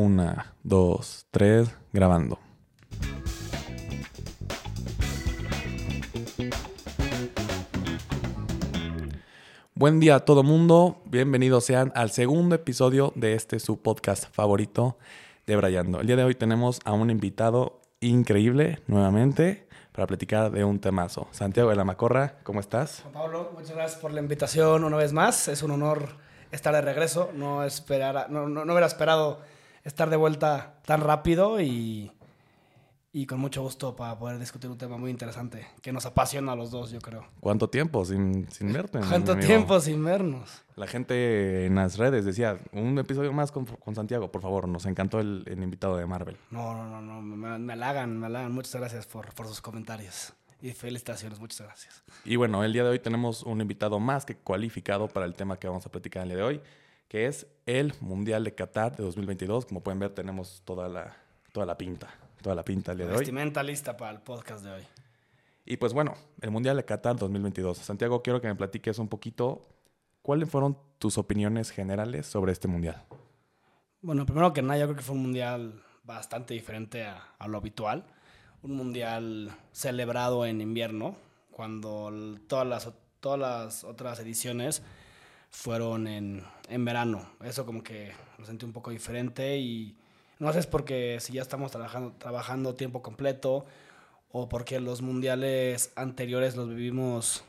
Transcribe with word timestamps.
Una, 0.00 0.54
dos, 0.62 1.26
tres, 1.32 1.74
grabando. 1.92 2.38
Buen 9.74 9.98
día 9.98 10.14
a 10.14 10.20
todo 10.20 10.44
mundo, 10.44 11.02
bienvenidos 11.06 11.64
sean 11.64 11.90
al 11.96 12.12
segundo 12.12 12.54
episodio 12.54 13.12
de 13.16 13.34
este 13.34 13.58
su 13.58 13.82
podcast 13.82 14.32
favorito 14.32 14.98
de 15.48 15.56
Brayando. 15.56 16.00
El 16.00 16.06
día 16.06 16.14
de 16.14 16.22
hoy 16.22 16.36
tenemos 16.36 16.78
a 16.84 16.92
un 16.92 17.10
invitado 17.10 17.80
increíble 17.98 18.78
nuevamente 18.86 19.66
para 19.90 20.06
platicar 20.06 20.52
de 20.52 20.62
un 20.62 20.78
temazo. 20.78 21.26
Santiago 21.32 21.70
de 21.70 21.74
la 21.74 21.82
Macorra, 21.82 22.36
¿cómo 22.44 22.60
estás? 22.60 23.00
Juan 23.02 23.14
Pablo, 23.14 23.50
muchas 23.52 23.74
gracias 23.74 24.00
por 24.00 24.12
la 24.12 24.20
invitación 24.20 24.84
una 24.84 24.96
vez 24.96 25.12
más. 25.12 25.48
Es 25.48 25.64
un 25.64 25.72
honor 25.72 26.10
estar 26.52 26.72
de 26.72 26.82
regreso. 26.82 27.32
No, 27.34 27.64
esperara, 27.64 28.28
no, 28.30 28.48
no, 28.48 28.64
no 28.64 28.72
hubiera 28.72 28.86
esperado 28.86 29.57
estar 29.88 30.10
de 30.10 30.16
vuelta 30.16 30.80
tan 30.84 31.00
rápido 31.00 31.60
y, 31.60 32.12
y 33.12 33.26
con 33.26 33.40
mucho 33.40 33.62
gusto 33.62 33.96
para 33.96 34.18
poder 34.18 34.38
discutir 34.38 34.70
un 34.70 34.78
tema 34.78 34.98
muy 34.98 35.10
interesante 35.10 35.66
que 35.82 35.92
nos 35.92 36.06
apasiona 36.06 36.52
a 36.52 36.56
los 36.56 36.70
dos, 36.70 36.90
yo 36.90 37.00
creo. 37.00 37.26
¿Cuánto 37.40 37.68
tiempo 37.70 38.04
sin, 38.04 38.50
sin 38.50 38.72
verte? 38.74 39.00
¿Cuánto 39.00 39.36
tiempo 39.36 39.80
sin 39.80 40.04
vernos? 40.04 40.62
La 40.76 40.86
gente 40.86 41.66
en 41.66 41.74
las 41.74 41.96
redes 41.96 42.24
decía, 42.24 42.58
un 42.72 42.98
episodio 42.98 43.32
más 43.32 43.50
con, 43.50 43.64
con 43.64 43.94
Santiago, 43.94 44.30
por 44.30 44.42
favor, 44.42 44.68
nos 44.68 44.86
encantó 44.86 45.20
el, 45.20 45.42
el 45.46 45.62
invitado 45.62 45.96
de 45.96 46.06
Marvel. 46.06 46.36
No, 46.50 46.74
no, 46.74 46.88
no, 46.88 47.00
no 47.00 47.22
me, 47.22 47.58
me 47.58 47.72
halagan, 47.72 48.18
me 48.18 48.26
halagan. 48.26 48.52
Muchas 48.52 48.76
gracias 48.76 49.06
por, 49.06 49.32
por 49.34 49.48
sus 49.48 49.60
comentarios 49.60 50.34
y 50.60 50.72
felicitaciones. 50.72 51.40
Muchas 51.40 51.66
gracias. 51.66 52.04
Y 52.24 52.36
bueno, 52.36 52.62
el 52.62 52.72
día 52.72 52.84
de 52.84 52.90
hoy 52.90 52.98
tenemos 52.98 53.42
un 53.42 53.60
invitado 53.60 53.98
más 53.98 54.26
que 54.26 54.36
cualificado 54.36 55.08
para 55.08 55.24
el 55.24 55.34
tema 55.34 55.58
que 55.58 55.66
vamos 55.66 55.86
a 55.86 55.90
platicar 55.90 56.24
el 56.24 56.28
día 56.28 56.38
de 56.38 56.42
hoy, 56.44 56.60
que 57.08 57.26
es 57.26 57.46
el 57.66 57.94
Mundial 58.00 58.44
de 58.44 58.54
Qatar 58.54 58.96
de 58.96 59.02
2022. 59.02 59.66
Como 59.66 59.82
pueden 59.82 59.98
ver, 59.98 60.14
tenemos 60.14 60.62
toda 60.64 60.88
la, 60.88 61.16
toda 61.52 61.66
la 61.66 61.76
pinta, 61.76 62.08
toda 62.42 62.54
la 62.54 62.64
pinta 62.64 62.92
el 62.92 62.98
día 62.98 63.06
de 63.06 63.12
hoy. 63.12 63.18
Vestimenta 63.20 63.62
lista 63.62 63.96
para 63.96 64.12
el 64.12 64.20
podcast 64.20 64.64
de 64.64 64.72
hoy. 64.72 64.82
Y 65.64 65.78
pues 65.78 65.92
bueno, 65.92 66.14
el 66.40 66.50
Mundial 66.50 66.76
de 66.76 66.84
Qatar 66.84 67.16
2022. 67.16 67.78
Santiago, 67.78 68.22
quiero 68.22 68.40
que 68.40 68.48
me 68.48 68.54
platiques 68.54 68.98
un 68.98 69.08
poquito 69.08 69.66
cuáles 70.22 70.48
fueron 70.48 70.78
tus 70.98 71.18
opiniones 71.18 71.70
generales 71.70 72.26
sobre 72.26 72.52
este 72.52 72.68
Mundial. 72.68 73.02
Bueno, 74.00 74.24
primero 74.24 74.52
que 74.52 74.62
nada, 74.62 74.78
yo 74.78 74.86
creo 74.86 74.96
que 74.96 75.02
fue 75.02 75.16
un 75.16 75.22
mundial 75.22 75.82
bastante 76.04 76.54
diferente 76.54 77.04
a, 77.04 77.34
a 77.38 77.48
lo 77.48 77.58
habitual. 77.58 78.04
Un 78.62 78.76
mundial 78.76 79.50
celebrado 79.72 80.46
en 80.46 80.60
invierno, 80.60 81.16
cuando 81.50 82.12
todas 82.46 82.66
las, 82.66 82.92
todas 83.20 83.38
las 83.38 83.84
otras 83.84 84.20
ediciones 84.20 84.82
fueron 85.50 86.06
en, 86.06 86.42
en 86.68 86.84
verano. 86.84 87.28
Eso 87.44 87.64
como 87.66 87.82
que 87.82 88.12
lo 88.38 88.46
sentí 88.46 88.64
un 88.64 88.72
poco 88.72 88.90
diferente 88.90 89.58
y 89.58 89.96
no 90.38 90.48
sé 90.48 90.54
si 90.54 90.58
es 90.60 90.66
porque 90.66 91.18
si 91.20 91.32
ya 91.34 91.42
estamos 91.42 91.70
trabajando, 91.70 92.12
trabajando 92.18 92.74
tiempo 92.74 93.02
completo 93.02 93.64
o 94.30 94.48
porque 94.48 94.78
los 94.80 95.02
mundiales 95.02 95.92
anteriores 95.96 96.54
los 96.56 96.68
vivimos 96.68 97.44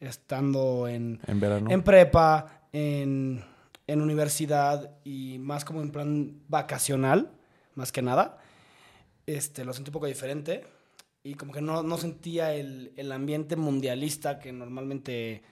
estando 0.00 0.88
en, 0.88 1.20
En 1.26 1.40
verano. 1.40 1.70
en 1.70 1.82
prepa, 1.82 2.62
en, 2.72 3.44
en 3.86 4.00
universidad 4.00 4.90
y 5.04 5.38
más 5.38 5.64
como 5.64 5.82
en 5.82 5.90
plan 5.92 6.40
vacacional, 6.48 7.30
más 7.74 7.92
que 7.92 8.02
nada. 8.02 8.38
Este, 9.26 9.64
lo 9.64 9.72
sentí 9.72 9.90
un 9.90 9.94
poco 9.94 10.06
diferente 10.06 10.64
y 11.22 11.34
como 11.34 11.52
que 11.52 11.60
no, 11.60 11.84
no 11.84 11.96
sentía 11.98 12.52
el, 12.54 12.92
el 12.96 13.12
ambiente 13.12 13.54
mundialista 13.54 14.40
que 14.40 14.52
normalmente 14.52 15.44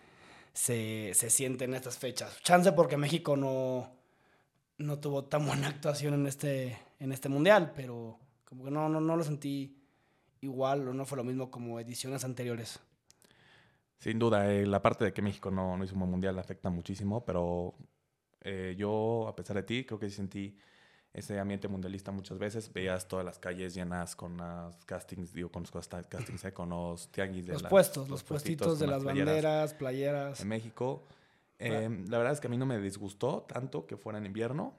se, 0.53 1.13
se 1.15 1.31
siente 1.31 1.65
en 1.65 1.75
estas 1.75 1.99
fechas. 1.99 2.41
Chance 2.43 2.73
porque 2.73 2.97
México 2.97 3.37
no, 3.37 3.91
no 4.79 4.99
tuvo 4.99 5.25
tan 5.25 5.47
buena 5.47 5.69
actuación 5.69 6.15
en 6.15 6.27
este, 6.27 6.79
en 6.99 7.13
este 7.13 7.29
mundial, 7.29 7.73
pero 7.75 8.19
como 8.45 8.65
que 8.65 8.71
no, 8.71 8.89
no, 8.89 9.01
no 9.01 9.17
lo 9.17 9.25
sentí 9.25 9.77
igual 10.41 10.89
o 10.89 10.95
no 10.95 11.05
fue 11.05 11.19
lo 11.19 11.25
mismo 11.25 11.51
como 11.51 11.79
ediciones 11.79 12.25
anteriores. 12.25 12.81
Sin 13.99 14.19
duda, 14.19 14.51
eh, 14.51 14.67
la 14.67 14.81
parte 14.81 15.05
de 15.05 15.13
que 15.13 15.21
México 15.21 15.51
no, 15.51 15.77
no 15.77 15.85
hizo 15.85 15.95
un 15.95 16.01
buen 16.01 16.11
mundial 16.11 16.39
afecta 16.39 16.71
muchísimo, 16.71 17.25
pero 17.25 17.75
eh, 18.41 18.75
yo, 18.79 19.29
a 19.29 19.37
pesar 19.37 19.57
de 19.57 19.63
ti, 19.63 19.85
creo 19.85 19.99
que 19.99 20.09
sí 20.09 20.17
sentí 20.17 20.57
ese 21.13 21.39
ambiente 21.41 21.67
mundialista 21.69 22.13
muchas 22.13 22.39
veces. 22.39 22.73
Veías 22.73 23.09
todas 23.09 23.25
las 23.25 23.39
calles 23.39 23.75
llenas 23.75 24.15
con 24.15 24.37
las 24.37 24.85
castings, 24.85 25.33
digo, 25.33 25.51
con 25.51 25.65
los 25.73 25.89
castings, 26.07 26.45
eh, 26.45 26.53
con 26.55 26.69
los 26.71 27.09
tianguis 27.11 27.47
de 27.47 27.53
Los 27.55 27.63
las- 27.63 27.71
puestos, 27.71 28.09
los, 28.09 28.23
puestitos 28.23 28.79
de 28.79 28.87
las 28.87 29.03
playeras 29.03 29.27
banderas, 29.35 29.75
playeras. 29.75 30.41
En 30.41 30.49
México. 30.49 31.03
Eh, 31.59 32.05
la 32.09 32.17
verdad 32.19 32.33
es 32.33 32.41
que 32.41 32.47
a 32.47 32.51
mí 32.51 32.57
no 32.57 32.65
me 32.65 32.79
disgustó 32.79 33.43
tanto 33.43 33.87
que 33.87 33.97
fuera 33.99 34.19
en 34.19 34.25
invierno, 34.25 34.73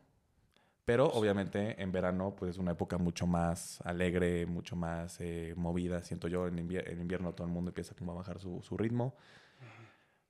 pero 0.84 1.06
obviamente 1.12 1.80
en 1.82 1.92
verano 1.92 2.34
pues 2.36 2.52
es 2.52 2.58
una 2.58 2.72
época 2.72 2.98
mucho 2.98 3.28
más 3.28 3.80
alegre, 3.82 4.48
mucho 4.48 4.76
más 4.76 5.18
eh, 5.20 5.54
movida. 5.56 6.02
Siento 6.04 6.28
yo, 6.28 6.48
en, 6.48 6.58
invier- 6.58 6.90
en 6.90 7.00
invierno 7.00 7.34
todo 7.34 7.46
el 7.46 7.54
mundo 7.54 7.70
empieza 7.70 7.94
como 7.94 8.14
a 8.14 8.16
bajar 8.16 8.40
su, 8.40 8.62
su 8.64 8.78
ritmo. 8.78 9.14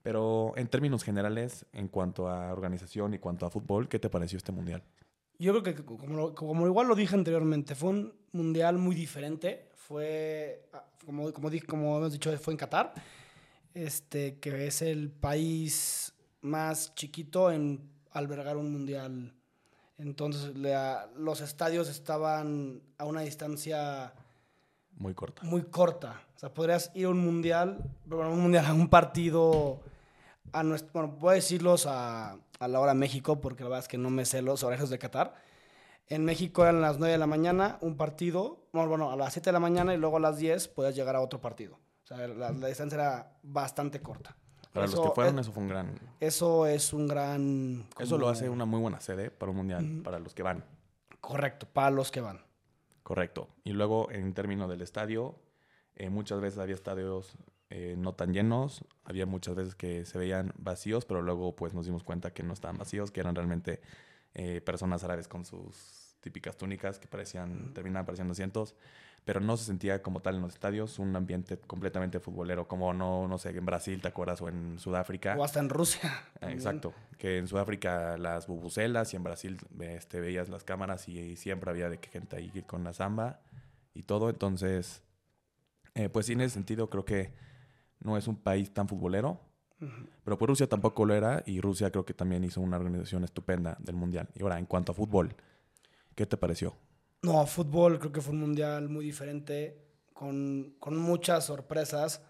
Pero 0.04 0.54
en 0.58 0.68
términos 0.68 1.04
generales, 1.04 1.66
en 1.74 1.88
cuanto 1.88 2.28
a 2.28 2.52
organización 2.52 3.14
y 3.14 3.20
cuanto 3.20 3.46
a 3.46 3.52
fútbol, 3.52 3.88
¿qué 3.88 4.00
te 4.00 4.10
pareció 4.10 4.38
este 4.38 4.52
mundial? 4.52 4.84
Yo 5.42 5.60
creo 5.60 5.64
que 5.76 5.84
como, 6.36 6.68
igual 6.68 6.88
lo 6.88 6.94
dije 6.96 7.16
anteriormente, 7.16 7.74
fue 7.74 7.90
un 7.90 8.14
mundial 8.32 8.78
muy 8.78 8.96
diferente. 8.96 9.70
Fue, 9.76 10.68
ah, 10.74 10.86
como, 11.06 11.34
como, 11.34 11.50
como 11.68 11.98
hemos 11.98 12.12
dicho, 12.14 12.32
fue 12.38 12.54
en 12.54 12.58
Qatar, 12.58 12.94
este, 13.74 14.38
que 14.40 14.68
es 14.68 14.84
el 14.84 15.10
país 15.10 16.14
más 16.42 16.94
chiquito 16.94 17.52
en 17.52 17.90
albergar 18.12 18.56
un 18.58 18.72
mundial. 18.72 19.34
Entonces 19.98 20.56
la- 20.58 21.10
los 21.18 21.42
estadios 21.42 21.90
estaban 21.90 22.82
a 23.00 23.06
una 23.06 23.22
distancia 23.22 24.14
Muy 24.98 25.14
corta. 25.16 25.42
muy 25.44 25.64
corta. 25.64 26.22
O 26.36 26.40
sea, 26.40 26.54
podrías 26.54 26.92
ir 26.94 27.06
a 27.06 27.10
un 27.10 27.20
mundial, 27.20 27.80
bueno, 28.06 28.26
a 28.26 28.30
un 28.34 28.42
mundial, 28.42 28.66
a 28.68 28.74
un 28.74 28.90
partido, 28.90 29.82
a 30.54 30.62
nuestro, 30.64 31.08
bueno, 31.08 31.30
a 31.30 31.34
decirlos 31.34 31.86
a, 31.88 32.38
a 32.62 32.68
la 32.68 32.80
hora 32.80 32.94
México, 32.94 33.42
porque 33.42 33.64
la 33.64 33.70
verdad 33.70 33.84
es 33.86 33.88
que 33.90 33.98
no 33.98 34.10
me 34.10 34.24
sé 34.26 34.42
los 34.42 34.64
horarios 34.64 34.90
de 34.90 35.00
Qatar. 35.00 35.34
En 36.08 36.26
México 36.26 36.64
eran 36.64 36.82
las 36.82 36.98
9 37.00 37.12
de 37.14 37.18
la 37.18 37.28
mañana, 37.28 37.78
un 37.82 37.98
partido, 37.98 38.68
bueno, 38.74 38.90
bueno, 38.90 39.12
a 39.12 39.16
las 39.16 39.34
7 39.34 39.50
de 39.50 39.54
la 39.54 39.60
mañana 39.60 39.94
y 39.94 39.98
luego 39.98 40.18
a 40.18 40.20
las 40.20 40.38
10 40.38 40.68
podías 40.70 40.96
llegar 40.96 41.16
a 41.16 41.22
otro 41.22 41.40
partido. 41.42 41.76
O 42.04 42.08
sea, 42.08 42.28
la, 42.28 42.52
la 42.52 42.68
distancia 42.68 42.96
era 42.96 43.38
bastante 43.44 44.02
corta. 44.02 44.36
Para 44.74 44.86
los 44.86 44.94
Eso 44.94 45.04
que 45.04 45.10
fueron, 45.16 45.40
es- 45.40 45.46
eso 45.48 45.54
fue 45.54 45.64
un 45.64 45.70
gran... 45.70 46.00
Eso 46.20 46.66
es 46.68 46.94
un 46.94 47.08
gran... 47.08 47.86
Eso 48.00 48.18
lo 48.18 48.30
hace 48.30 48.48
una 48.50 48.66
muy 48.66 48.80
buena 48.80 49.00
sede 49.02 49.32
para 49.32 49.50
un 49.52 49.58
mundial, 49.58 50.02
para 50.04 50.20
los 50.20 50.34
que 50.34 50.44
van. 50.44 50.64
Correcto, 51.20 51.68
para 51.72 51.90
los 51.92 52.12
que 52.12 52.22
van. 52.22 52.42
Correcto. 53.04 53.48
Y 53.64 53.72
luego, 53.72 54.12
en 54.12 54.34
términos 54.34 54.70
del 54.70 54.82
estadio, 54.82 55.36
eh, 55.96 56.10
muchas 56.10 56.40
veces 56.42 56.60
había 56.60 56.76
estadios 56.76 57.38
eh, 57.74 57.96
no 57.98 58.14
tan 58.14 58.34
llenos, 58.34 58.84
había 59.06 59.26
muchas 59.26 59.56
veces 59.56 59.76
que 59.76 60.04
se 60.04 60.18
veían 60.18 60.52
vacíos, 60.58 61.06
pero 61.06 61.22
luego 61.22 61.56
pues 61.56 61.74
nos 61.74 61.86
dimos 61.86 62.04
cuenta 62.04 62.34
que 62.34 62.44
no 62.44 62.52
estaban 62.52 62.78
vacíos, 62.78 63.12
que 63.12 63.22
eran 63.22 63.34
realmente 63.34 63.80
eh, 64.34 64.60
personas 64.60 65.06
árabes 65.06 65.30
con 65.30 65.46
sus 65.46 66.18
típicas 66.20 66.58
túnicas 66.58 67.00
que 67.00 67.08
parecían, 67.08 67.74
terminaban 67.74 68.06
pareciendo 68.06 68.34
asientos, 68.34 68.76
pero 69.24 69.40
no 69.40 69.56
se 69.56 69.64
sentía 69.64 70.02
como 70.02 70.20
tal 70.20 70.36
en 70.36 70.42
los 70.42 70.54
estadios 70.54 71.00
un 71.00 71.16
ambiente 71.16 71.58
completamente 71.60 72.20
futbolero, 72.20 72.68
como 72.68 72.94
no, 72.94 73.30
no 73.30 73.38
sé, 73.38 73.52
en 73.52 73.66
Brasil, 73.66 74.02
¿te 74.02 74.10
acuerdas? 74.10 74.42
O 74.42 74.50
en 74.50 74.78
Sudáfrica. 74.78 75.38
O 75.38 75.44
hasta 75.46 75.62
en 75.62 75.70
Rusia. 75.70 76.02
Ah, 76.12 76.40
también. 76.42 76.60
Exacto, 76.60 76.94
que 77.18 77.38
en 77.38 77.48
Sudáfrica 77.48 78.18
las 78.18 78.48
bubucelas 78.48 79.14
y 79.14 79.16
en 79.16 79.24
Brasil 79.24 79.58
este, 79.80 80.20
veías 80.20 80.50
las 80.50 80.66
cámaras 80.66 81.08
y, 81.08 81.38
siempre 81.38 81.72
había 81.72 81.90
de 81.90 82.00
que 82.00 82.10
gente 82.10 82.36
ahí 82.36 82.52
con 82.68 82.84
la 82.84 82.92
samba 82.92 83.40
y 83.94 84.04
todo. 84.04 84.30
Entonces, 84.30 85.04
eh, 85.96 86.10
pues 86.10 86.26
sí, 86.26 86.34
en 86.34 86.42
ese 86.42 86.56
sentido 86.56 86.90
creo 86.90 87.06
que 87.06 87.50
no 88.02 88.18
es 88.18 88.28
un 88.28 88.36
país 88.36 88.74
tan 88.74 88.88
futbolero, 88.88 89.40
pero 90.24 90.38
pues 90.38 90.48
Rusia 90.48 90.68
tampoco 90.68 91.06
lo 91.06 91.16
era 91.16 91.42
y 91.48 91.60
Rusia 91.60 91.90
creo 91.90 92.06
que 92.06 92.14
también 92.14 92.44
hizo 92.44 92.62
una 92.62 92.78
organización 92.78 93.24
estupenda 93.24 93.78
del 93.80 93.96
Mundial. 93.96 94.30
Y 94.36 94.44
ahora, 94.44 94.60
en 94.60 94.66
cuanto 94.68 94.92
a 94.92 94.96
fútbol, 94.96 95.36
¿qué 96.14 96.26
te 96.28 96.38
pareció? 96.38 96.76
No, 97.24 97.46
fútbol 97.48 97.98
creo 98.00 98.12
que 98.12 98.22
fue 98.22 98.34
un 98.34 98.42
mundial 98.42 98.90
muy 98.90 99.06
diferente, 99.06 99.78
con, 100.14 100.76
con 100.80 100.98
muchas 100.98 101.46
sorpresas. 101.46 102.22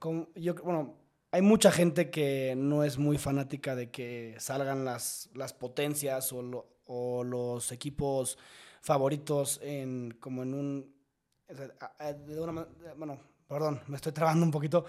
Con, 0.00 0.28
yo, 0.34 0.54
bueno, 0.56 0.94
hay 1.30 1.42
mucha 1.42 1.70
gente 1.70 2.10
que 2.10 2.54
no 2.56 2.82
es 2.82 2.98
muy 2.98 3.16
fanática 3.18 3.76
de 3.76 3.90
que 3.90 4.34
salgan 4.38 4.84
las, 4.84 5.30
las 5.34 5.52
potencias 5.52 6.32
o, 6.32 6.42
lo- 6.42 6.66
o 6.86 7.22
los 7.22 7.70
equipos 7.70 8.38
favoritos 8.80 9.60
en, 9.62 10.16
como 10.20 10.42
en 10.42 10.54
un... 10.54 10.94
o 11.48 11.54
sea, 11.54 11.68
a- 11.80 12.06
a- 12.08 12.12
de 12.12 12.40
una 12.40 12.52
ma- 12.52 12.68
bueno, 12.96 13.18
perdón, 13.52 13.80
me 13.86 13.96
estoy 13.96 14.12
trabando 14.12 14.44
un 14.44 14.50
poquito. 14.50 14.84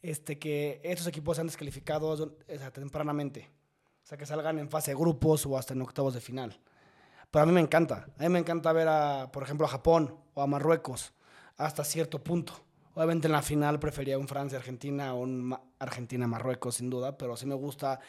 Este, 0.00 0.38
que 0.38 0.80
estos 0.84 1.06
equipos 1.06 1.36
sean 1.36 1.48
descalificados 1.48 2.20
o 2.20 2.36
sea, 2.46 2.70
tempranamente. 2.70 3.50
O 4.02 4.06
sea, 4.06 4.16
que 4.16 4.26
salgan 4.26 4.58
en 4.58 4.70
fase 4.70 4.92
de 4.92 4.96
grupos 4.96 5.44
o 5.46 5.58
hasta 5.58 5.74
en 5.74 5.82
octavos 5.82 6.14
de 6.14 6.20
final. 6.20 6.58
Pero 7.30 7.42
a 7.42 7.46
mí 7.46 7.52
me 7.52 7.60
encanta. 7.60 8.06
A 8.18 8.22
mí 8.22 8.28
me 8.28 8.38
encanta 8.38 8.72
ver, 8.72 8.88
a, 8.88 9.30
por 9.32 9.42
ejemplo, 9.42 9.66
a 9.66 9.68
Japón 9.68 10.16
o 10.34 10.42
a 10.42 10.46
Marruecos 10.46 11.12
hasta 11.56 11.84
cierto 11.84 12.22
punto. 12.22 12.52
Obviamente 12.94 13.26
en 13.28 13.32
la 13.32 13.42
final 13.42 13.78
prefería 13.78 14.18
un 14.18 14.28
Francia-Argentina 14.28 15.14
o 15.14 15.20
un 15.20 15.42
Ma- 15.42 15.60
Argentina-Marruecos, 15.78 16.76
sin 16.76 16.88
duda, 16.90 17.18
pero 17.18 17.36
sí 17.36 17.46
me 17.46 17.54
gusta 17.54 18.00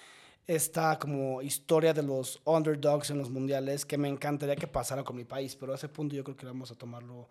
esta 0.48 0.98
como 0.98 1.42
historia 1.42 1.94
de 1.94 2.02
los 2.02 2.42
underdogs 2.46 3.10
en 3.10 3.18
los 3.18 3.30
mundiales 3.30 3.86
que 3.86 3.98
me 3.98 4.08
encantaría 4.08 4.56
que 4.56 4.68
pasara 4.68 5.04
con 5.04 5.16
mi 5.16 5.26
país, 5.26 5.56
pero 5.56 5.74
a 5.74 5.76
ese 5.76 5.90
punto 5.90 6.16
yo 6.16 6.24
creo 6.24 6.38
que 6.38 6.46
vamos 6.46 6.72
a 6.72 6.76
tomarlo 6.76 7.28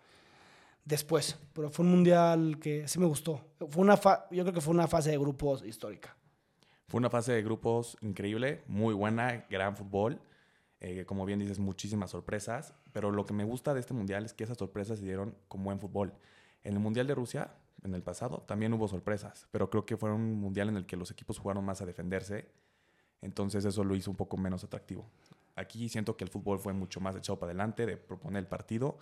después. 0.85 1.37
Pero 1.53 1.69
fue 1.69 1.85
un 1.85 1.91
mundial 1.91 2.59
que 2.59 2.87
sí 2.87 2.99
me 2.99 3.05
gustó. 3.05 3.41
Fue 3.69 3.81
una 3.81 3.95
yo 4.31 4.43
creo 4.43 4.53
que 4.53 4.61
fue 4.61 4.73
una 4.73 4.87
fase 4.87 5.11
de 5.11 5.17
grupos 5.17 5.63
histórica. 5.63 6.15
Fue 6.87 6.97
una 6.97 7.09
fase 7.09 7.33
de 7.33 7.43
grupos 7.43 7.97
increíble, 8.01 8.63
muy 8.67 8.93
buena, 8.93 9.45
gran 9.49 9.75
fútbol. 9.75 10.19
Eh, 10.81 11.03
como 11.05 11.25
bien 11.25 11.39
dices, 11.39 11.59
muchísimas 11.59 12.11
sorpresas. 12.11 12.73
Pero 12.91 13.11
lo 13.11 13.25
que 13.25 13.33
me 13.33 13.43
gusta 13.43 13.73
de 13.73 13.79
este 13.79 13.93
mundial 13.93 14.25
es 14.25 14.33
que 14.33 14.43
esas 14.43 14.57
sorpresas 14.57 14.99
se 14.99 15.05
dieron 15.05 15.35
con 15.47 15.63
buen 15.63 15.79
fútbol. 15.79 16.13
En 16.63 16.73
el 16.73 16.79
mundial 16.79 17.05
de 17.07 17.15
Rusia, 17.15 17.53
en 17.83 17.93
el 17.93 18.01
pasado, 18.01 18.43
también 18.47 18.73
hubo 18.73 18.87
sorpresas. 18.87 19.47
Pero 19.51 19.69
creo 19.69 19.85
que 19.85 19.97
fue 19.97 20.11
un 20.11 20.39
mundial 20.39 20.69
en 20.69 20.77
el 20.77 20.85
que 20.85 20.97
los 20.97 21.11
equipos 21.11 21.37
jugaron 21.37 21.63
más 21.63 21.81
a 21.81 21.85
defenderse 21.85 22.49
entonces 23.21 23.65
eso 23.65 23.83
lo 23.83 23.95
hizo 23.95 24.11
un 24.11 24.17
poco 24.17 24.37
menos 24.37 24.63
atractivo. 24.63 25.09
Aquí 25.55 25.89
siento 25.89 26.15
que 26.15 26.23
el 26.23 26.29
fútbol 26.29 26.59
fue 26.59 26.73
mucho 26.73 27.01
más 27.01 27.15
echado 27.15 27.37
para 27.37 27.51
adelante, 27.51 27.85
de 27.85 27.97
proponer 27.97 28.41
el 28.41 28.47
partido. 28.47 28.97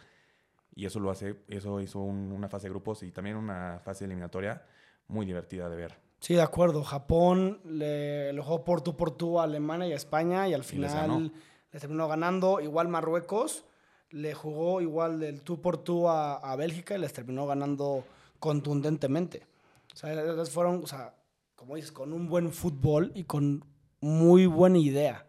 Y 0.78 0.86
eso 0.86 1.00
lo 1.00 1.10
hace, 1.10 1.36
eso 1.48 1.82
hizo 1.82 2.00
una 2.00 2.48
fase 2.50 2.68
de 2.68 2.70
grupos 2.70 3.02
y 3.02 3.12
también 3.12 3.36
una 3.36 3.80
fase 3.84 4.06
eliminatoria 4.06 4.62
muy 5.08 5.26
divertida 5.26 5.68
de 5.70 5.76
ver. 5.76 5.96
Sí, 6.20 6.36
de 6.36 6.44
acuerdo. 6.44 6.84
Japón 6.84 7.62
le, 7.66 8.32
le 8.32 8.42
jugó 8.44 8.64
por 8.64 8.82
tú 8.82 8.96
por 8.96 9.10
tú 9.10 9.40
a 9.40 9.46
Alemania 9.46 9.88
y 9.88 9.94
a 9.94 9.96
España 9.96 10.48
y 10.48 10.54
al 10.54 10.64
final 10.64 11.34
le 11.72 11.80
terminó 11.80 12.08
ganando. 12.08 12.60
Igual 12.62 12.90
Marruecos 12.90 13.66
le 14.12 14.36
jugó 14.36 14.80
igual 14.80 15.20
del 15.20 15.42
tú 15.42 15.62
por 15.62 15.80
tú 15.80 16.10
a, 16.10 16.36
a 16.36 16.56
Bélgica 16.56 16.96
y 16.96 17.00
les 17.00 17.12
terminó 17.12 17.48
ganando 17.48 18.04
contundentemente. 18.38 19.48
O 19.96 19.98
sea, 19.98 20.46
fueron, 20.46 20.84
o 20.84 20.88
sea, 20.88 21.16
como 21.56 21.76
dices, 21.76 21.92
con 21.92 22.14
un 22.14 22.30
buen 22.30 22.52
fútbol 22.52 23.12
y 23.16 23.24
con 23.24 23.66
muy 24.00 24.46
buena 24.46 24.78
idea 24.78 25.26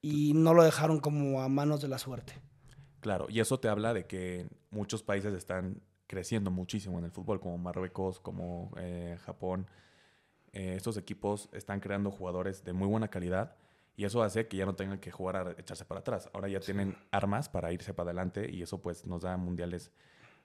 y 0.00 0.32
no 0.32 0.54
lo 0.54 0.64
dejaron 0.64 0.98
como 0.98 1.42
a 1.42 1.48
manos 1.50 1.82
de 1.82 1.88
la 1.88 1.98
suerte. 1.98 2.40
Claro, 3.02 3.26
y 3.28 3.40
eso 3.40 3.58
te 3.58 3.68
habla 3.68 3.92
de 3.92 4.06
que 4.06 4.46
muchos 4.70 5.02
países 5.02 5.34
están 5.34 5.82
creciendo 6.06 6.52
muchísimo 6.52 7.00
en 7.00 7.04
el 7.04 7.10
fútbol, 7.10 7.40
como 7.40 7.58
Marruecos, 7.58 8.20
como 8.20 8.70
eh, 8.76 9.18
Japón. 9.24 9.66
Eh, 10.52 10.74
estos 10.76 10.96
equipos 10.96 11.48
están 11.52 11.80
creando 11.80 12.12
jugadores 12.12 12.62
de 12.62 12.72
muy 12.72 12.86
buena 12.86 13.08
calidad 13.08 13.56
y 13.96 14.04
eso 14.04 14.22
hace 14.22 14.46
que 14.46 14.56
ya 14.56 14.66
no 14.66 14.76
tengan 14.76 15.00
que 15.00 15.10
jugar 15.10 15.36
a 15.36 15.50
echarse 15.58 15.84
para 15.84 15.98
atrás. 15.98 16.30
Ahora 16.32 16.48
ya 16.48 16.60
tienen 16.60 16.96
armas 17.10 17.48
para 17.48 17.72
irse 17.72 17.92
para 17.92 18.10
adelante 18.10 18.48
y 18.48 18.62
eso 18.62 18.80
pues 18.80 19.04
nos 19.04 19.22
da 19.22 19.36
mundiales 19.36 19.90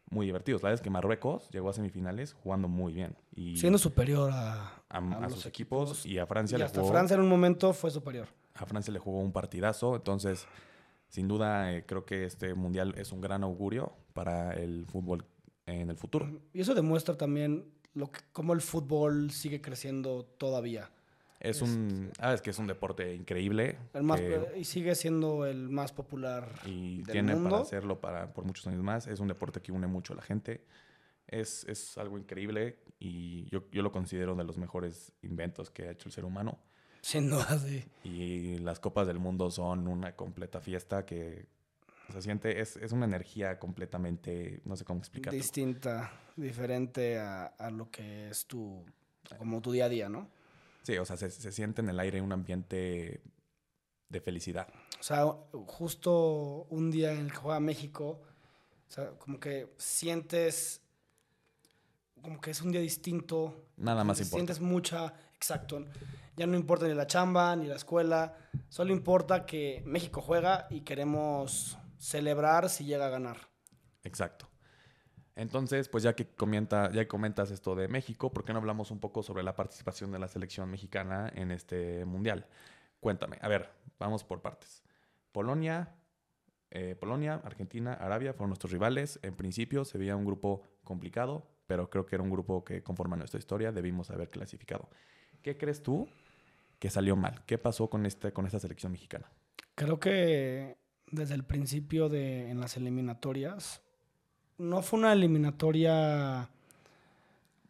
muy 0.10 0.26
divertidos. 0.26 0.64
La 0.64 0.70
verdad 0.70 0.82
es 0.82 0.84
que 0.84 0.90
Marruecos 0.90 1.50
llegó 1.52 1.70
a 1.70 1.74
semifinales 1.74 2.34
jugando 2.34 2.68
muy 2.68 2.92
bien. 2.92 3.16
Y 3.36 3.58
Siendo 3.58 3.78
superior 3.78 4.32
a, 4.34 4.82
a, 4.90 5.30
sus 5.30 5.46
equipos, 5.46 6.08
y 6.08 6.18
a 6.18 6.26
Francia 6.26 6.56
y 6.56 6.60
le 6.60 6.66
hasta 6.66 6.84
Francia 6.84 7.14
en 7.14 7.22
un 7.22 7.30
momento 7.30 7.72
fue 7.74 7.92
superior. 7.92 8.28
A 8.56 8.66
Francia 8.66 8.92
le 8.92 8.98
jugó 8.98 9.20
un 9.20 9.32
partidazo, 9.32 9.96
entonces 9.96 10.48
sin 11.08 11.28
duda 11.28 11.74
eh, 11.74 11.86
creo 11.86 12.06
que 12.06 12.26
este 12.26 12.54
mundial 12.54 12.94
es 12.98 13.12
un 13.12 13.22
gran 13.22 13.44
augurio 13.44 13.94
para 14.14 14.54
el 14.54 14.86
fútbol 14.86 15.26
en 15.66 15.90
el 15.90 15.98
futuro. 15.98 16.42
Y 16.54 16.62
eso 16.62 16.74
demuestra 16.74 17.18
también 17.18 17.66
lo 17.94 18.12
que, 18.12 18.22
cómo 18.32 18.54
el 18.54 18.62
fútbol 18.62 19.32
sigue 19.32 19.62
creciendo 19.62 20.26
todavía. 20.38 20.90
Es 21.40 21.62
un, 21.62 22.12
ah, 22.20 22.34
es 22.34 22.42
que 22.42 22.50
es 22.50 22.58
un 22.58 22.66
deporte 22.66 23.14
increíble. 23.14 23.78
y 24.56 24.64
sigue 24.64 24.96
siendo 24.96 25.46
el 25.46 25.70
más 25.70 25.92
popular. 25.92 26.50
Y 26.66 27.04
tiene 27.04 27.36
para 27.36 27.60
hacerlo 27.60 28.02
para, 28.02 28.34
por 28.34 28.44
muchos 28.44 28.66
años 28.68 28.82
más. 28.82 29.08
Es 29.08 29.20
un 29.20 29.28
deporte 29.28 29.62
que 29.62 29.72
une 29.72 29.88
mucho 29.88 30.14
a 30.14 30.16
la 30.16 30.24
gente. 30.24 30.66
Es, 31.28 31.64
es 31.66 31.98
algo 31.98 32.18
increíble 32.18 32.80
y 33.00 33.46
yo, 33.50 33.70
yo, 33.72 33.82
lo 33.84 33.92
considero 33.92 34.34
de 34.36 34.46
los 34.46 34.58
mejores 34.58 35.12
inventos 35.22 35.70
que 35.70 35.88
ha 35.88 35.92
hecho 35.92 36.10
el 36.10 36.14
ser 36.14 36.26
humano. 36.26 36.58
Sin 37.08 37.30
duda, 37.30 37.58
sí. 37.58 37.86
Y 38.04 38.58
las 38.58 38.82
Copas 38.82 39.08
del 39.08 39.18
Mundo 39.18 39.50
son 39.50 39.88
una 39.88 40.14
completa 40.14 40.60
fiesta 40.60 41.06
que 41.06 41.46
se 42.12 42.22
siente, 42.22 42.60
es, 42.60 42.76
es 42.76 42.92
una 42.92 43.06
energía 43.06 43.60
completamente, 43.60 44.60
no 44.66 44.76
sé 44.76 44.84
cómo 44.84 45.00
explicarlo. 45.00 45.40
Distinta, 45.40 46.12
diferente 46.36 47.18
a, 47.18 47.46
a 47.46 47.72
lo 47.72 47.90
que 47.90 48.28
es 48.28 48.46
tu, 48.46 48.84
como 49.38 49.62
tu 49.62 49.72
día 49.72 49.86
a 49.86 49.90
día, 49.90 50.10
¿no? 50.10 50.30
Sí, 50.84 50.98
o 50.98 51.06
sea, 51.06 51.16
se, 51.16 51.30
siente 51.30 51.80
en 51.80 51.88
el 51.88 51.98
aire 52.02 52.22
un 52.22 52.34
ambiente 52.34 53.22
de 54.10 54.20
felicidad. 54.20 54.68
O 55.00 55.04
sea, 55.04 55.28
justo 55.66 56.68
un 56.70 56.92
día 56.92 57.14
en 57.14 57.20
el 57.20 57.32
que 57.32 57.38
juega 57.38 57.62
México, 57.62 58.20
o 58.86 58.92
sea, 58.92 59.12
como 59.12 59.40
que 59.40 59.74
sientes 59.78 60.82
como 62.22 62.42
que 62.42 62.52
es 62.52 62.62
un 62.62 62.72
día 62.74 62.82
distinto. 62.82 63.64
Nada 63.78 64.04
más 64.04 64.20
importa. 64.20 64.38
Sientes 64.38 64.60
mucha, 64.60 65.14
exacto. 65.38 65.86
Ya 66.36 66.46
no 66.46 66.56
importa 66.56 66.88
ni 66.88 66.94
la 66.94 67.08
chamba, 67.08 67.56
ni 67.56 67.68
la 67.68 67.76
escuela. 67.76 68.36
Solo 68.70 68.92
importa 68.92 69.46
que 69.46 69.82
México 69.86 70.22
juega 70.22 70.68
y 70.70 70.82
queremos 70.82 71.78
celebrar 71.98 72.70
si 72.70 72.86
llega 72.86 73.08
a 73.08 73.10
ganar. 73.10 73.38
Exacto. 74.04 74.48
Entonces, 75.36 75.88
pues 75.88 76.04
ya 76.04 76.16
que, 76.16 76.28
comenta, 76.28 76.92
ya 76.92 77.08
comentas 77.08 77.52
esto 77.52 77.76
de 77.76 77.88
México, 77.88 78.34
¿por 78.34 78.44
qué 78.44 78.54
no 78.54 78.60
hablamos 78.60 78.90
un 78.90 79.00
poco 79.00 79.22
sobre 79.22 79.44
la 79.44 79.56
participación 79.56 80.12
de 80.12 80.20
la 80.20 80.28
selección 80.28 80.70
mexicana 80.70 81.32
en 81.36 81.52
este 81.52 82.06
mundial? 82.06 82.48
Cuéntame, 83.00 83.38
a 83.42 83.48
ver, 83.48 83.70
vamos 84.00 84.24
por 84.24 84.42
partes. 84.42 84.84
Polonia, 85.32 85.96
eh, 86.72 86.96
Polonia, 86.96 87.42
Argentina, 87.44 87.94
Arabia 87.94 88.34
fueron 88.34 88.50
nuestros 88.50 88.72
rivales. 88.72 89.20
En 89.22 89.36
principio 89.36 89.86
se 89.86 90.00
veía 90.00 90.16
un 90.16 90.26
grupo 90.26 90.64
complicado, 90.84 91.48
pero 91.68 91.90
creo 91.90 92.06
que 92.06 92.16
era 92.16 92.24
un 92.24 92.32
grupo 92.32 92.64
que 92.64 92.82
conforma 92.82 93.16
nuestra 93.16 93.40
historia 93.40 93.72
debimos 93.72 94.10
haber 94.10 94.32
clasificado. 94.32 94.90
¿Qué 95.48 95.56
crees 95.56 95.82
tú 95.82 96.10
que 96.78 96.90
salió 96.90 97.16
mal? 97.16 97.42
¿Qué 97.46 97.58
pasó 97.58 97.90
con, 97.90 98.06
este, 98.06 98.34
con 98.34 98.46
esta 98.46 98.60
selección 98.60 98.92
mexicana? 98.92 99.32
Creo 99.76 99.98
que 99.98 100.76
desde 101.10 101.36
el 101.36 101.46
principio 101.46 102.10
de 102.10 102.50
en 102.50 102.60
las 102.60 102.76
eliminatorias 102.76 103.82
no 104.58 104.82
fue 104.82 105.00
una 105.00 105.14
eliminatoria 105.14 106.50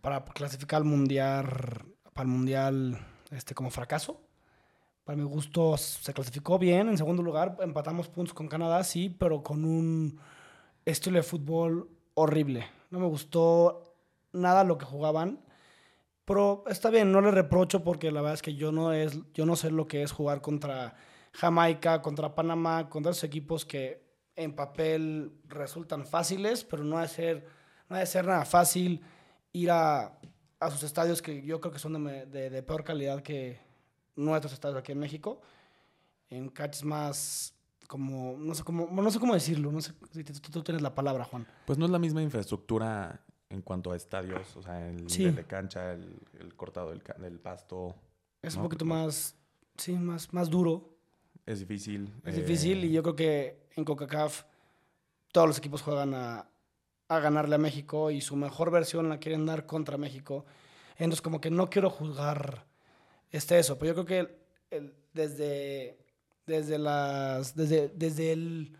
para 0.01 0.25
clasificar 0.25 0.77
al 0.77 0.85
mundial, 0.85 1.85
para 2.13 2.27
mundial 2.27 2.97
este, 3.29 3.53
como 3.53 3.69
fracaso. 3.69 4.19
Para 5.03 5.17
mi 5.17 5.25
gusto 5.25 5.77
se 5.77 6.15
clasificó 6.15 6.57
bien. 6.57 6.89
En 6.89 6.97
segundo 6.97 7.21
lugar, 7.21 7.57
empatamos 7.59 8.07
puntos 8.09 8.33
con 8.33 8.47
Canadá, 8.47 8.83
sí, 8.83 9.15
pero 9.19 9.43
con 9.43 9.63
un 9.63 10.19
estilo 10.83 11.17
de 11.17 11.23
fútbol 11.23 11.91
horrible. 12.15 12.65
No 12.89 12.99
me 12.99 13.05
gustó 13.05 13.93
nada 14.33 14.63
lo 14.63 14.79
que 14.79 14.85
jugaban. 14.85 15.45
Pero 16.27 16.65
está 16.67 16.89
bien, 16.89 17.13
no 17.13 17.21
le 17.21 17.31
reprocho 17.31 17.85
porque 17.85 18.11
la 18.11 18.19
verdad 18.19 18.33
es 18.33 18.41
que 18.41 18.53
yo 18.53 18.73
no, 18.73 18.91
es, 18.91 19.17
yo 19.33 19.45
no 19.45 19.55
sé 19.55 19.71
lo 19.71 19.87
que 19.87 20.03
es 20.03 20.11
jugar 20.11 20.41
contra 20.41 20.93
Jamaica, 21.31 22.01
contra 22.01 22.35
Panamá, 22.35 22.89
contra 22.89 23.13
esos 23.13 23.23
equipos 23.23 23.63
que 23.63 24.03
en 24.35 24.53
papel 24.53 25.39
resultan 25.47 26.05
fáciles, 26.05 26.65
pero 26.65 26.83
no 26.83 26.97
ha 26.97 27.03
de 27.03 27.07
ser, 27.07 27.47
no 27.87 28.05
ser 28.05 28.25
nada 28.25 28.43
fácil 28.43 29.01
ir 29.53 29.71
a, 29.71 30.19
a, 30.59 30.69
sus 30.69 30.83
estadios 30.83 31.21
que 31.21 31.41
yo 31.43 31.61
creo 31.61 31.71
que 31.71 31.79
son 31.79 32.03
de, 32.03 32.25
de, 32.25 32.61
peor 32.61 32.83
calidad 32.83 33.21
que 33.21 33.61
nuestros 34.17 34.51
estadios 34.51 34.79
aquí 34.79 34.91
en 34.91 34.99
México. 34.99 35.39
En 36.29 36.49
catches 36.49 36.83
más 36.83 37.55
como, 37.87 38.35
no 38.37 38.53
sé 38.53 38.65
cómo, 38.65 38.89
no 38.91 39.11
sé 39.11 39.19
cómo 39.19 39.33
decirlo, 39.33 39.71
no 39.71 39.79
sé 39.79 39.93
si 40.11 40.25
tú, 40.25 40.61
tienes 40.61 40.81
la 40.81 40.93
palabra, 40.93 41.23
Juan. 41.23 41.47
Pues 41.65 41.79
no 41.79 41.85
es 41.85 41.91
la 41.91 41.99
misma 41.99 42.21
infraestructura 42.21 43.23
en 43.49 43.61
cuanto 43.61 43.91
a 43.91 43.95
estadios, 43.95 44.55
o 44.55 44.61
sea, 44.61 44.89
el 44.89 45.05
nivel 45.05 45.35
de 45.35 45.43
cancha, 45.45 45.93
el, 45.93 46.19
el 46.39 46.55
cortado 46.55 46.89
del, 46.89 47.01
del, 47.19 47.39
pasto. 47.39 47.95
Es 48.41 48.55
un 48.55 48.63
poquito 48.63 48.85
más, 48.85 49.35
sí, 49.77 49.93
más, 49.93 50.33
más 50.33 50.49
duro. 50.49 50.97
Es 51.45 51.59
difícil. 51.59 52.13
Es 52.25 52.35
difícil 52.35 52.83
y 52.83 52.89
eh, 52.89 52.91
yo 52.91 53.03
creo 53.03 53.15
que 53.15 53.67
en 53.75 53.85
CONCACAF 53.85 54.43
todos 55.31 55.47
los 55.47 55.57
equipos 55.57 55.81
juegan 55.81 56.13
a, 56.13 56.49
a, 57.07 57.19
ganarle 57.19 57.55
a 57.55 57.59
México 57.59 58.11
y 58.11 58.19
su 58.19 58.35
mejor 58.35 58.69
versión 58.69 59.07
la 59.07 59.19
quieren 59.19 59.45
dar 59.45 59.65
contra 59.65 59.97
México. 59.97 60.45
Entonces 60.97 61.21
como 61.21 61.39
que 61.39 61.49
no 61.49 61.69
quiero 61.69 61.89
juzgar 61.89 62.65
este 63.31 63.59
eso, 63.59 63.77
pero 63.77 63.93
yo 63.93 64.05
creo 64.05 64.05
que 64.05 64.81
desde, 65.13 65.97
desde, 66.45 66.77
las, 66.77 67.55
desde, 67.55 67.89
desde 67.89 68.33
el, 68.33 68.77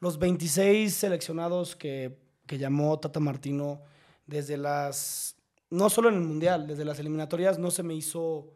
los 0.00 0.18
26 0.18 0.94
seleccionados 0.94 1.76
que, 1.76 2.18
que 2.46 2.58
llamó 2.58 2.98
Tata 2.98 3.20
Martino, 3.20 3.82
desde 4.26 4.56
las, 4.56 5.36
no 5.70 5.90
solo 5.90 6.08
en 6.08 6.16
el 6.16 6.22
Mundial, 6.22 6.66
desde 6.66 6.84
las 6.84 6.98
eliminatorias 6.98 7.58
no 7.58 7.70
se 7.70 7.82
me 7.82 7.94
hizo 7.94 8.52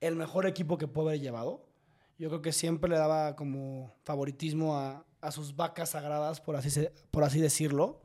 el 0.00 0.16
mejor 0.16 0.46
equipo 0.46 0.78
que 0.78 0.88
puedo 0.88 1.08
haber 1.08 1.20
llevado 1.20 1.70
yo 2.20 2.28
creo 2.28 2.42
que 2.42 2.52
siempre 2.52 2.90
le 2.90 2.98
daba 2.98 3.34
como 3.34 3.96
favoritismo 4.04 4.76
a, 4.76 5.06
a 5.22 5.32
sus 5.32 5.56
vacas 5.56 5.88
sagradas, 5.88 6.38
por 6.38 6.54
así, 6.54 6.86
por 7.10 7.24
así 7.24 7.40
decirlo. 7.40 8.02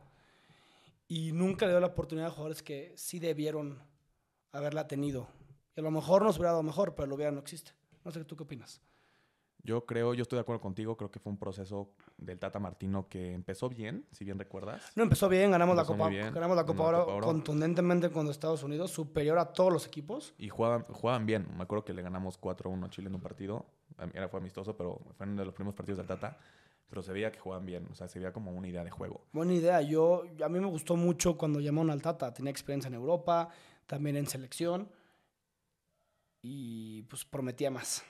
Y 1.09 1.33
nunca 1.33 1.65
le 1.65 1.73
dio 1.73 1.81
la 1.81 1.87
oportunidad 1.87 2.29
a 2.29 2.31
jugadores 2.31 2.63
que 2.63 2.93
sí 2.95 3.19
debieron 3.19 3.83
haberla 4.53 4.87
tenido. 4.87 5.27
Y 5.75 5.81
a 5.81 5.83
lo 5.83 5.91
mejor 5.91 6.23
nos 6.23 6.37
hubiera 6.37 6.51
dado 6.51 6.63
mejor, 6.63 6.95
pero 6.95 7.09
lo 7.09 7.15
hubiera 7.15 7.29
no 7.29 7.41
existe. 7.41 7.73
No 8.05 8.11
sé, 8.11 8.23
¿tú 8.23 8.37
qué 8.37 8.43
opinas? 8.43 8.79
Yo 9.65 9.83
creo, 9.83 10.13
yo 10.13 10.21
estoy 10.21 10.37
de 10.37 10.41
acuerdo 10.41 10.61
contigo, 10.61 10.95
creo 10.95 11.09
que 11.09 11.19
fue 11.19 11.31
un 11.31 11.39
proceso 11.39 11.89
del 12.17 12.37
Tata 12.37 12.59
Martino 12.59 13.09
que 13.09 13.33
empezó 13.33 13.67
bien, 13.67 14.05
si 14.11 14.23
bien 14.23 14.37
recuerdas. 14.37 14.91
No, 14.95 15.01
empezó 15.01 15.27
bien, 15.27 15.49
ganamos, 15.49 15.75
la 15.75 15.85
Copa, 15.85 16.07
bien, 16.07 16.31
ganamos 16.31 16.55
la 16.55 16.67
Copa 16.67 16.83
Oro 16.83 16.99
Copa 16.99 17.13
Oro. 17.15 17.25
contundentemente 17.25 18.11
con 18.11 18.27
Estados 18.27 18.61
Unidos, 18.61 18.91
superior 18.91 19.39
a 19.39 19.53
todos 19.53 19.73
los 19.73 19.87
equipos. 19.87 20.35
Y 20.37 20.49
jugaban, 20.49 20.83
jugaban 20.83 21.25
bien. 21.25 21.47
Me 21.57 21.63
acuerdo 21.63 21.83
que 21.83 21.93
le 21.93 22.03
ganamos 22.03 22.39
4-1 22.39 22.85
a 22.85 22.89
Chile 22.91 23.07
en 23.07 23.15
un 23.15 23.21
partido. 23.21 23.65
Era, 24.13 24.29
fue 24.29 24.39
amistoso, 24.39 24.77
pero 24.77 25.01
fue 25.17 25.25
uno 25.25 25.41
de 25.41 25.45
los 25.45 25.55
primeros 25.55 25.73
partidos 25.73 25.97
del 25.97 26.05
Tata. 26.05 26.37
Pero 26.87 27.01
se 27.01 27.11
veía 27.11 27.31
que 27.31 27.39
jugaban 27.39 27.65
bien. 27.65 27.87
O 27.91 27.95
sea, 27.95 28.07
se 28.07 28.19
veía 28.19 28.31
como 28.31 28.51
una 28.51 28.67
idea 28.67 28.83
de 28.83 28.91
juego. 28.91 29.25
Buena 29.31 29.53
idea. 29.53 29.81
Yo, 29.81 30.25
a 30.43 30.47
mí 30.49 30.59
me 30.59 30.67
gustó 30.67 30.95
mucho 30.95 31.37
cuando 31.37 31.59
llamaron 31.59 31.89
al 31.89 32.03
Tata. 32.03 32.31
Tenía 32.31 32.51
experiencia 32.51 32.87
en 32.87 32.93
Europa, 32.93 33.49
también 33.87 34.15
en 34.15 34.27
selección. 34.27 34.91
Y 36.43 37.01
pues 37.03 37.25
prometía 37.25 37.71
más. 37.71 38.03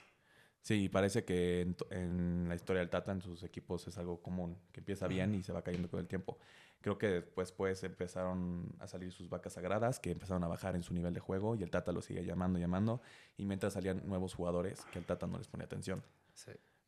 Sí, 0.65 0.89
parece 0.89 1.23
que 1.23 1.75
en, 1.91 2.49
la 2.49 2.55
historia 2.55 2.79
del 2.79 2.89
Tata, 2.89 3.11
en 3.11 3.21
sus 3.21 3.43
equipos, 3.43 3.87
es 3.87 3.99
algo 3.99 4.23
común. 4.23 4.57
Que 4.71 4.79
empieza 4.79 5.07
bien 5.07 5.35
y 5.35 5.43
se 5.43 5.53
va 5.53 5.61
cayendo 5.61 5.87
con 5.91 5.99
el 5.99 6.07
tiempo. 6.07 6.39
Creo 6.81 6.97
que 6.97 7.07
después 7.07 7.51
pues, 7.51 7.83
empezaron 7.83 8.73
a 8.79 8.87
salir 8.87 9.11
sus 9.11 9.29
vacas 9.29 9.53
sagradas, 9.53 9.99
que 9.99 10.09
empezaron 10.09 10.43
a 10.43 10.47
bajar 10.47 10.75
en 10.75 10.81
su 10.81 10.95
nivel 10.95 11.13
de 11.13 11.19
juego. 11.19 11.55
Y 11.55 11.61
el 11.61 11.69
Tata 11.69 11.91
lo 11.91 12.01
sigue 12.01 12.25
llamando, 12.25 12.57
llamando. 12.57 12.99
Y 13.37 13.45
mientras 13.45 13.73
salían 13.73 14.01
nuevos 14.07 14.33
jugadores, 14.33 14.83
que 14.85 14.97
el 14.97 15.05
Tata 15.05 15.27
no 15.27 15.37
les 15.37 15.47
ponía 15.47 15.65
atención. 15.65 16.01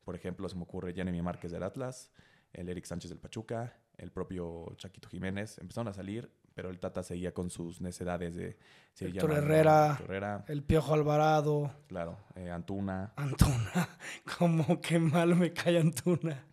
Por 0.03 0.15
ejemplo, 0.15 0.49
se 0.49 0.55
me 0.55 0.63
ocurre 0.63 0.95
Jeremy 0.95 1.21
Márquez 1.21 1.51
del 1.51 1.61
Atlas, 1.61 2.09
el 2.53 2.69
Eric 2.69 2.85
Sánchez 2.85 3.11
del 3.11 3.19
Pachuca, 3.19 3.77
el 3.97 4.09
propio 4.09 4.73
Chaquito 4.77 5.07
Jiménez. 5.07 5.59
Empezaron 5.59 5.87
a 5.87 5.93
salir, 5.93 6.31
pero 6.57 6.71
el 6.71 6.79
Tata 6.79 7.03
seguía 7.03 7.35
con 7.35 7.51
sus 7.51 7.81
necedades 7.81 8.33
de... 8.33 8.57
Héctor 8.99 9.31
Herrera. 9.33 9.95
Herrera, 10.01 10.43
El 10.47 10.63
Piojo 10.63 10.95
Alvarado, 10.95 11.71
claro. 11.85 12.17
eh, 12.33 12.49
Antuna, 12.49 13.13
Antuna. 13.15 13.87
Como 14.39 14.81
que 14.81 14.97
mal 14.97 15.35
me 15.35 15.53
cae 15.53 15.77
Antuna. 15.77 16.43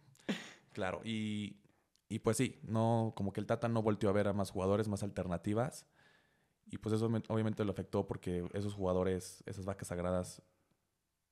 claro. 0.75 1.01
Y, 1.05 1.57
y 2.11 2.19
pues 2.19 2.37
sí, 2.37 2.61
no, 2.65 3.15
como 3.17 3.33
que 3.33 3.41
el 3.41 3.47
Tata 3.47 3.67
no 3.69 3.81
volteó 3.81 4.11
a 4.11 4.13
ver 4.13 4.29
a 4.29 4.35
más 4.35 4.51
jugadores, 4.51 4.89
más 4.89 5.03
alternativas. 5.03 5.87
Y 6.67 6.77
pues 6.77 6.95
eso 6.95 7.09
me- 7.09 7.23
obviamente 7.29 7.65
lo 7.65 7.73
afectó 7.73 8.07
porque 8.07 8.47
esos 8.53 8.75
jugadores, 8.75 9.43
esas 9.47 9.65
vacas 9.65 9.89
sagradas, 9.89 10.43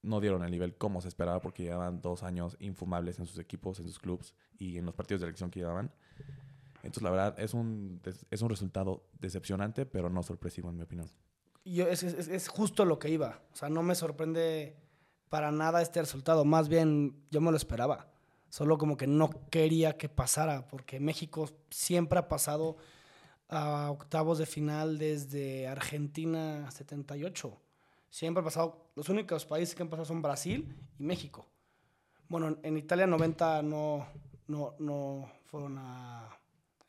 no 0.01 0.19
dieron 0.23 0.43
el 0.45 0.51
nivel 0.51 0.79
como 0.79 1.03
se 1.03 1.09
esperaba 1.09 1.43
porque 1.43 1.65
llevaban 1.65 2.01
dos 2.01 2.23
años 2.23 2.57
infumables 2.59 3.19
en 3.19 3.27
sus 3.27 3.39
equipos, 3.39 3.79
en 3.81 3.85
sus 3.85 3.99
clubes 3.99 4.35
y 4.59 4.79
en 4.79 4.87
los 4.87 4.95
partidos 4.95 5.21
de 5.21 5.27
elección 5.27 5.51
que 5.51 5.61
llevaban. 5.61 5.93
Entonces, 6.83 7.03
la 7.03 7.11
verdad, 7.11 7.39
es 7.41 7.55
un, 7.55 8.01
es 8.31 8.43
un 8.43 8.49
resultado 8.49 9.05
decepcionante, 9.21 9.87
pero 9.87 10.11
no 10.11 10.23
sorpresivo, 10.23 10.69
en 10.71 10.77
mi 10.77 10.83
opinión. 10.83 11.09
Yo, 11.65 11.87
es, 11.87 12.03
es- 12.03 12.29
es 12.29 12.49
justo 12.49 12.85
lo 12.85 12.99
que 12.99 13.09
iba. 13.09 13.41
O 13.53 13.57
sea, 13.57 13.69
no 13.69 13.83
me 13.83 13.95
sorprende 13.95 14.77
para 15.29 15.53
nada 15.53 15.81
este 15.81 16.01
resultado. 16.01 16.45
Más 16.45 16.69
bien, 16.69 17.25
yo 17.31 17.41
me 17.41 17.51
lo 17.51 17.57
esperaba. 17.57 18.09
Solo 18.49 18.77
como 18.79 18.97
que 18.97 19.07
no 19.07 19.31
quería 19.51 19.97
que 19.97 20.09
pasara, 20.09 20.67
porque 20.67 20.99
México 21.01 21.49
siempre 21.71 22.19
ha 22.19 22.29
pasado 22.29 22.77
a 23.49 23.91
octavos 23.91 24.39
de 24.39 24.47
final 24.47 24.99
desde 24.99 25.69
Argentina 25.69 26.71
78. 26.71 27.57
Siempre 28.11 28.41
ha 28.43 28.45
pasado, 28.45 28.91
los 28.97 29.09
únicos 29.09 29.47
países 29.47 29.75
que 29.75 29.83
han 29.83 29.89
pasado 29.89 30.05
son 30.07 30.21
Brasil 30.21 30.77
y 30.99 31.03
México. 31.05 31.47
Bueno, 32.29 32.49
en- 32.49 32.59
en 32.63 32.77
Italia 32.77 33.07
90 33.07 33.63
no, 33.63 34.07
no, 34.49 34.75
no 34.79 35.31
fueron 35.47 35.79
a, 35.79 36.29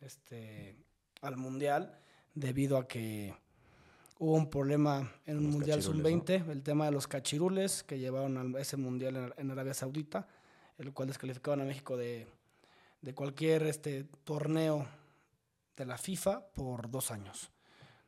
este, 0.06 0.76
al 1.22 1.38
Mundial 1.38 1.98
debido 2.36 2.78
a 2.78 2.88
que 2.88 3.34
hubo 4.20 4.34
un 4.36 4.50
problema 4.50 5.12
en 5.26 5.38
un 5.38 5.50
Mundial 5.52 5.80
cachirules, 5.80 6.04
Sub-20, 6.04 6.50
el 6.52 6.64
tema 6.64 6.86
de 6.86 6.92
los 6.92 7.08
cachirules 7.08 7.84
que 7.84 8.00
llevaron 8.00 8.56
a 8.56 8.60
ese 8.60 8.78
Mundial 8.78 9.16
en, 9.16 9.34
en 9.38 9.52
Arabia 9.52 9.74
Saudita, 9.74 10.28
el 10.78 10.94
cual 10.94 11.08
descalificaban 11.10 11.62
a 11.62 11.66
México 11.66 11.98
de, 11.98 12.28
de 13.02 13.14
cualquier 13.14 13.64
este, 13.64 14.06
torneo 14.24 14.88
de 15.76 15.86
la 15.86 15.98
FIFA 15.98 16.48
por 16.54 16.90
dos 16.90 17.12
años. 17.12 17.52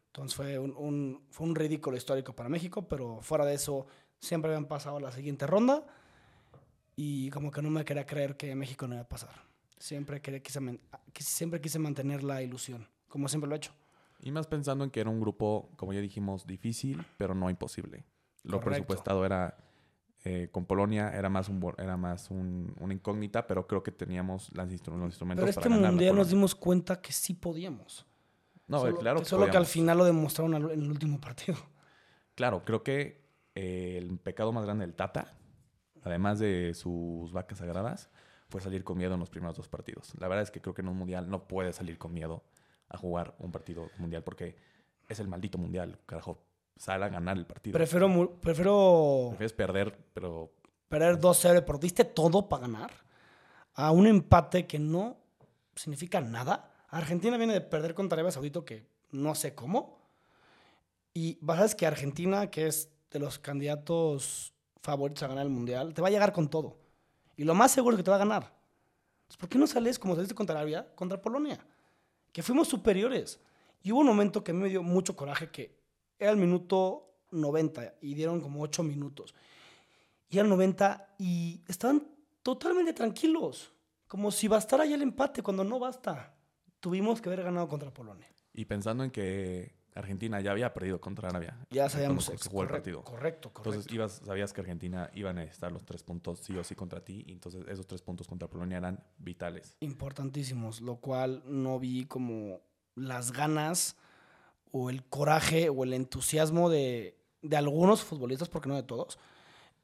Entonces 0.07 0.35
fue 0.35 0.57
un, 0.59 0.73
un- 0.77 1.21
fue 1.29 1.45
un 1.47 1.55
ridículo 1.55 1.97
histórico 1.97 2.33
para 2.33 2.47
México, 2.49 2.87
pero 2.87 3.19
fuera 3.21 3.45
de 3.45 3.53
eso 3.55 3.85
siempre 4.19 4.49
habían 4.51 4.65
pasado 4.67 4.97
a 4.97 5.01
la 5.01 5.11
siguiente 5.11 5.45
ronda 5.45 5.85
y 6.95 7.29
como 7.31 7.51
que 7.51 7.61
no 7.61 7.69
me 7.69 7.83
quería 7.83 8.05
creer 8.05 8.37
que 8.37 8.55
México 8.55 8.87
no 8.87 8.95
iba 8.95 9.03
a 9.03 9.07
pasar. 9.09 9.44
Siempre, 9.77 10.21
quise, 10.21 10.59
siempre 11.19 11.61
quise 11.61 11.79
mantener 11.79 12.23
la 12.23 12.41
ilusión, 12.41 12.87
como 13.07 13.27
siempre 13.27 13.47
lo 13.49 13.55
he 13.55 13.57
hecho. 13.57 13.71
Y 14.21 14.31
más 14.31 14.47
pensando 14.47 14.83
en 14.83 14.89
que 14.89 15.01
era 15.01 15.09
un 15.09 15.19
grupo, 15.19 15.69
como 15.75 15.93
ya 15.93 15.99
dijimos, 15.99 16.47
difícil, 16.47 17.05
pero 17.17 17.35
no 17.35 17.49
imposible. 17.49 18.05
Lo 18.43 18.59
Correcto. 18.59 18.69
presupuestado 18.69 19.25
era 19.25 19.57
eh, 20.23 20.49
con 20.51 20.65
Polonia, 20.65 21.11
era 21.13 21.29
más 21.29 21.49
un 21.49 21.61
era 21.77 21.97
más 21.97 22.31
un- 22.31 22.73
una 22.79 22.93
incógnita, 22.95 23.45
pero 23.45 23.67
creo 23.67 23.83
que 23.83 23.91
teníamos 23.91 24.49
las 24.55 24.69
instru- 24.71 24.97
los 24.97 25.05
instrumentos 25.07 25.41
Pero 25.43 25.49
este 25.51 25.61
para 25.61 25.75
ganar. 25.75 25.91
mundial 25.91 26.15
nos 26.15 26.29
dimos 26.29 26.55
cuenta 26.55 26.99
que 26.99 27.11
sí 27.11 27.35
podíamos. 27.35 28.07
No, 28.67 28.79
solo 28.79 28.97
claro. 28.97 29.19
que, 29.19 29.25
solo 29.25 29.51
que 29.51 29.57
al 29.57 29.67
final 29.67 29.99
lo 29.99 30.05
demostraron 30.05 30.55
en 30.55 30.81
el 30.81 30.89
último 30.89 31.21
partido. 31.21 31.57
Claro, 32.33 32.63
creo 32.65 32.81
que 32.81 33.23
eh, 33.53 33.97
el 34.01 34.17
pecado 34.17 34.51
más 34.51 34.65
grande 34.65 34.85
del 34.87 34.95
Tata, 34.95 35.31
además 36.03 36.39
de 36.39 36.73
sus 36.73 37.31
vacas 37.31 37.59
sagradas, 37.59 38.09
fue 38.49 38.61
salir 38.61 38.83
con 38.83 38.97
miedo 38.97 39.13
en 39.13 39.19
los 39.19 39.29
primeros 39.29 39.55
dos 39.57 39.67
partidos. 39.67 40.13
La 40.19 40.27
verdad 40.27 40.43
es 40.43 40.51
que 40.51 40.61
creo 40.61 40.73
que 40.73 40.81
en 40.81 40.87
un 40.87 40.97
mundial 40.97 41.29
no 41.29 41.47
puede 41.47 41.73
salir 41.73 41.97
con 41.97 42.13
miedo 42.13 42.43
a 42.89 42.97
jugar 42.97 43.35
un 43.39 43.51
partido 43.51 43.89
mundial 43.97 44.23
porque 44.23 44.55
es 45.07 45.19
el 45.19 45.27
maldito 45.27 45.57
mundial. 45.57 45.99
Carajo, 46.05 46.39
sal 46.75 47.03
a 47.03 47.09
ganar 47.09 47.37
el 47.37 47.45
partido. 47.45 47.73
Prefiero, 47.73 48.39
prefiero 48.41 49.27
Prefieres 49.29 49.53
perder, 49.53 49.97
pero 50.13 50.51
perder 50.87 51.19
2-0, 51.19 51.63
pero 51.65 51.77
diste 51.77 52.05
todo 52.05 52.47
para 52.47 52.61
ganar, 52.67 52.91
a 53.73 53.91
un 53.91 54.07
empate 54.07 54.65
que 54.65 54.79
no 54.79 55.17
significa 55.75 56.21
nada. 56.21 56.71
Argentina 56.89 57.37
viene 57.37 57.53
de 57.53 57.61
perder 57.61 57.93
contra 57.93 58.15
Arabia 58.15 58.31
Saudita, 58.31 58.63
que 58.63 58.87
no 59.11 59.35
sé 59.35 59.55
cómo. 59.55 59.97
Y 61.13 61.39
sabes 61.45 61.75
que 61.75 61.85
Argentina, 61.85 62.49
que 62.49 62.67
es 62.67 62.89
de 63.11 63.19
los 63.19 63.39
candidatos 63.39 64.53
favoritos 64.81 65.23
a 65.23 65.27
ganar 65.27 65.45
el 65.45 65.51
Mundial, 65.51 65.93
te 65.93 66.01
va 66.01 66.09
a 66.09 66.11
llegar 66.11 66.31
con 66.31 66.49
todo. 66.49 66.77
Y 67.37 67.43
lo 67.43 67.53
más 67.53 67.71
seguro 67.71 67.95
es 67.95 67.99
que 67.99 68.03
te 68.03 68.11
va 68.11 68.15
a 68.15 68.19
ganar. 68.19 68.43
Entonces, 68.43 69.37
¿Por 69.37 69.49
qué 69.49 69.57
no 69.57 69.67
sales 69.67 69.99
como 69.99 70.15
saliste 70.15 70.35
contra 70.35 70.55
Arabia, 70.55 70.93
contra 70.95 71.21
Polonia? 71.21 71.65
Que 72.31 72.43
fuimos 72.43 72.67
superiores. 72.67 73.39
Y 73.81 73.91
hubo 73.91 73.99
un 73.99 74.07
momento 74.07 74.43
que 74.43 74.51
a 74.51 74.53
mí 74.53 74.61
me 74.61 74.69
dio 74.69 74.83
mucho 74.83 75.15
coraje, 75.15 75.49
que 75.49 75.77
era 76.17 76.31
el 76.31 76.37
minuto 76.37 77.05
90 77.31 77.95
y 78.01 78.13
dieron 78.13 78.41
como 78.41 78.61
8 78.61 78.83
minutos. 78.83 79.35
Y 80.29 80.39
al 80.39 80.49
90 80.49 81.15
y 81.19 81.61
estaban 81.67 82.07
totalmente 82.41 82.93
tranquilos. 82.93 83.71
Como 84.07 84.31
si 84.31 84.47
bastara 84.47 84.85
ya 84.85 84.95
el 84.95 85.01
empate 85.01 85.41
cuando 85.41 85.63
no 85.63 85.79
basta. 85.79 86.35
Tuvimos 86.79 87.21
que 87.21 87.29
haber 87.29 87.43
ganado 87.43 87.67
contra 87.67 87.91
Polonia. 87.91 88.27
Y 88.53 88.65
pensando 88.65 89.03
en 89.03 89.11
que 89.11 89.73
Argentina 89.95 90.39
ya 90.41 90.51
había 90.51 90.73
perdido 90.73 90.99
contra 90.99 91.29
Arabia. 91.29 91.57
Ya 91.69 91.89
sabíamos 91.89 92.29
ex- 92.29 92.47
jugó 92.47 92.63
el 92.63 92.69
partido. 92.69 93.01
Correcto, 93.03 93.51
correcto. 93.51 93.69
Entonces 93.71 93.91
ibas, 93.93 94.21
sabías 94.25 94.51
que 94.53 94.61
Argentina 94.61 95.09
iba 95.13 95.29
a 95.29 95.33
necesitar 95.33 95.71
los 95.71 95.85
tres 95.85 96.03
puntos 96.03 96.39
sí 96.39 96.55
o 96.57 96.63
sí 96.63 96.75
contra 96.75 96.99
ti. 97.03 97.23
Y 97.27 97.31
entonces 97.31 97.65
esos 97.67 97.87
tres 97.87 98.01
puntos 98.01 98.27
contra 98.27 98.47
Polonia 98.49 98.77
eran 98.77 99.01
vitales. 99.17 99.77
Importantísimos, 99.79 100.81
lo 100.81 100.97
cual 100.97 101.41
no 101.45 101.79
vi 101.79 102.05
como 102.05 102.61
las 102.95 103.31
ganas 103.31 103.95
o 104.71 104.89
el 104.89 105.03
coraje 105.05 105.69
o 105.69 105.83
el 105.85 105.93
entusiasmo 105.93 106.69
de, 106.69 107.17
de 107.41 107.55
algunos 107.57 108.03
futbolistas, 108.03 108.49
porque 108.49 108.67
no 108.67 108.75
de 108.75 108.83
todos, 108.83 109.17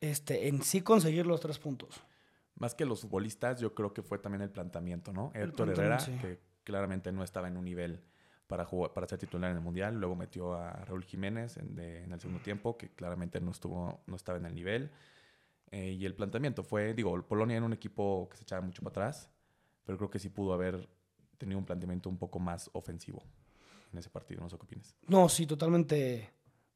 este, 0.01 0.49
en 0.49 0.61
sí 0.63 0.81
conseguir 0.81 1.25
los 1.25 1.39
tres 1.39 1.57
puntos. 1.57 2.01
Más 2.55 2.75
que 2.75 2.85
los 2.85 3.01
futbolistas, 3.01 3.61
yo 3.61 3.73
creo 3.73 3.93
que 3.93 4.03
fue 4.03 4.17
también 4.19 4.41
el 4.41 4.49
planteamiento, 4.49 5.13
¿no? 5.13 5.31
Héctor 5.33 5.69
Herrera, 5.69 5.99
sí. 5.99 6.11
que 6.21 6.39
claramente 6.65 7.11
no 7.13 7.23
estaba 7.23 7.47
en 7.47 7.55
un 7.57 7.63
nivel 7.65 8.01
para, 8.51 8.65
jugar, 8.65 8.91
para 8.91 9.07
ser 9.07 9.17
titular 9.17 9.49
en 9.49 9.57
el 9.57 9.63
Mundial. 9.63 9.95
Luego 9.97 10.13
metió 10.15 10.53
a 10.55 10.73
Raúl 10.85 11.05
Jiménez 11.05 11.55
en, 11.55 11.73
de- 11.73 12.03
en 12.03 12.11
el 12.11 12.19
segundo 12.19 12.41
tiempo, 12.43 12.77
que 12.77 12.89
claramente 12.89 13.39
no, 13.39 13.51
estuvo, 13.51 14.01
no 14.05 14.15
estaba 14.17 14.37
en 14.37 14.45
el 14.45 14.53
nivel. 14.53 14.91
Eh, 15.71 15.91
y 15.93 16.05
el 16.05 16.13
planteamiento 16.13 16.61
fue, 16.63 16.93
digo, 16.93 17.19
Polonia 17.23 17.55
era 17.55 17.65
un 17.65 17.71
equipo 17.71 18.27
que 18.29 18.35
se 18.35 18.43
echaba 18.43 18.61
mucho 18.61 18.81
para 18.81 18.91
atrás, 18.91 19.29
pero 19.85 19.97
creo 19.97 20.09
que 20.09 20.19
sí 20.19 20.27
pudo 20.29 20.53
haber 20.53 20.89
tenido 21.37 21.57
un 21.57 21.65
planteamiento 21.65 22.09
un 22.09 22.17
poco 22.17 22.39
más 22.39 22.69
ofensivo 22.73 23.23
en 23.93 23.99
ese 23.99 24.09
partido. 24.09 24.41
No 24.41 24.49
sé 24.49 24.57
qué 24.57 24.63
opinas. 24.65 24.97
No, 25.07 25.29
sí, 25.29 25.47
totalmente 25.47 26.29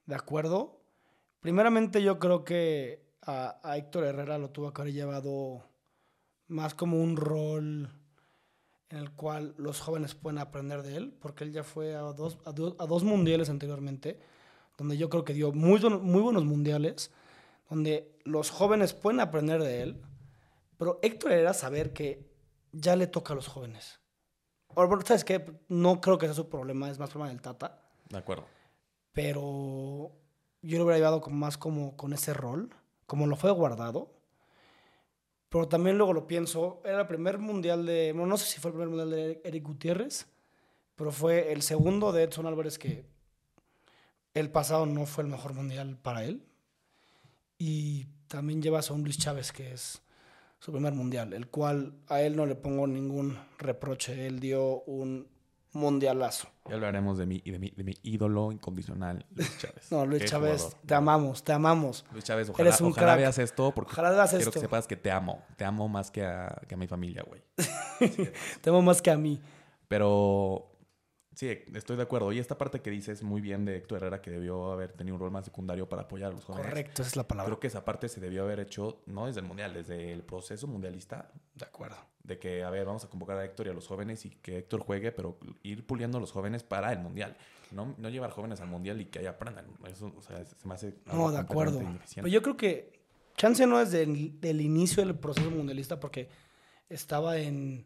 de 0.05 0.15
acuerdo. 0.15 0.81
Primeramente 1.41 2.01
yo 2.01 2.19
creo 2.19 2.45
que 2.45 3.03
a, 3.21 3.59
a 3.63 3.75
Héctor 3.77 4.05
Herrera 4.05 4.37
lo 4.37 4.49
tuvo 4.51 4.71
que 4.71 4.81
haber 4.81 4.93
llevado 4.93 5.69
más 6.47 6.73
como 6.73 7.01
un 7.01 7.17
rol 7.17 7.89
en 8.89 8.97
el 8.99 9.11
cual 9.11 9.53
los 9.57 9.81
jóvenes 9.81 10.15
pueden 10.15 10.39
aprender 10.39 10.83
de 10.83 10.95
él, 10.97 11.13
porque 11.19 11.43
él 11.43 11.51
ya 11.51 11.63
fue 11.63 11.95
a 11.95 12.01
dos, 12.01 12.37
a 12.45 12.51
do- 12.51 12.75
a 12.79 12.85
dos 12.85 13.03
mundiales 13.03 13.49
anteriormente, 13.49 14.19
donde 14.77 14.97
yo 14.97 15.09
creo 15.09 15.23
que 15.25 15.33
dio 15.33 15.51
muy, 15.51 15.79
muy 15.99 16.21
buenos 16.21 16.45
mundiales, 16.45 17.11
donde 17.69 18.15
los 18.25 18.51
jóvenes 18.51 18.93
pueden 18.93 19.19
aprender 19.19 19.61
de 19.63 19.81
él, 19.81 20.01
pero 20.77 20.99
Héctor 21.01 21.31
Herrera 21.31 21.53
saber 21.53 21.93
que 21.93 22.29
ya 22.71 22.95
le 22.95 23.07
toca 23.07 23.33
a 23.33 23.35
los 23.35 23.47
jóvenes. 23.47 23.99
Bueno, 24.75 24.99
¿Sabes 25.05 25.23
qué? 25.23 25.43
No 25.69 26.01
creo 26.01 26.17
que 26.17 26.25
sea 26.27 26.35
su 26.35 26.49
problema, 26.49 26.89
es 26.89 26.99
más 26.99 27.09
problema 27.09 27.29
del 27.29 27.41
Tata 27.41 27.81
De 28.09 28.17
acuerdo. 28.17 28.45
pero 29.13 30.11
yo 30.61 30.77
lo 30.77 30.83
hubiera 30.83 30.97
llevado 30.97 31.21
como 31.21 31.37
más 31.37 31.57
como 31.57 31.95
con 31.95 32.13
ese 32.13 32.33
rol, 32.33 32.69
como 33.07 33.25
lo 33.27 33.35
fue 33.35 33.51
guardado. 33.51 34.11
Pero 35.55 35.69
también 35.69 35.97
luego 35.97 36.11
lo 36.11 36.27
pienso, 36.27 36.81
era 36.83 36.99
el 36.99 37.07
primer 37.07 37.37
mundial 37.39 37.85
de, 37.85 38.13
no 38.13 38.35
sé 38.35 38.45
si 38.45 38.59
fue 38.59 38.71
el 38.71 38.73
primer 38.73 38.89
mundial 38.89 39.09
de 39.09 39.41
Eric 39.45 39.63
Gutiérrez, 39.63 40.27
pero 40.97 41.13
fue 41.13 41.53
el 41.53 41.61
segundo 41.61 42.11
de 42.11 42.23
Edson 42.23 42.45
Álvarez 42.45 42.77
que 42.77 43.05
el 44.33 44.51
pasado 44.51 44.85
no 44.85 45.05
fue 45.05 45.23
el 45.23 45.29
mejor 45.29 45.53
mundial 45.53 45.97
para 46.01 46.25
él. 46.25 46.43
Y 47.57 48.07
también 48.27 48.61
llevas 48.61 48.91
a 48.91 48.95
un 48.95 49.03
Luis 49.03 49.17
Chávez 49.17 49.53
que 49.53 49.71
es 49.71 50.01
su 50.59 50.73
primer 50.73 50.91
mundial, 50.91 51.31
el 51.31 51.47
cual 51.47 51.93
a 52.09 52.21
él 52.21 52.35
no 52.35 52.45
le 52.45 52.55
pongo 52.55 52.85
ningún 52.85 53.39
reproche. 53.57 54.27
Él 54.27 54.41
dio 54.41 54.81
un 54.81 55.25
mundialazo. 55.75 56.47
Ya 56.67 56.75
hablaremos 56.75 57.17
de 57.17 57.25
mi, 57.25 57.39
de 57.41 57.59
mi, 57.59 57.69
de 57.69 57.83
mi 57.83 57.93
ídolo 58.03 58.51
incondicional, 58.51 59.25
Luis 59.35 59.57
Chávez. 59.59 59.91
No, 59.91 60.05
Luis 60.05 60.25
Chávez, 60.25 60.61
jugador. 60.63 60.79
te 60.87 60.93
amamos, 60.95 61.43
te 61.43 61.53
amamos. 61.53 62.05
Luis 62.11 62.23
Chávez, 62.23 62.49
ojalá, 62.49 62.69
Eres 62.69 62.81
un 62.81 62.87
ojalá 62.91 63.07
crack. 63.07 63.17
veas 63.19 63.37
esto 63.39 63.71
porque 63.73 63.91
Ojalá 63.91 64.09
veas 64.11 64.29
quiero 64.31 64.39
esto. 64.39 64.51
que 64.51 64.59
sepas 64.59 64.87
que 64.87 64.95
te 64.95 65.11
amo. 65.11 65.43
Te 65.57 65.65
amo 65.65 65.87
más 65.87 66.09
que 66.09 66.23
a, 66.25 66.61
que 66.67 66.73
a 66.73 66.77
mi 66.77 66.87
familia, 66.87 67.23
güey. 67.27 67.43
Te 68.61 68.69
amo 68.69 68.81
más 68.81 69.01
que 69.01 69.11
a 69.11 69.17
mí. 69.17 69.39
Pero 69.87 70.71
sí, 71.35 71.49
estoy 71.75 71.97
de 71.97 72.03
acuerdo. 72.03 72.31
Y 72.31 72.39
esta 72.39 72.57
parte 72.57 72.81
que 72.81 72.89
dices 72.89 73.21
muy 73.21 73.41
bien 73.41 73.65
de 73.65 73.77
Héctor 73.77 73.97
Herrera, 73.97 74.21
que 74.21 74.31
debió 74.31 74.71
haber 74.71 74.93
tenido 74.93 75.15
un 75.15 75.21
rol 75.21 75.31
más 75.31 75.45
secundario 75.45 75.87
para 75.87 76.03
apoyar 76.03 76.31
a 76.31 76.35
los 76.35 76.43
jóvenes. 76.45 76.67
Correcto, 76.67 77.01
esa 77.03 77.09
es 77.09 77.15
la 77.15 77.27
palabra. 77.27 77.49
Creo 77.51 77.59
que 77.59 77.67
esa 77.67 77.85
parte 77.85 78.09
se 78.09 78.19
debió 78.19 78.43
haber 78.43 78.59
hecho 78.59 79.03
no 79.05 79.27
desde 79.27 79.41
el 79.41 79.45
mundial, 79.45 79.73
desde 79.73 80.11
el 80.11 80.23
proceso 80.23 80.65
mundialista. 80.67 81.29
De 81.53 81.65
acuerdo. 81.65 81.97
De 82.25 82.39
que, 82.39 82.63
a 82.63 82.69
ver, 82.69 82.85
vamos 82.85 83.03
a 83.03 83.09
convocar 83.09 83.37
a 83.37 83.45
Héctor 83.45 83.67
y 83.67 83.69
a 83.69 83.73
los 83.73 83.87
jóvenes 83.87 84.25
y 84.25 84.31
que 84.31 84.57
Héctor 84.57 84.81
juegue, 84.81 85.11
pero 85.11 85.37
ir 85.61 85.85
puliendo 85.85 86.17
a 86.17 86.21
los 86.21 86.31
jóvenes 86.31 86.63
para 86.63 86.91
el 86.91 86.99
mundial. 86.99 87.37
No, 87.71 87.93
no 87.97 88.09
llevar 88.09 88.31
jóvenes 88.31 88.61
al 88.61 88.67
mundial 88.67 88.99
y 89.01 89.05
que 89.05 89.19
ahí 89.19 89.25
aprendan. 89.27 89.65
Eso, 89.87 90.11
o 90.17 90.21
sea, 90.21 90.43
se 90.43 90.67
me 90.67 90.73
hace. 90.73 90.95
No, 91.05 91.31
de 91.31 91.37
acuerdo. 91.37 91.81
Pero 92.15 92.27
yo 92.27 92.41
creo 92.41 92.57
que 92.57 92.99
chance 93.37 93.65
no 93.67 93.79
es 93.79 93.91
del, 93.91 94.39
del 94.39 94.61
inicio 94.61 95.05
del 95.05 95.15
proceso 95.15 95.51
mundialista 95.51 95.99
porque 95.99 96.29
estaba 96.89 97.37
en 97.37 97.85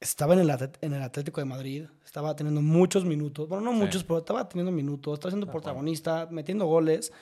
estaba 0.00 0.34
en 0.34 0.40
el, 0.40 0.50
en 0.80 0.92
el 0.92 1.02
Atlético 1.02 1.40
de 1.40 1.46
Madrid, 1.46 1.84
estaba 2.04 2.36
teniendo 2.36 2.60
muchos 2.60 3.04
minutos, 3.04 3.48
bueno, 3.48 3.64
no 3.64 3.72
Sí. 3.72 3.78
muchos, 3.78 4.04
pero 4.04 4.18
estaba 4.18 4.48
teniendo 4.48 4.72
minutos, 4.72 5.14
estaba 5.14 5.30
siendo 5.30 5.50
protagonista, 5.50 6.28
metiendo 6.30 6.66
goles. 6.66 7.12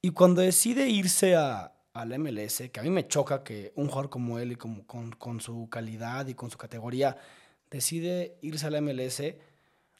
Y 0.00 0.10
cuando 0.10 0.40
decide 0.40 0.88
irse 0.88 1.36
a, 1.36 1.72
al 1.92 2.18
MLS, 2.18 2.70
que 2.72 2.80
a 2.80 2.82
mí 2.82 2.90
me 2.90 3.08
choca 3.08 3.42
que 3.42 3.72
un 3.76 3.88
jugador 3.88 4.10
como 4.10 4.38
él 4.38 4.52
y 4.52 4.56
como, 4.56 4.86
con, 4.86 5.12
con 5.12 5.40
su 5.40 5.68
calidad 5.70 6.26
y 6.26 6.34
con 6.34 6.50
su 6.50 6.58
categoría 6.58 7.16
decide 7.70 8.38
irse 8.42 8.66
al 8.66 8.80
MLS, 8.82 9.20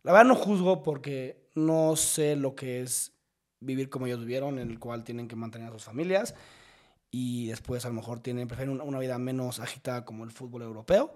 la 0.02 0.12
verdad 0.12 0.26
no 0.26 0.34
juzgo 0.34 0.82
porque 0.82 1.48
no 1.54 1.96
sé 1.96 2.36
lo 2.36 2.54
que 2.54 2.82
es 2.82 3.12
vivir 3.60 3.90
como 3.90 4.06
ellos 4.06 4.20
vivieron, 4.20 4.58
en 4.58 4.70
el 4.70 4.78
cual 4.78 5.04
tienen 5.04 5.28
que 5.28 5.36
mantener 5.36 5.68
a 5.68 5.72
sus 5.72 5.84
familias 5.84 6.34
y 7.10 7.48
después 7.48 7.84
a 7.84 7.88
lo 7.88 7.94
mejor 7.94 8.20
tienen, 8.20 8.48
prefieren 8.48 8.80
una, 8.80 8.98
vida 8.98 9.18
menos 9.18 9.58
agitada 9.60 10.04
como 10.04 10.24
el 10.24 10.30
fútbol 10.30 10.62
europeo. 10.62 11.14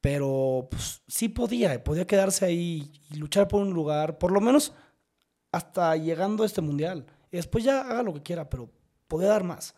Pero 0.00 0.68
pues, 0.70 1.02
sí 1.08 1.28
podía, 1.28 1.82
podía 1.82 2.06
quedarse 2.06 2.44
ahí 2.44 2.92
y 3.10 3.16
luchar 3.16 3.48
por 3.48 3.62
un 3.62 3.72
lugar, 3.72 4.18
por 4.18 4.32
lo 4.32 4.40
menos 4.40 4.74
hasta 5.50 5.96
llegando 5.96 6.42
a 6.42 6.46
este 6.46 6.60
mundial. 6.60 7.06
Y 7.30 7.36
después 7.36 7.64
ya 7.64 7.80
haga 7.80 8.02
lo 8.02 8.12
que 8.12 8.22
quiera, 8.22 8.50
pero 8.50 8.70
podía 9.08 9.28
dar 9.28 9.44
más, 9.44 9.74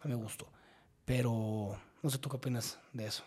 a 0.00 0.08
mi 0.08 0.14
gusto. 0.14 0.46
Pero 1.04 1.76
no 2.02 2.10
sé 2.10 2.18
tú 2.18 2.28
qué 2.28 2.36
opinas 2.36 2.78
de 2.92 3.06
eso. 3.06 3.24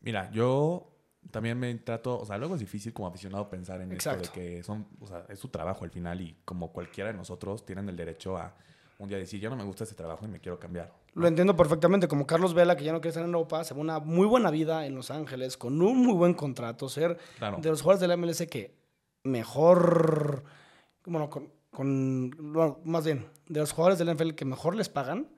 Mira, 0.00 0.30
yo 0.32 0.90
también 1.30 1.58
me 1.58 1.74
trato, 1.76 2.18
o 2.18 2.26
sea, 2.26 2.36
luego 2.36 2.54
es 2.54 2.60
difícil 2.60 2.92
como 2.92 3.08
aficionado 3.08 3.48
pensar 3.48 3.80
en 3.80 3.92
Exacto. 3.92 4.24
esto 4.24 4.34
de 4.40 4.46
que 4.56 4.62
son, 4.62 4.86
o 5.00 5.06
sea, 5.06 5.24
es 5.28 5.38
su 5.38 5.48
trabajo 5.48 5.84
al 5.84 5.90
final 5.90 6.20
y 6.20 6.36
como 6.44 6.72
cualquiera 6.72 7.10
de 7.10 7.16
nosotros 7.16 7.64
tienen 7.64 7.88
el 7.88 7.96
derecho 7.96 8.36
a 8.36 8.54
un 8.98 9.08
día 9.08 9.18
decir, 9.18 9.40
ya 9.40 9.48
no 9.50 9.56
me 9.56 9.64
gusta 9.64 9.84
ese 9.84 9.94
trabajo 9.94 10.24
y 10.24 10.28
me 10.28 10.40
quiero 10.40 10.58
cambiar. 10.58 10.92
Lo 11.14 11.26
entiendo 11.26 11.56
perfectamente, 11.56 12.08
como 12.08 12.26
Carlos 12.26 12.54
Vela, 12.54 12.76
que 12.76 12.84
ya 12.84 12.92
no 12.92 12.98
quiere 13.00 13.10
estar 13.10 13.22
en 13.24 13.32
Europa, 13.32 13.62
se 13.64 13.72
ve 13.74 13.80
una 13.80 13.98
muy 14.00 14.26
buena 14.26 14.50
vida 14.50 14.84
en 14.86 14.94
Los 14.94 15.10
Ángeles, 15.10 15.56
con 15.56 15.80
un 15.80 15.98
muy 16.04 16.14
buen 16.14 16.34
contrato, 16.34 16.88
ser 16.88 17.18
Claro. 17.38 17.58
de 17.60 17.68
los 17.70 17.82
jugadores 17.82 18.00
de 18.00 18.08
la 18.08 18.16
MLS 18.16 18.46
que 18.48 18.76
mejor, 19.22 20.44
bueno, 21.06 21.30
con, 21.30 21.50
con- 21.70 22.30
bueno, 22.52 22.78
más 22.84 23.04
bien, 23.04 23.26
de 23.48 23.60
los 23.60 23.72
jugadores 23.72 23.98
del 23.98 24.08
NFL 24.14 24.34
que 24.34 24.44
mejor 24.44 24.74
les 24.76 24.88
pagan, 24.88 25.28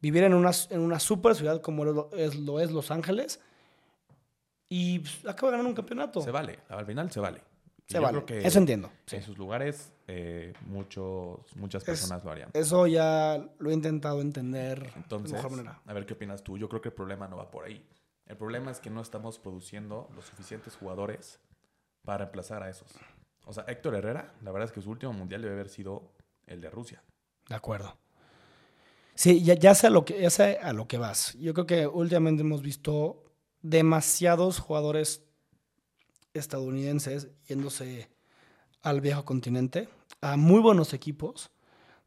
vivir 0.00 0.22
en 0.24 0.34
una, 0.34 0.50
en 0.70 0.80
una 0.80 0.98
super 1.00 1.34
ciudad 1.34 1.60
como 1.60 1.84
lo 1.84 2.10
es, 2.12 2.34
lo 2.36 2.60
es 2.60 2.70
Los 2.70 2.90
Ángeles 2.90 3.40
y 4.68 5.00
pues, 5.00 5.26
acaba 5.26 5.50
ganando 5.52 5.70
un 5.70 5.74
campeonato. 5.76 6.20
Se 6.20 6.30
vale, 6.30 6.58
al 6.68 6.86
final 6.86 7.10
se 7.10 7.20
vale. 7.20 7.42
Se 7.86 7.94
yo 7.94 8.02
vale, 8.02 8.22
creo 8.22 8.26
que 8.40 8.46
eso 8.46 8.58
entiendo. 8.58 8.90
sí. 9.06 9.16
En 9.16 9.22
sus 9.22 9.38
lugares, 9.38 9.94
eh, 10.06 10.52
muchos, 10.66 11.40
muchas 11.56 11.82
Es- 11.82 11.86
personas 11.88 12.22
lo 12.22 12.30
harían. 12.30 12.50
Eso 12.52 12.86
ya 12.86 13.42
lo 13.58 13.70
he 13.70 13.72
intentado 13.72 14.20
entender 14.20 14.82
de 14.82 14.92
Entonces, 14.96 15.32
mejor 15.32 15.50
manera. 15.52 15.80
a 15.86 15.92
ver 15.94 16.04
qué 16.04 16.12
opinas 16.12 16.42
tú. 16.42 16.58
Yo 16.58 16.68
creo 16.68 16.82
que 16.82 16.88
el 16.90 16.94
problema 16.94 17.28
no 17.28 17.36
va 17.38 17.50
por 17.50 17.64
ahí. 17.64 17.82
El 18.26 18.36
problema 18.36 18.70
es 18.70 18.78
que 18.80 18.90
no 18.90 19.00
estamos 19.00 19.38
produciendo 19.38 20.10
los 20.14 20.26
suficientes 20.26 20.76
jugadores 20.76 21.40
para 22.04 22.18
reemplazar 22.18 22.62
a 22.62 22.68
esos. 22.68 22.90
O 23.46 23.54
sea, 23.54 23.64
Héctor 23.66 23.94
Herrera, 23.94 24.34
la 24.42 24.52
verdad 24.52 24.66
es 24.68 24.72
que 24.72 24.82
su 24.82 24.90
último 24.90 25.14
mundial 25.14 25.40
debe 25.40 25.54
haber 25.54 25.70
sido 25.70 26.12
el 26.46 26.60
de 26.60 26.68
Rusia. 26.68 27.02
De 27.48 27.54
acuerdo. 27.54 27.96
Sí, 29.18 29.42
ya, 29.42 29.54
ya 29.54 29.74
sé 29.74 29.88
a 29.88 29.90
lo 29.90 30.04
que, 30.04 30.22
ya 30.22 30.30
sé 30.30 30.60
a 30.62 30.72
lo 30.72 30.86
que 30.86 30.96
vas. 30.96 31.34
Yo 31.40 31.52
creo 31.52 31.66
que 31.66 31.88
últimamente 31.88 32.42
hemos 32.42 32.62
visto 32.62 33.24
demasiados 33.62 34.60
jugadores 34.60 35.24
estadounidenses 36.34 37.26
yéndose 37.48 38.10
al 38.80 39.00
viejo 39.00 39.24
continente, 39.24 39.88
a 40.20 40.36
muy 40.36 40.60
buenos 40.60 40.94
equipos, 40.94 41.50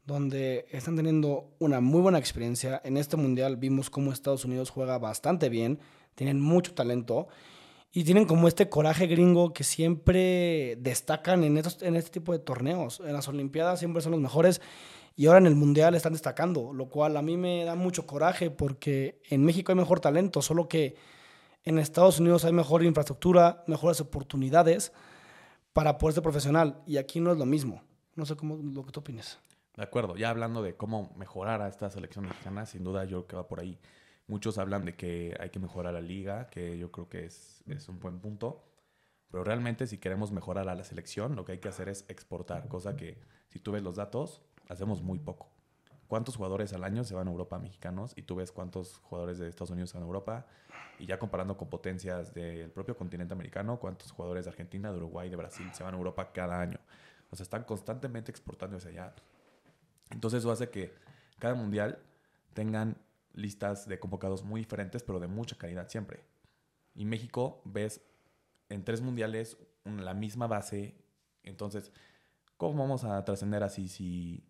donde 0.06 0.64
están 0.70 0.96
teniendo 0.96 1.54
una 1.58 1.82
muy 1.82 2.00
buena 2.00 2.18
experiencia. 2.18 2.80
En 2.82 2.96
este 2.96 3.18
mundial 3.18 3.58
vimos 3.58 3.90
cómo 3.90 4.10
Estados 4.10 4.46
Unidos 4.46 4.70
juega 4.70 4.96
bastante 4.96 5.50
bien, 5.50 5.80
tienen 6.14 6.40
mucho 6.40 6.72
talento 6.72 7.28
y 7.92 8.04
tienen 8.04 8.24
como 8.24 8.48
este 8.48 8.70
coraje 8.70 9.06
gringo 9.06 9.52
que 9.52 9.64
siempre 9.64 10.78
destacan 10.80 11.44
en, 11.44 11.58
estos, 11.58 11.82
en 11.82 11.94
este 11.94 12.10
tipo 12.10 12.32
de 12.32 12.38
torneos. 12.38 13.00
En 13.00 13.12
las 13.12 13.28
Olimpiadas 13.28 13.80
siempre 13.80 14.00
son 14.00 14.12
los 14.12 14.20
mejores 14.22 14.62
y 15.14 15.26
ahora 15.26 15.38
en 15.38 15.46
el 15.46 15.54
Mundial 15.54 15.94
están 15.94 16.12
destacando, 16.12 16.72
lo 16.72 16.88
cual 16.88 17.16
a 17.16 17.22
mí 17.22 17.36
me 17.36 17.64
da 17.64 17.74
mucho 17.74 18.06
coraje 18.06 18.50
porque 18.50 19.20
en 19.28 19.44
México 19.44 19.72
hay 19.72 19.76
mejor 19.76 20.00
talento, 20.00 20.42
solo 20.42 20.68
que 20.68 20.96
en 21.64 21.78
Estados 21.78 22.18
Unidos 22.18 22.44
hay 22.44 22.52
mejor 22.52 22.82
infraestructura, 22.82 23.62
mejores 23.66 24.00
oportunidades 24.00 24.92
para 25.72 25.98
poder 25.98 26.14
ser 26.14 26.22
profesional 26.22 26.82
y 26.86 26.96
aquí 26.96 27.20
no 27.20 27.32
es 27.32 27.38
lo 27.38 27.46
mismo. 27.46 27.82
No 28.14 28.26
sé 28.26 28.36
cómo 28.36 28.56
lo 28.56 28.84
que 28.84 28.92
tú 28.92 29.00
opinas. 29.00 29.38
De 29.76 29.82
acuerdo, 29.82 30.16
ya 30.16 30.30
hablando 30.30 30.62
de 30.62 30.76
cómo 30.76 31.14
mejorar 31.16 31.62
a 31.62 31.68
esta 31.68 31.88
selección 31.88 32.26
mexicana, 32.26 32.66
sin 32.66 32.84
duda 32.84 33.04
yo 33.04 33.26
creo 33.26 33.26
que 33.26 33.36
va 33.36 33.48
por 33.48 33.60
ahí. 33.60 33.78
Muchos 34.26 34.58
hablan 34.58 34.84
de 34.84 34.94
que 34.96 35.34
hay 35.40 35.50
que 35.50 35.58
mejorar 35.58 35.94
la 35.94 36.00
liga, 36.00 36.48
que 36.48 36.78
yo 36.78 36.90
creo 36.92 37.08
que 37.08 37.24
es, 37.24 37.62
es 37.66 37.88
un 37.88 37.98
buen 37.98 38.20
punto. 38.20 38.64
Pero 39.30 39.44
realmente 39.44 39.86
si 39.86 39.96
queremos 39.96 40.30
mejorar 40.30 40.68
a 40.68 40.74
la 40.74 40.84
selección, 40.84 41.36
lo 41.36 41.44
que 41.44 41.52
hay 41.52 41.58
que 41.58 41.68
hacer 41.68 41.88
es 41.88 42.04
exportar, 42.08 42.68
cosa 42.68 42.96
que 42.96 43.18
si 43.48 43.58
tú 43.58 43.72
ves 43.72 43.82
los 43.82 43.96
datos, 43.96 44.42
hacemos 44.72 45.02
muy 45.02 45.18
poco. 45.18 45.48
¿Cuántos 46.08 46.36
jugadores 46.36 46.72
al 46.72 46.84
año 46.84 47.04
se 47.04 47.14
van 47.14 47.28
a 47.28 47.30
Europa 47.30 47.58
mexicanos? 47.58 48.12
Y 48.16 48.22
tú 48.22 48.34
ves 48.36 48.52
cuántos 48.52 48.98
jugadores 48.98 49.38
de 49.38 49.48
Estados 49.48 49.70
Unidos 49.70 49.90
se 49.90 49.96
van 49.96 50.02
a 50.02 50.06
Europa. 50.06 50.46
Y 50.98 51.06
ya 51.06 51.18
comparando 51.18 51.56
con 51.56 51.68
potencias 51.68 52.34
del 52.34 52.70
propio 52.70 52.96
continente 52.96 53.32
americano, 53.32 53.78
cuántos 53.80 54.10
jugadores 54.12 54.44
de 54.44 54.50
Argentina, 54.50 54.90
de 54.90 54.98
Uruguay, 54.98 55.30
de 55.30 55.36
Brasil 55.36 55.66
se 55.72 55.82
van 55.82 55.94
a 55.94 55.96
Europa 55.96 56.32
cada 56.32 56.60
año. 56.60 56.78
O 57.30 57.36
sea, 57.36 57.44
están 57.44 57.64
constantemente 57.64 58.30
exportando 58.30 58.76
hacia 58.76 58.90
allá. 58.90 59.14
Entonces 60.10 60.40
eso 60.40 60.50
hace 60.52 60.68
que 60.68 60.92
cada 61.38 61.54
mundial 61.54 61.98
tengan 62.52 62.98
listas 63.32 63.88
de 63.88 63.98
convocados 63.98 64.44
muy 64.44 64.60
diferentes, 64.60 65.02
pero 65.02 65.18
de 65.18 65.28
mucha 65.28 65.56
calidad 65.56 65.88
siempre. 65.88 66.20
Y 66.94 67.06
México 67.06 67.62
ves 67.64 68.02
en 68.68 68.84
tres 68.84 69.00
mundiales 69.00 69.56
un- 69.84 70.04
la 70.04 70.12
misma 70.12 70.46
base. 70.46 70.94
Entonces, 71.42 71.90
¿cómo 72.58 72.82
vamos 72.82 73.04
a 73.04 73.24
trascender 73.24 73.62
así 73.62 73.88
si, 73.88 74.44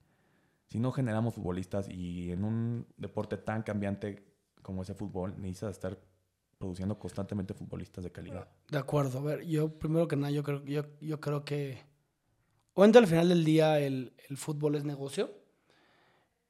si 0.73 0.79
no 0.81 0.91
generamos 0.91 1.35
futbolistas 1.35 1.89
y 1.89 2.33
en 2.33 2.45
un 2.45 2.87
deporte 2.97 3.37
tan 3.37 3.63
cambiante 3.63 4.25
como 4.63 4.83
ese 4.83 4.95
fútbol 4.95 5.35
necesitas 5.39 5.73
estar 5.73 5.99
produciendo 6.59 6.99
constantemente 6.99 7.53
futbolistas 7.55 8.05
de 8.05 8.11
calidad? 8.13 8.49
De 8.71 8.79
acuerdo. 8.79 9.19
A 9.19 9.23
ver, 9.23 9.43
yo 9.47 9.79
primero 9.79 10.09
que 10.09 10.17
nada, 10.17 10.31
yo 10.31 10.43
creo, 10.43 10.65
yo, 10.65 10.85
yo 11.01 11.21
creo 11.21 11.45
que. 11.45 11.79
Obviamente 12.75 12.99
al 12.99 13.07
final 13.07 13.29
del 13.29 13.45
día 13.45 13.79
el, 13.81 14.15
el 14.31 14.37
fútbol 14.37 14.77
es 14.77 14.85
negocio, 14.85 15.31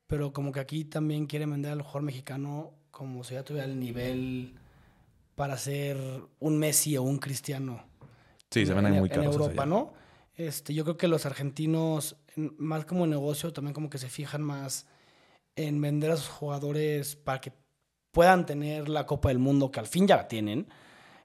pero 0.07 0.33
como 0.33 0.53
que 0.53 0.61
aquí 0.61 0.85
también 0.85 1.27
quieren 1.27 1.51
vender 1.51 1.73
al 1.73 1.83
jugador 1.83 2.03
mexicano 2.03 2.75
como 2.91 3.25
si 3.25 3.35
ya 3.35 3.43
tuviera 3.43 3.67
el 3.67 3.81
nivel 3.81 4.55
para 5.35 5.57
ser 5.57 5.99
un 6.39 6.59
Messi 6.59 6.97
o 6.97 7.03
un 7.03 7.19
Cristiano. 7.19 7.85
Sí, 8.51 8.67
se 8.67 8.75
ven 8.75 8.87
ahí 8.87 8.93
en, 8.93 8.99
muy 9.01 9.09
en 9.09 9.15
caros. 9.17 9.35
Europa, 9.35 9.67
¿no? 9.67 9.95
Este, 10.35 10.75
yo 10.75 10.85
creo 10.85 10.97
que 10.97 11.09
los 11.09 11.27
argentinos, 11.27 12.13
en- 12.13 12.22
más 12.37 12.85
como 12.85 13.07
negocio, 13.07 13.53
también 13.53 13.75
como 13.75 13.91
que 13.91 13.99
se 13.99 14.09
fijan 14.09 14.43
más 14.43 14.87
en 15.57 15.81
vender 15.81 16.11
a 16.11 16.17
sus 16.17 16.29
jugadores 16.29 17.17
para 17.17 17.41
que 17.41 17.53
puedan 18.11 18.47
tener 18.47 18.89
la 18.89 19.07
Copa 19.07 19.29
del 19.29 19.39
Mundo, 19.39 19.71
que 19.71 19.81
al 19.81 19.87
fin 19.87 20.07
ya 20.07 20.17
la 20.17 20.29
tienen. 20.29 20.69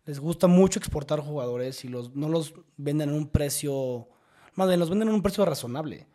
Les 0.06 0.20
gusta 0.20 0.48
mucho 0.48 0.80
exportar 0.80 1.20
jugadores 1.20 1.84
y 1.84 1.90
los, 1.90 2.16
no 2.16 2.30
los 2.30 2.54
venden 2.78 3.10
en 3.10 3.16
un 3.16 3.28
precio, 3.28 4.08
más 4.56 4.76
los 4.78 4.90
venden 4.90 5.10
en 5.10 5.16
un 5.16 5.22
precio 5.22 5.46
razonable. 5.46 6.08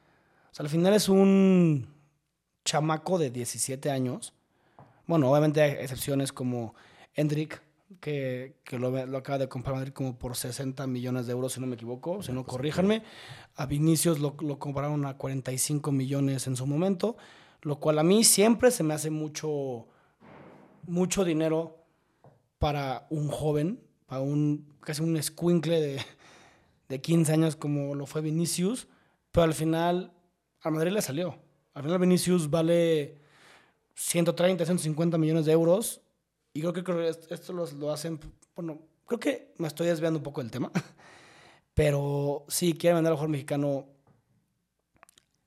O 0.50 0.55
sea, 0.55 0.64
al 0.64 0.70
final 0.70 0.94
es 0.94 1.09
un 1.09 1.87
chamaco 2.64 3.18
de 3.18 3.31
17 3.31 3.90
años, 3.90 4.33
Bueno, 5.07 5.31
obviamente 5.31 5.61
hay 5.61 5.72
excepciones 5.72 6.33
como 6.33 6.74
Hendrik, 7.14 7.61
que, 8.00 8.57
que 8.64 8.78
lo, 8.78 9.07
lo 9.07 9.18
acaba 9.18 9.38
de 9.38 9.48
comprar 9.48 9.74
Madrid 9.74 9.92
como 9.92 10.18
por 10.18 10.37
60 10.37 10.87
millones 10.87 11.26
de 11.26 11.33
euros, 11.33 11.52
si 11.52 11.61
no 11.61 11.66
me 11.66 11.74
equivoco, 11.74 12.22
si 12.22 12.33
no, 12.33 12.44
pues, 12.44 12.57
corríjanme. 12.57 13.02
A 13.57 13.66
Vinicius 13.66 14.20
lo, 14.20 14.37
lo 14.40 14.59
compraron 14.59 15.05
a 15.07 15.16
45 15.16 15.92
millones 15.92 16.46
en 16.46 16.57
su 16.57 16.66
momento, 16.66 17.16
lo 17.62 17.81
cual 17.81 17.98
a 17.98 18.02
mí 18.02 18.24
siempre 18.24 18.70
se 18.70 18.83
me 18.83 18.94
hace 18.94 19.11
mucho, 19.11 19.87
mucho 20.87 21.24
dinero 21.24 21.85
para 22.59 23.07
un 23.11 23.28
joven, 23.28 23.81
para 24.07 24.20
un 24.20 24.72
casi 24.81 25.02
un 25.02 25.16
escuincle 25.16 25.81
de, 25.81 26.00
de 26.88 27.00
15 27.00 27.33
años 27.33 27.57
como 27.57 27.94
lo 27.94 28.07
fue 28.07 28.20
Vinicius, 28.20 28.88
pero 29.31 29.44
al 29.44 29.55
final 29.55 30.12
a 30.61 30.70
Madrid 30.70 30.92
le 30.92 31.02
salió. 31.02 31.38
Al 31.74 31.83
final 31.83 31.98
Vinicius 31.98 32.50
vale 32.50 33.18
130, 33.94 34.64
150 34.64 35.18
millones 35.18 35.46
de 35.46 35.52
euros 35.52 36.02
y 36.52 36.60
creo 36.60 36.72
que 36.72 37.08
esto 37.30 37.52
los- 37.52 37.72
lo 37.74 37.90
hacen, 37.92 38.20
bueno, 38.54 38.78
creo 39.06 39.20
que 39.20 39.54
me 39.58 39.68
estoy 39.68 39.86
desviando 39.86 40.18
un 40.18 40.22
poco 40.22 40.40
del 40.42 40.50
tema, 40.50 40.70
pero 41.74 42.44
sí 42.48 42.74
quieren 42.74 42.96
vender 42.98 43.12
al 43.12 43.16
jugador 43.16 43.30
mexicano 43.30 43.86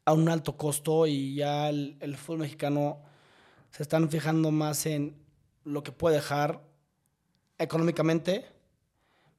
a 0.06 0.14
un 0.14 0.30
alto 0.30 0.56
costo 0.58 1.08
y 1.08 1.36
ya 1.36 1.70
el, 1.70 1.98
el 2.00 2.16
fútbol 2.18 2.40
mexicano 2.42 3.02
se 3.72 3.84
están 3.84 4.10
fijando 4.10 4.52
más 4.52 4.86
en 4.86 5.16
lo 5.64 5.84
que 5.84 5.92
puede 5.92 6.16
dejar 6.18 6.62
económicamente 7.58 8.46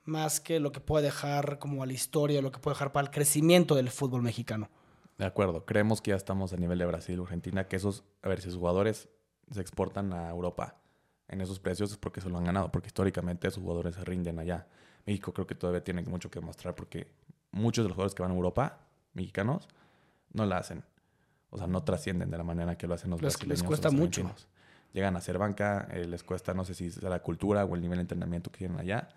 más 0.04 0.40
que 0.40 0.60
lo 0.60 0.70
que 0.72 0.80
puede 0.80 1.06
dejar 1.06 1.58
como 1.58 1.82
a 1.82 1.86
la 1.86 1.92
historia, 1.92 2.40
lo 2.40 2.52
que 2.52 2.60
puede 2.60 2.74
dejar 2.74 2.92
para 2.92 3.06
el 3.08 3.12
crecimiento 3.12 3.74
del 3.74 3.90
fútbol 3.90 4.22
mexicano. 4.22 4.70
De 5.18 5.24
acuerdo, 5.24 5.64
creemos 5.66 6.00
que 6.00 6.10
ya 6.10 6.16
estamos 6.16 6.52
a 6.52 6.56
nivel 6.56 6.78
de 6.78 6.86
Brasil 6.86 7.18
o 7.18 7.24
Argentina, 7.24 7.66
que 7.66 7.74
esos, 7.76 8.04
a 8.22 8.28
ver, 8.28 8.40
si 8.40 8.50
sus 8.50 8.58
jugadores 8.58 9.08
se 9.50 9.60
exportan 9.60 10.12
a 10.12 10.30
Europa 10.30 10.80
en 11.28 11.40
esos 11.40 11.58
precios 11.60 11.90
es 11.90 11.96
porque 11.96 12.20
se 12.20 12.28
lo 12.28 12.38
han 12.38 12.44
ganado, 12.44 12.70
porque 12.70 12.86
históricamente 12.88 13.50
sus 13.50 13.62
jugadores 13.62 13.94
se 13.94 14.04
rinden 14.04 14.38
allá. 14.38 14.66
México 15.06 15.32
creo 15.32 15.46
que 15.46 15.54
todavía 15.54 15.82
tiene 15.82 16.02
mucho 16.02 16.30
que 16.30 16.40
demostrar 16.40 16.74
porque 16.74 17.08
muchos 17.52 17.84
de 17.84 17.88
los 17.88 17.94
jugadores 17.96 18.14
que 18.14 18.22
van 18.22 18.32
a 18.32 18.34
Europa, 18.34 18.78
mexicanos, 19.14 19.68
no 20.32 20.44
la 20.46 20.58
hacen. 20.58 20.84
O 21.50 21.58
sea, 21.58 21.66
no 21.66 21.82
trascienden 21.84 22.30
de 22.30 22.36
la 22.38 22.44
manera 22.44 22.76
que 22.76 22.86
lo 22.86 22.94
hacen 22.94 23.10
los 23.10 23.22
Les- 23.22 23.32
les 23.34 23.38
brasileños. 23.38 23.62
o 23.62 23.66
cuesta 23.66 23.90
mucho. 23.90 24.30
Llegan 24.92 25.16
a 25.16 25.20
ser 25.20 25.38
banca, 25.38 25.88
eh, 25.92 26.06
les 26.06 26.22
cuesta, 26.22 26.54
no 26.54 26.64
sé 26.64 26.74
si 26.74 26.86
es 26.86 27.02
la 27.02 27.20
cultura 27.20 27.64
o 27.64 27.74
el 27.74 27.82
nivel 27.82 27.98
de 27.98 28.02
entrenamiento 28.02 28.50
que 28.50 28.58
tienen 28.58 28.78
allá, 28.78 29.08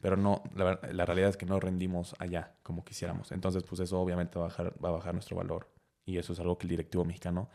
pero 0.00 0.16
no, 0.16 0.42
la, 0.54 0.74
realidad 1.06 1.28
es 1.30 1.36
que 1.36 1.46
no 1.46 1.60
rendimos 1.60 2.14
allá 2.18 2.54
como 2.62 2.84
quisiéramos. 2.84 3.30
Entonces, 3.30 3.62
pues 3.62 3.80
eso 3.80 4.00
obviamente 4.00 4.38
va 4.38 4.46
a 4.46 4.48
bajar, 4.48 4.74
va 4.84 4.88
a 4.88 4.92
bajar 4.92 5.14
nuestro 5.14 5.36
valor. 5.36 5.68
Y 6.04 6.18
eso 6.18 6.32
es 6.32 6.40
algo 6.40 6.58
que 6.58 6.64
el 6.64 6.70
directivo 6.70 7.04
mexicano 7.04 7.48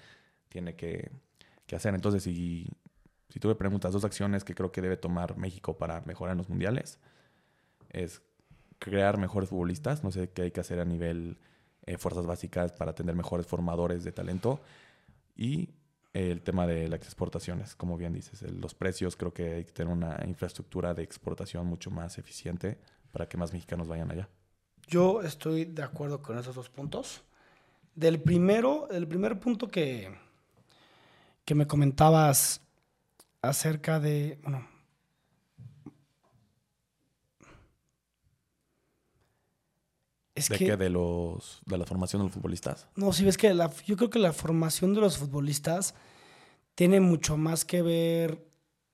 tiene 0.48 0.76
que, 0.76 1.12
que 1.66 1.76
hacer. 1.76 1.94
Entonces, 1.94 2.24
si, 2.24 2.70
si 3.30 3.40
tú 3.40 3.48
me 3.48 3.56
preguntas 3.56 3.94
dos 3.94 4.06
acciones 4.06 4.44
que 4.44 4.56
creo 4.56 4.72
que 4.72 4.82
debe 4.82 4.98
tomar 4.98 5.38
México 5.38 5.78
para 5.78 6.02
mejorar 6.02 6.34
en 6.34 6.38
los 6.38 6.50
mundiales, 6.50 7.00
es 7.90 8.22
crear 8.80 9.18
mejores 9.18 9.50
futbolistas. 9.50 10.04
No 10.04 10.12
sé 10.12 10.30
qué 10.30 10.44
hay 10.44 10.52
que 10.52 10.62
hacer 10.62 10.80
a 10.80 10.86
nivel 10.86 11.38
eh, 11.86 11.98
fuerzas 11.98 12.26
básicas 12.26 12.72
para 12.74 12.94
tener 12.94 13.16
mejores 13.16 13.46
formadores 13.46 14.04
de 14.04 14.12
talento. 14.12 14.62
Y 15.36 15.70
el 16.14 16.42
tema 16.42 16.66
de 16.66 16.88
las 16.88 17.02
exportaciones, 17.02 17.76
como 17.76 17.98
bien 17.98 18.14
dices, 18.14 18.42
los 18.44 18.74
precios, 18.74 19.16
creo 19.16 19.34
que 19.34 19.56
hay 19.56 19.66
que 19.66 19.72
tener 19.72 19.94
una 19.94 20.20
infraestructura 20.26 20.94
de 20.94 21.04
exportación 21.04 21.68
mucho 21.68 21.92
más 21.92 22.18
eficiente 22.18 22.80
para 23.12 23.28
que 23.28 23.38
más 23.38 23.54
mexicanos 23.54 23.88
vayan 23.88 24.12
allá. 24.12 24.30
Yo 24.88 25.22
estoy 25.22 25.66
de 25.66 25.84
acuerdo 25.84 26.22
con 26.22 26.38
esos 26.38 26.56
dos 26.56 26.70
puntos. 26.70 27.24
Del 27.94 28.22
primero, 28.22 28.90
el 28.90 29.08
primer 29.08 29.40
punto 29.40 29.68
que, 29.68 30.16
que 31.44 31.56
me 31.56 31.68
comentabas 31.68 32.62
acerca 33.48 34.00
de, 34.00 34.40
bueno, 34.44 34.68
es 40.36 40.50
¿De 40.50 40.58
que, 40.58 40.66
qué? 40.66 40.78
De, 40.78 40.90
los, 40.90 41.62
de 41.66 41.78
la 41.78 41.86
formación 41.86 42.22
de 42.22 42.26
los 42.26 42.34
futbolistas. 42.34 42.88
no, 42.96 43.12
si 43.12 43.26
ves 43.26 43.38
que 43.38 43.54
la, 43.54 43.72
yo 43.86 43.98
creo 43.98 44.10
que 44.10 44.20
la 44.20 44.34
formación 44.34 44.94
de 44.94 45.02
los 45.02 45.18
futbolistas 45.18 45.96
tiene 46.76 47.00
mucho 47.00 47.38
más 47.38 47.66
que 47.66 47.82
ver 47.82 48.46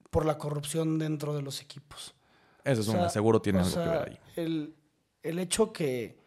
por 0.10 0.26
la 0.26 0.38
corrupción 0.38 1.00
dentro 1.00 1.36
de 1.36 1.42
los 1.42 1.62
equipos. 1.62 2.16
Eso 2.64 2.82
es 2.82 2.88
O 2.88 2.92
un 2.92 2.98
sea, 2.98 3.10
seguro 3.10 3.42
tiene 3.42 3.60
algo 3.60 3.72
que 3.74 3.80
ver 3.80 4.10
ahí. 4.10 4.20
El, 4.38 4.76
el 5.22 5.40
hecho 5.40 5.74
que, 5.74 6.18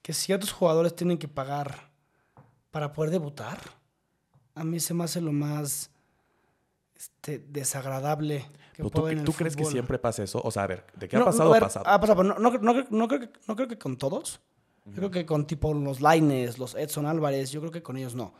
que 0.00 0.14
ciertos 0.14 0.52
jugadores 0.52 0.96
tienen 0.96 1.18
que 1.18 1.28
pagar 1.28 1.90
para 2.70 2.92
poder 2.92 3.10
debutar, 3.10 3.60
a 4.54 4.64
mí 4.64 4.80
se 4.80 4.94
me 4.94 5.04
hace 5.04 5.20
lo 5.20 5.32
más 5.32 5.90
este, 6.98 7.38
desagradable 7.38 8.46
que 8.74 8.82
puede 8.82 8.90
¿Tú, 8.90 9.00
haber 9.00 9.12
en 9.12 9.18
el 9.20 9.24
tú 9.24 9.32
crees 9.32 9.56
que 9.56 9.64
siempre 9.64 9.98
pasa 9.98 10.22
eso? 10.24 10.40
O 10.44 10.50
sea, 10.50 10.64
a 10.64 10.66
ver, 10.66 10.84
¿de 10.96 11.08
qué 11.08 11.16
No, 11.16 11.22
ha 11.22 11.26
pasado? 11.26 11.50
ver, 11.50 11.62
ha 11.62 11.66
pasado. 11.66 11.86
Ha 11.88 12.00
pasado, 12.00 12.22
pero 12.22 12.34
no, 12.34 12.38
no, 12.38 12.50
creo- 12.50 12.86
no 12.90 13.08
creo, 13.08 13.20
que- 13.20 13.30
no 13.46 13.56
creo 13.56 13.68
que 13.68 13.78
con 13.78 13.96
todos. 13.96 14.40
Yo 14.86 14.94
creo 14.94 15.10
que 15.10 15.26
con 15.26 15.46
tipo 15.46 15.74
los 15.74 16.00
Laines, 16.00 16.58
los 16.58 16.74
Edson 16.74 17.04
Álvarez, 17.04 17.50
yo 17.50 17.60
creo 17.60 17.70
que 17.72 17.82
con 17.82 17.98
ellos 17.98 18.14
no. 18.14 18.32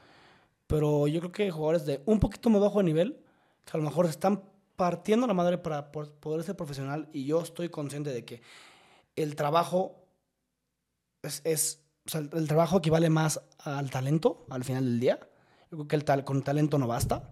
Pero 0.66 1.06
yo 1.06 1.20
creo 1.20 1.32
que 1.32 1.50
jugadores 1.50 1.84
de 1.84 2.00
un 2.06 2.20
poquito 2.20 2.48
más 2.48 2.60
bajo 2.62 2.78
de 2.78 2.84
nivel, 2.84 3.20
que 3.66 3.72
a 3.76 3.78
lo 3.78 3.84
mejor 3.84 4.06
están 4.06 4.42
partiendo 4.74 5.26
la 5.26 5.34
madre 5.34 5.58
para 5.58 5.92
poder 5.92 6.42
ser 6.44 6.56
profesional, 6.56 7.08
y 7.12 7.26
yo 7.26 7.42
estoy 7.42 7.68
consciente 7.68 8.10
de 8.12 8.24
que 8.24 8.40
el 9.14 9.36
trabajo 9.36 10.04
es, 11.22 11.42
es- 11.44 11.80
o 12.06 12.10
sea, 12.10 12.20
el, 12.22 12.30
el 12.32 12.48
trabajo 12.48 12.78
equivale 12.78 13.10
más 13.10 13.40
al 13.58 13.90
talento 13.90 14.46
al 14.48 14.64
final 14.64 14.84
del 14.84 15.00
día. 15.00 15.18
Yo 15.70 15.76
creo 15.78 15.88
que 15.88 15.96
el 15.96 16.04
tal, 16.04 16.24
con 16.24 16.42
talento 16.42 16.78
no 16.78 16.86
basta. 16.86 17.28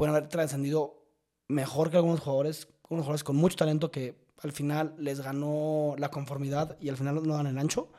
Pueden 0.00 0.16
haber 0.16 0.30
trascendido 0.30 1.04
mejor 1.46 1.90
que 1.90 1.98
algunos 1.98 2.20
jugadores, 2.20 2.68
unos 2.88 3.04
jugadores 3.04 3.22
con 3.22 3.36
mucho 3.36 3.58
talento 3.58 3.90
que 3.90 4.16
al 4.42 4.50
final 4.50 4.94
les 4.96 5.20
ganó 5.20 5.94
la 5.98 6.10
conformidad 6.10 6.78
y 6.80 6.88
al 6.88 6.96
final 6.96 7.22
no 7.22 7.34
dan 7.34 7.46
el 7.46 7.58
ancho. 7.58 7.92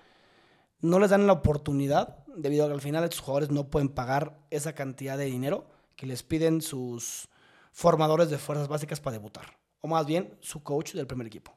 No 0.79 0.97
les 0.97 1.11
dan 1.11 1.27
la 1.27 1.33
oportunidad 1.33 2.25
debido 2.35 2.65
a 2.65 2.69
que 2.69 2.73
al 2.73 2.81
final 2.81 3.03
estos 3.03 3.19
jugadores 3.19 3.51
no 3.51 3.69
pueden 3.69 3.89
pagar 3.89 4.39
esa 4.49 4.73
cantidad 4.73 5.15
de 5.15 5.25
dinero 5.25 5.67
que 5.95 6.07
les 6.07 6.23
piden 6.23 6.63
sus 6.63 7.29
formadores 7.71 8.31
de 8.31 8.39
fuerzas 8.39 8.67
básicas 8.67 8.99
para 8.99 9.17
debutar. 9.17 9.59
O 9.81 9.87
más 9.87 10.07
bien, 10.07 10.35
su 10.41 10.63
coach 10.63 10.93
del 10.93 11.05
primer 11.05 11.27
equipo. 11.27 11.55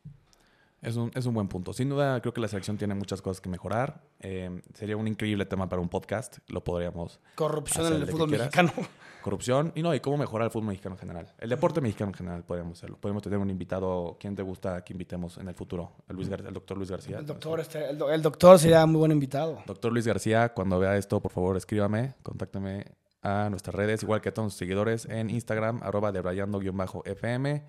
Es 0.85 0.97
un, 0.97 1.11
es 1.15 1.25
un 1.27 1.35
buen 1.35 1.49
punto. 1.49 1.73
Sin 1.73 1.89
duda, 1.89 2.21
creo 2.21 2.33
que 2.35 2.41
la 2.41 2.49
selección 2.49 2.77
tiene 2.77 2.95
muchas 2.95 3.23
cosas 3.23 3.41
que 3.41 3.49
mejorar. 3.49 4.03
Eh, 4.21 4.61
sería 4.75 4.97
un 4.97 5.09
increíble 5.09 5.47
tema 5.47 5.69
para 5.69 5.81
un 5.81 5.89
podcast. 5.89 6.39
Lo 6.49 6.63
podríamos. 6.63 7.21
Corrupción 7.35 7.87
en 7.95 8.03
el 8.03 8.07
fútbol 8.07 8.29
mexicano. 8.31 8.73
Corrupción 9.25 9.73
y 9.75 9.83
no, 9.83 9.95
y 9.95 10.01
cómo 10.01 10.19
mejorar 10.19 10.45
el 10.47 10.51
fútbol 10.51 10.69
mexicano 10.69 10.97
en 10.97 10.99
general. 11.01 11.33
El 11.39 11.49
deporte 11.49 11.81
mexicano 11.81 12.11
en 12.11 12.15
general 12.15 12.45
podríamos 12.45 12.77
hacerlo. 12.79 12.99
Podemos 13.01 13.23
tener 13.23 13.39
un 13.39 13.49
invitado. 13.49 14.19
¿Quién 14.21 14.37
te 14.37 14.43
gusta 14.43 14.85
que 14.85 14.93
invitemos 14.93 15.39
en 15.39 15.49
el 15.49 15.55
futuro? 15.55 15.93
El, 16.09 16.17
Luis 16.17 16.29
Gar- 16.31 16.47
el 16.47 16.53
doctor 16.53 16.77
Luis 16.77 16.91
García. 16.91 17.19
El 17.19 17.25
doctor, 17.27 17.59
este, 17.61 17.89
el, 17.89 17.97
do- 17.97 18.11
el 18.11 18.21
doctor 18.21 18.59
sería 18.59 18.85
muy 18.85 18.99
buen 18.99 19.13
invitado. 19.13 19.63
Doctor 19.67 19.91
Luis 19.93 20.07
García, 20.07 20.51
cuando 20.53 20.79
vea 20.79 20.99
esto, 20.99 21.21
por 21.21 21.33
favor, 21.33 21.57
escríbame, 21.57 22.13
contáctame 22.23 22.85
a 23.23 23.49
nuestras 23.49 23.75
redes, 23.75 24.03
igual 24.03 24.21
que 24.21 24.29
a 24.29 24.35
todos 24.35 24.53
sus 24.53 24.59
seguidores 24.59 25.07
en 25.07 25.31
Instagram, 25.31 25.81
arroba 25.83 26.13
debrayando-fm. 26.13 27.63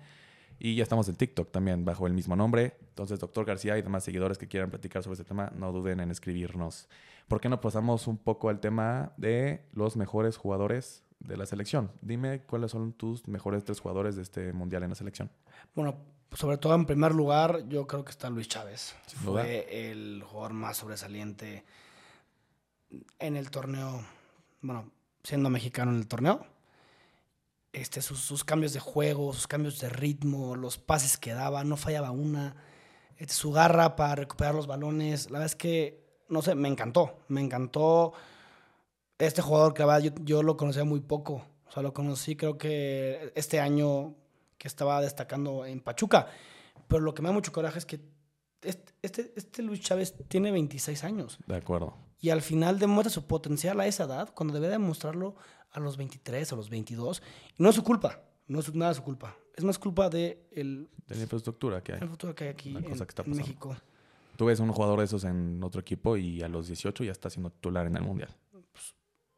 Y 0.58 0.74
ya 0.74 0.82
estamos 0.82 1.08
en 1.08 1.16
TikTok 1.16 1.50
también, 1.50 1.84
bajo 1.84 2.06
el 2.06 2.12
mismo 2.12 2.36
nombre. 2.36 2.76
Entonces, 2.88 3.20
doctor 3.20 3.44
García 3.44 3.76
y 3.76 3.82
demás 3.82 4.04
seguidores 4.04 4.38
que 4.38 4.48
quieran 4.48 4.70
platicar 4.70 5.02
sobre 5.02 5.14
este 5.14 5.24
tema, 5.24 5.52
no 5.54 5.72
duden 5.72 6.00
en 6.00 6.10
escribirnos. 6.10 6.88
¿Por 7.28 7.40
qué 7.40 7.48
no 7.48 7.60
pasamos 7.60 8.06
un 8.06 8.16
poco 8.16 8.48
al 8.48 8.60
tema 8.60 9.12
de 9.16 9.66
los 9.72 9.96
mejores 9.96 10.36
jugadores 10.36 11.02
de 11.20 11.36
la 11.36 11.46
selección? 11.46 11.90
Dime 12.00 12.42
cuáles 12.42 12.70
son 12.70 12.92
tus 12.92 13.26
mejores 13.28 13.64
tres 13.64 13.80
jugadores 13.80 14.16
de 14.16 14.22
este 14.22 14.52
mundial 14.52 14.84
en 14.84 14.90
la 14.90 14.94
selección. 14.94 15.30
Bueno, 15.74 15.96
sobre 16.32 16.58
todo 16.58 16.74
en 16.74 16.86
primer 16.86 17.14
lugar, 17.14 17.68
yo 17.68 17.86
creo 17.86 18.04
que 18.04 18.10
está 18.10 18.30
Luis 18.30 18.48
Chávez. 18.48 18.94
Fue 19.24 19.90
el 19.90 20.22
jugador 20.22 20.52
más 20.52 20.76
sobresaliente 20.76 21.64
en 23.18 23.36
el 23.36 23.50
torneo, 23.50 24.04
bueno, 24.62 24.90
siendo 25.22 25.50
mexicano 25.50 25.90
en 25.90 25.98
el 25.98 26.06
torneo. 26.06 26.46
Este, 27.76 28.00
sus, 28.00 28.20
sus 28.20 28.42
cambios 28.42 28.72
de 28.72 28.80
juego, 28.80 29.34
sus 29.34 29.46
cambios 29.46 29.78
de 29.80 29.90
ritmo, 29.90 30.56
los 30.56 30.78
pases 30.78 31.18
que 31.18 31.34
daba, 31.34 31.62
no 31.62 31.76
fallaba 31.76 32.10
una. 32.10 32.56
Este, 33.18 33.34
su 33.34 33.52
garra 33.52 33.96
para 33.96 34.14
recuperar 34.14 34.54
los 34.54 34.66
balones. 34.66 35.26
La 35.26 35.32
verdad 35.38 35.46
es 35.46 35.56
que, 35.56 36.02
no 36.30 36.40
sé, 36.40 36.54
me 36.54 36.68
encantó. 36.68 37.18
Me 37.28 37.42
encantó 37.42 38.14
este 39.18 39.42
jugador 39.42 39.74
que 39.74 39.82
la 39.82 39.86
verdad 39.86 40.04
yo, 40.04 40.24
yo 40.24 40.42
lo 40.42 40.56
conocía 40.56 40.84
muy 40.84 41.00
poco. 41.00 41.44
O 41.68 41.70
sea, 41.70 41.82
lo 41.82 41.92
conocí 41.92 42.34
creo 42.34 42.56
que 42.56 43.30
este 43.34 43.60
año 43.60 44.14
que 44.56 44.68
estaba 44.68 45.02
destacando 45.02 45.66
en 45.66 45.80
Pachuca. 45.80 46.28
Pero 46.88 47.02
lo 47.02 47.12
que 47.12 47.20
me 47.20 47.28
da 47.28 47.34
mucho 47.34 47.52
coraje 47.52 47.78
es 47.78 47.84
que 47.84 48.00
este, 48.62 48.94
este, 49.02 49.32
este 49.36 49.62
Luis 49.62 49.80
Chávez 49.82 50.14
tiene 50.28 50.50
26 50.50 51.04
años 51.04 51.38
De 51.46 51.56
acuerdo. 51.56 51.94
y 52.20 52.30
al 52.30 52.40
final 52.40 52.78
demuestra 52.78 53.10
su 53.12 53.26
potencial 53.26 53.78
a 53.80 53.86
esa 53.86 54.04
edad 54.04 54.32
cuando 54.34 54.54
debe 54.54 54.68
demostrarlo 54.68 55.36
a 55.76 55.80
los 55.80 55.96
23 55.96 56.52
o 56.52 56.56
los 56.56 56.68
22. 56.70 57.22
Y 57.58 57.62
no 57.62 57.68
es 57.70 57.74
su 57.76 57.84
culpa, 57.84 58.20
no 58.48 58.60
es 58.60 58.74
nada 58.74 58.94
su 58.94 59.02
culpa. 59.02 59.36
Es 59.54 59.64
más 59.64 59.78
culpa 59.78 60.08
de 60.10 60.46
el, 60.52 60.88
De 61.06 61.14
la 61.14 61.22
infraestructura 61.22 61.82
que 61.82 61.92
hay. 61.92 62.00
el 62.00 62.08
futuro 62.08 62.34
que 62.34 62.44
hay 62.44 62.50
aquí 62.50 62.70
en, 62.76 62.82
cosa 62.82 63.04
que 63.06 63.10
está 63.10 63.22
en 63.22 63.30
pasando. 63.32 63.36
México. 63.36 63.76
Tú 64.36 64.44
ves 64.46 64.60
un 64.60 64.70
jugador 64.72 64.98
de 64.98 65.06
esos 65.06 65.24
en 65.24 65.62
otro 65.62 65.80
equipo 65.80 66.16
y 66.16 66.42
a 66.42 66.48
los 66.48 66.66
18 66.66 67.04
ya 67.04 67.12
está 67.12 67.30
siendo 67.30 67.50
titular 67.50 67.86
en 67.86 67.96
el 67.96 68.02
mundial. 68.02 68.30
El- 68.54 68.64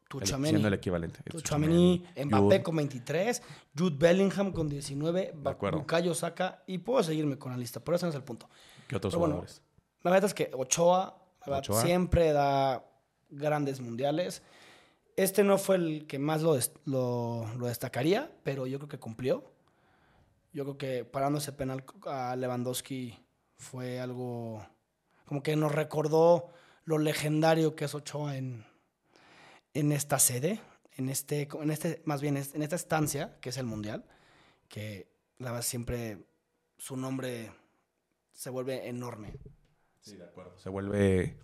Tuchameni. 0.09 0.49
Siendo 0.51 0.69
el 0.69 0.75
equivalente. 0.75 1.21
Es 1.27 1.33
Tuchameni, 1.35 2.03
Mbappé 2.25 2.41
Jude. 2.43 2.63
con 2.63 2.77
23, 2.77 3.43
Jude 3.77 3.97
Bellingham 3.99 4.53
con 4.53 4.69
19, 4.69 5.35
De 5.37 5.51
acuerdo. 5.51 5.81
Bukayo 5.81 6.15
Saka, 6.15 6.63
y 6.67 6.79
puedo 6.79 7.03
seguirme 7.03 7.37
con 7.39 7.53
la 7.53 7.59
lista, 7.59 7.79
pero 7.81 7.97
ese 7.97 8.07
no 8.07 8.11
es 8.11 8.17
el 8.17 8.23
punto. 8.23 8.49
¿Qué 8.89 8.97
otros 8.97 9.13
Pero 9.13 9.21
bueno, 9.21 9.35
jugadores? 9.35 9.63
La 10.03 10.11
verdad 10.11 10.29
es 10.29 10.35
que 10.35 10.51
la 10.51 10.57
Ochoa. 10.57 11.83
siempre 11.83 12.33
da 12.33 12.85
grandes 13.29 13.81
mundiales. 13.83 14.43
Este 15.19 15.43
no 15.43 15.59
fue 15.59 15.75
el 15.77 16.07
que 16.07 16.21
más 16.21 16.43
lo, 16.43 16.55
des- 16.55 16.73
lo, 16.85 17.45
lo 17.57 17.67
destacaría, 17.67 18.31
pero 18.45 18.69
yo 18.69 18.79
creo 18.79 18.89
que 18.89 19.01
cumplió. 19.01 19.53
Yo 20.53 20.63
creo 20.65 20.79
que 20.79 21.05
parando 21.05 21.39
ese 21.41 21.53
penal 21.53 21.85
a 22.07 22.37
Lewandowski 22.37 23.19
fue 23.57 23.99
algo 23.99 24.65
como 25.25 25.43
que 25.43 25.57
nos 25.57 25.73
recordó 25.73 26.53
lo 26.85 26.99
legendario 26.99 27.75
que 27.75 27.85
es 27.87 27.95
Ochoa 27.97 28.37
en, 28.37 28.65
en 29.75 29.91
esta 29.91 30.21
sede, 30.21 30.61
en 30.97 31.09
este, 31.09 31.49
en 31.61 31.71
este, 31.73 32.01
más 32.05 32.21
bien 32.21 32.37
en 32.37 32.63
esta 32.63 32.77
estancia 32.77 33.39
que 33.41 33.49
es 33.49 33.57
el 33.59 33.67
mundial, 33.67 34.05
que 34.69 35.11
la 35.39 35.51
verdad 35.51 35.67
siempre 35.67 36.19
su 36.79 36.97
nombre 36.97 37.51
se 38.33 38.51
vuelve 38.51 38.89
enorme. 38.89 39.35
Sí, 40.01 40.17
de 40.17 40.25
acuerdo. 40.25 40.57
Se 40.59 40.69
vuelve 40.69 41.39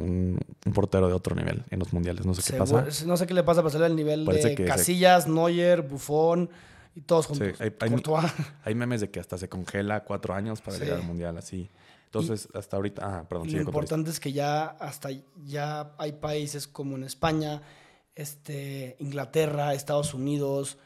un, 0.00 0.38
un 0.66 0.72
portero 0.72 1.06
de 1.08 1.14
otro 1.14 1.34
nivel 1.36 1.64
en 1.70 1.78
los 1.78 1.92
mundiales. 1.92 2.24
No 2.26 2.34
sé 2.34 2.52
qué 2.52 2.58
pasa. 2.58 2.86
no 3.06 3.16
sé 3.16 3.26
qué 3.26 3.34
le 3.34 3.42
pasa, 3.44 3.60
pero 3.60 3.70
sale 3.70 3.86
al 3.86 3.96
nivel 3.96 4.24
Parece 4.24 4.48
de 4.50 4.54
que 4.54 4.62
se- 4.64 4.68
Casillas, 4.68 5.28
Neuer, 5.28 5.82
Buffon 5.82 6.50
y 6.94 7.02
todos 7.02 7.26
Sí, 7.26 7.34
juntos. 7.34 7.60
hay- 7.60 7.72
hay- 7.80 7.90
Courtois. 7.90 8.24
Hay 8.64 8.74
memes 8.74 9.00
de 9.00 9.10
que 9.10 9.20
hasta 9.20 9.38
se 9.38 9.48
congela 9.48 10.04
cuatro 10.04 10.34
años 10.34 10.60
para 10.60 10.76
Sí. 10.76 10.84
llegar 10.84 10.98
al 11.00 11.06
mundial 11.06 11.36
así. 11.38 11.70
Entonces, 12.06 12.48
hasta 12.54 12.76
ahorita. 12.76 13.02
Ah, 13.20 13.28
perdón, 13.28 13.52
lo 13.52 13.60
importante 13.60 14.10
es 14.10 14.18
que 14.18 14.32
ya 14.32 14.64
hasta 14.64 15.10
ya 15.44 15.92
hay 15.96 16.12
países 16.12 16.66
como 16.66 16.96
en 16.96 17.04
España, 17.04 17.62
este, 18.16 18.96
Inglaterra, 18.98 19.74
Estados 19.74 20.12
Unidos, 20.14 20.78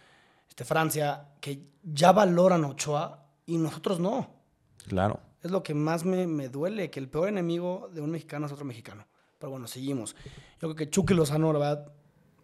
este, 0.48 0.64
Francia, 0.64 1.28
que 1.40 1.62
ya 1.82 2.12
valoran 2.12 2.64
Ochoa 2.64 3.26
y 3.46 3.56
nosotros 3.56 3.98
no. 4.00 4.30
Claro. 4.86 5.20
Es 5.44 5.50
lo 5.52 5.62
que 5.62 5.74
más 5.74 6.04
me, 6.04 6.26
me 6.26 6.48
duele, 6.48 6.90
que 6.90 6.98
el 6.98 7.08
peor 7.08 7.28
enemigo 7.28 7.88
de 7.92 8.00
un 8.00 8.10
mexicano 8.10 8.46
es 8.46 8.52
otro 8.52 8.64
mexicano. 8.64 9.06
Pero 9.38 9.50
bueno, 9.50 9.68
seguimos. 9.68 10.16
Yo 10.54 10.68
creo 10.68 10.74
que 10.74 10.90
Chucky 10.90 11.14
Lozano, 11.14 11.52
la 11.52 11.58
verdad, 11.58 11.92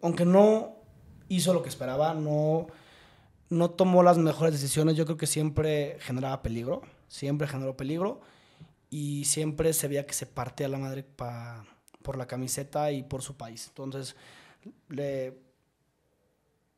aunque 0.01 0.23
no 0.23 0.75
hizo 1.27 1.53
lo 1.53 1.63
que 1.63 1.69
esperaba, 1.69 2.13
no, 2.13 2.67
no 3.49 3.71
tomó 3.71 4.03
las 4.03 4.17
mejores 4.17 4.53
decisiones, 4.53 4.95
yo 4.95 5.05
creo 5.05 5.17
que 5.17 5.27
siempre 5.27 5.97
generaba 6.01 6.41
peligro, 6.41 6.83
siempre 7.07 7.47
generó 7.47 7.75
peligro 7.75 8.21
y 8.89 9.25
siempre 9.25 9.73
se 9.73 9.87
veía 9.87 10.05
que 10.05 10.13
se 10.13 10.25
partía 10.27 10.67
la 10.67 10.77
madre 10.77 11.03
pa- 11.03 11.65
por 12.03 12.17
la 12.17 12.27
camiseta 12.27 12.91
y 12.91 13.03
por 13.03 13.21
su 13.23 13.35
país. 13.35 13.67
Entonces, 13.69 14.15
le, 14.89 15.37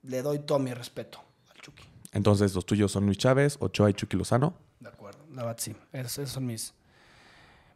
le 0.03 0.21
doy 0.21 0.39
todo 0.39 0.59
mi 0.59 0.73
respeto 0.73 1.19
al 1.53 1.59
Chucky. 1.61 1.83
Entonces, 2.13 2.53
los 2.55 2.65
tuyos 2.65 2.91
son 2.93 3.05
Luis 3.07 3.17
Chávez, 3.17 3.57
Ochoa 3.59 3.89
y 3.89 3.93
Chucky 3.93 4.15
Lozano. 4.15 4.53
La 5.35 5.43
verdad 5.43 5.59
esos 5.93 6.29
son 6.29 6.45
mis, 6.45 6.73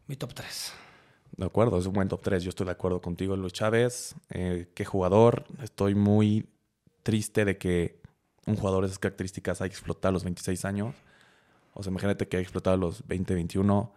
mi 0.05 0.15
top 0.15 0.33
3. 0.33 0.73
De 1.37 1.45
acuerdo, 1.45 1.79
es 1.79 1.85
un 1.87 1.93
buen 1.93 2.07
top 2.07 2.21
3. 2.21 2.43
Yo 2.43 2.49
estoy 2.49 2.65
de 2.65 2.71
acuerdo 2.71 3.01
contigo, 3.01 3.35
Luis 3.35 3.53
Chávez. 3.53 4.15
Eh, 4.29 4.67
qué 4.75 4.85
jugador. 4.85 5.45
Estoy 5.63 5.95
muy 5.95 6.47
triste 7.03 7.45
de 7.45 7.57
que 7.57 7.99
un 8.45 8.55
jugador 8.55 8.83
de 8.83 8.87
esas 8.87 8.99
características 8.99 9.61
haya 9.61 9.71
explotado 9.71 10.09
a 10.09 10.13
los 10.13 10.23
26 10.23 10.65
años. 10.65 10.95
O 11.73 11.81
sea, 11.81 11.91
imagínate 11.91 12.27
que 12.27 12.37
haya 12.37 12.43
explotado 12.43 12.75
a 12.75 12.77
los 12.77 13.05
20, 13.07 13.33
21. 13.33 13.91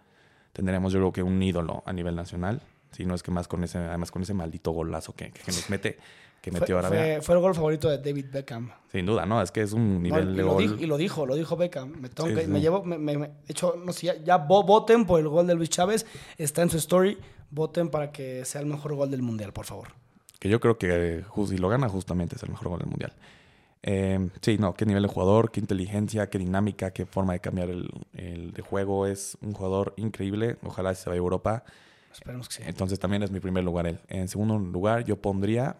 Tendríamos, 0.52 0.92
yo 0.92 0.98
creo 0.98 1.12
que 1.12 1.22
un 1.22 1.42
ídolo 1.42 1.82
a 1.86 1.92
nivel 1.92 2.16
nacional. 2.16 2.62
Si 2.92 3.04
no 3.04 3.14
es 3.14 3.22
que 3.22 3.30
más 3.30 3.48
con 3.48 3.62
ese, 3.64 3.78
además 3.78 4.10
con 4.10 4.22
ese 4.22 4.34
maldito 4.34 4.70
golazo 4.72 5.14
que, 5.14 5.30
que 5.30 5.52
nos 5.52 5.68
mete, 5.70 5.96
que 6.42 6.50
metió 6.50 6.78
fue, 6.80 6.86
Arabia. 6.86 7.14
fue, 7.16 7.22
fue 7.22 7.34
el 7.36 7.40
gol 7.40 7.54
favorito 7.54 7.88
de 7.88 7.98
David 7.98 8.26
Beckham. 8.32 8.70
Sin 8.90 9.06
duda, 9.06 9.26
¿no? 9.26 9.40
Es 9.42 9.50
que 9.52 9.62
es 9.62 9.72
un 9.72 9.94
No, 9.94 10.00
nivel 10.00 10.30
y, 10.32 10.36
de 10.36 10.42
lo 10.42 10.52
gol. 10.54 10.62
dijo, 10.62 10.74
y 10.78 10.86
lo 10.86 10.96
dijo, 10.96 11.26
lo 11.26 11.34
dijo 11.36 11.56
Beckham. 11.56 12.00
Me, 12.00 12.08
tengo 12.08 12.28
Sí, 12.30 12.34
que- 12.34 12.42
sí. 12.44 12.48
me 12.48 12.60
llevo, 12.60 12.82
me, 12.84 12.98
me- 12.98 13.30
hecho, 13.48 13.74
no 13.84 13.92
sé, 13.92 14.06
ya, 14.06 14.14
ya 14.16 14.46
vo- 14.48 14.64
voten 14.66 15.04
por 15.06 15.20
el 15.20 15.28
gol 15.28 15.46
de 15.46 15.54
Luis 15.54 15.70
Chávez. 15.70 16.06
Está 16.38 16.62
en 16.62 16.70
su 16.70 16.78
story. 16.78 17.18
Voten 17.50 17.90
para 17.90 18.10
que 18.12 18.44
sea 18.44 18.60
el 18.60 18.66
mejor 18.68 18.94
gol 18.94 19.10
del 19.10 19.22
mundial, 19.22 19.52
por 19.52 19.66
favor. 19.66 19.88
Que 20.38 20.48
yo 20.48 20.58
creo 20.60 20.78
que 20.78 21.22
ju- 21.24 21.46
si 21.46 21.58
lo 21.58 21.68
gana, 21.68 21.88
justamente 21.88 22.36
es 22.36 22.42
el 22.42 22.48
mejor 22.50 22.68
gol 22.68 22.78
del 22.78 22.88
mundial. 22.88 23.12
Eh, 23.82 24.28
sí, 24.42 24.58
no, 24.58 24.74
qué 24.74 24.84
nivel 24.86 25.02
de 25.02 25.08
jugador, 25.08 25.50
qué 25.50 25.60
inteligencia, 25.60 26.28
qué 26.28 26.38
dinámica, 26.38 26.90
qué 26.92 27.06
forma 27.06 27.32
de 27.32 27.40
cambiar 27.40 27.70
el, 27.70 27.88
el 28.14 28.52
de 28.52 28.62
juego. 28.62 29.06
Es 29.06 29.36
un 29.42 29.52
jugador 29.52 29.94
increíble. 29.96 30.56
Ojalá 30.62 30.94
se 30.94 31.08
vaya 31.08 31.18
a 31.20 31.22
Europa. 31.24 31.64
Esperemos 32.12 32.48
que 32.48 32.56
sí. 32.56 32.62
Entonces 32.66 32.98
también 32.98 33.22
es 33.22 33.30
mi 33.30 33.40
primer 33.40 33.64
lugar 33.64 33.86
él. 33.86 34.00
En 34.08 34.28
segundo 34.28 34.58
lugar, 34.58 35.04
yo 35.04 35.20
pondría 35.20 35.76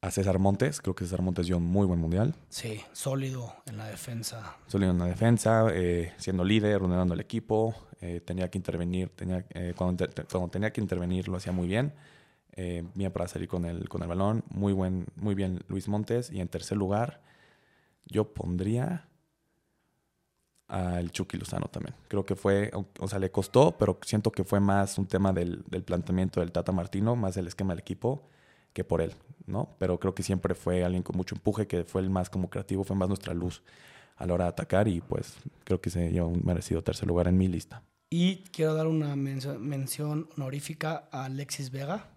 a 0.00 0.10
César 0.10 0.38
Montes. 0.38 0.80
Creo 0.80 0.94
que 0.94 1.04
César 1.04 1.22
Montes 1.22 1.46
dio 1.46 1.56
un 1.56 1.64
muy 1.64 1.86
buen 1.86 2.00
mundial. 2.00 2.34
Sí, 2.48 2.80
sólido 2.92 3.54
en 3.66 3.78
la 3.78 3.86
defensa. 3.86 4.56
Sólido 4.66 4.90
en 4.90 4.98
la 4.98 5.06
defensa, 5.06 5.66
eh, 5.72 6.12
siendo 6.18 6.44
líder, 6.44 6.82
ordenando 6.82 7.14
el 7.14 7.20
equipo. 7.20 7.74
eh, 8.00 8.20
tenía 8.20 8.50
que 8.50 8.58
intervenir. 8.58 9.10
Tenía, 9.10 9.46
eh, 9.50 9.74
cuando, 9.76 10.04
cuando 10.28 10.48
tenía 10.50 10.72
que 10.72 10.80
intervenir 10.80 11.28
lo 11.28 11.36
hacía 11.36 11.52
muy 11.52 11.68
bien. 11.68 11.94
Bien 12.54 13.10
para 13.12 13.28
salir 13.28 13.48
con 13.48 13.64
el, 13.64 13.88
con 13.88 14.02
el 14.02 14.08
balón. 14.08 14.44
Muy, 14.50 14.74
buen, 14.74 15.06
muy 15.16 15.34
bien 15.34 15.60
Luis 15.68 15.88
Montes. 15.88 16.30
Y 16.30 16.40
en 16.40 16.48
tercer 16.48 16.76
lugar, 16.76 17.22
yo 18.04 18.34
pondría 18.34 19.08
al 20.72 21.10
Chucky 21.12 21.36
Lozano 21.36 21.66
también. 21.66 21.94
Creo 22.08 22.24
que 22.24 22.34
fue, 22.34 22.70
o- 22.98 23.06
sea, 23.08 23.18
le 23.18 23.30
costó, 23.30 23.76
pero 23.78 23.98
siento 24.02 24.30
que 24.32 24.42
fue 24.42 24.58
más 24.58 24.96
un 24.98 25.06
tema 25.06 25.32
del, 25.32 25.62
del 25.68 25.82
planteamiento 25.82 26.40
del 26.40 26.50
Tata 26.50 26.72
Martino, 26.72 27.14
más 27.14 27.34
del 27.34 27.46
esquema 27.46 27.72
del 27.74 27.80
equipo, 27.80 28.22
que 28.72 28.82
por 28.82 29.02
él, 29.02 29.12
¿no? 29.46 29.68
Pero 29.78 30.00
creo 30.00 30.14
que 30.14 30.22
siempre 30.22 30.54
fue 30.54 30.82
alguien 30.82 31.02
con 31.02 31.16
mucho 31.16 31.34
empuje, 31.34 31.66
que 31.66 31.84
fue 31.84 32.00
el 32.00 32.08
más 32.08 32.30
como 32.30 32.48
creativo, 32.48 32.84
fue 32.84 32.96
más 32.96 33.08
nuestra 33.08 33.34
luz 33.34 33.62
a 34.16 34.26
la 34.26 34.32
hora 34.34 34.44
de 34.44 34.50
atacar 34.50 34.88
y 34.88 35.00
pues 35.02 35.34
creo 35.64 35.80
que 35.80 35.90
se 35.90 36.10
lleva 36.10 36.26
un 36.26 36.40
merecido 36.44 36.82
tercer 36.82 37.06
lugar 37.06 37.28
en 37.28 37.36
mi 37.36 37.48
lista. 37.48 37.82
Y 38.08 38.44
quiero 38.52 38.72
dar 38.74 38.86
una 38.86 39.14
mención, 39.14 40.28
honorífica 40.36 41.08
a 41.12 41.24
Alexis 41.26 41.70
Vega. 41.70 42.08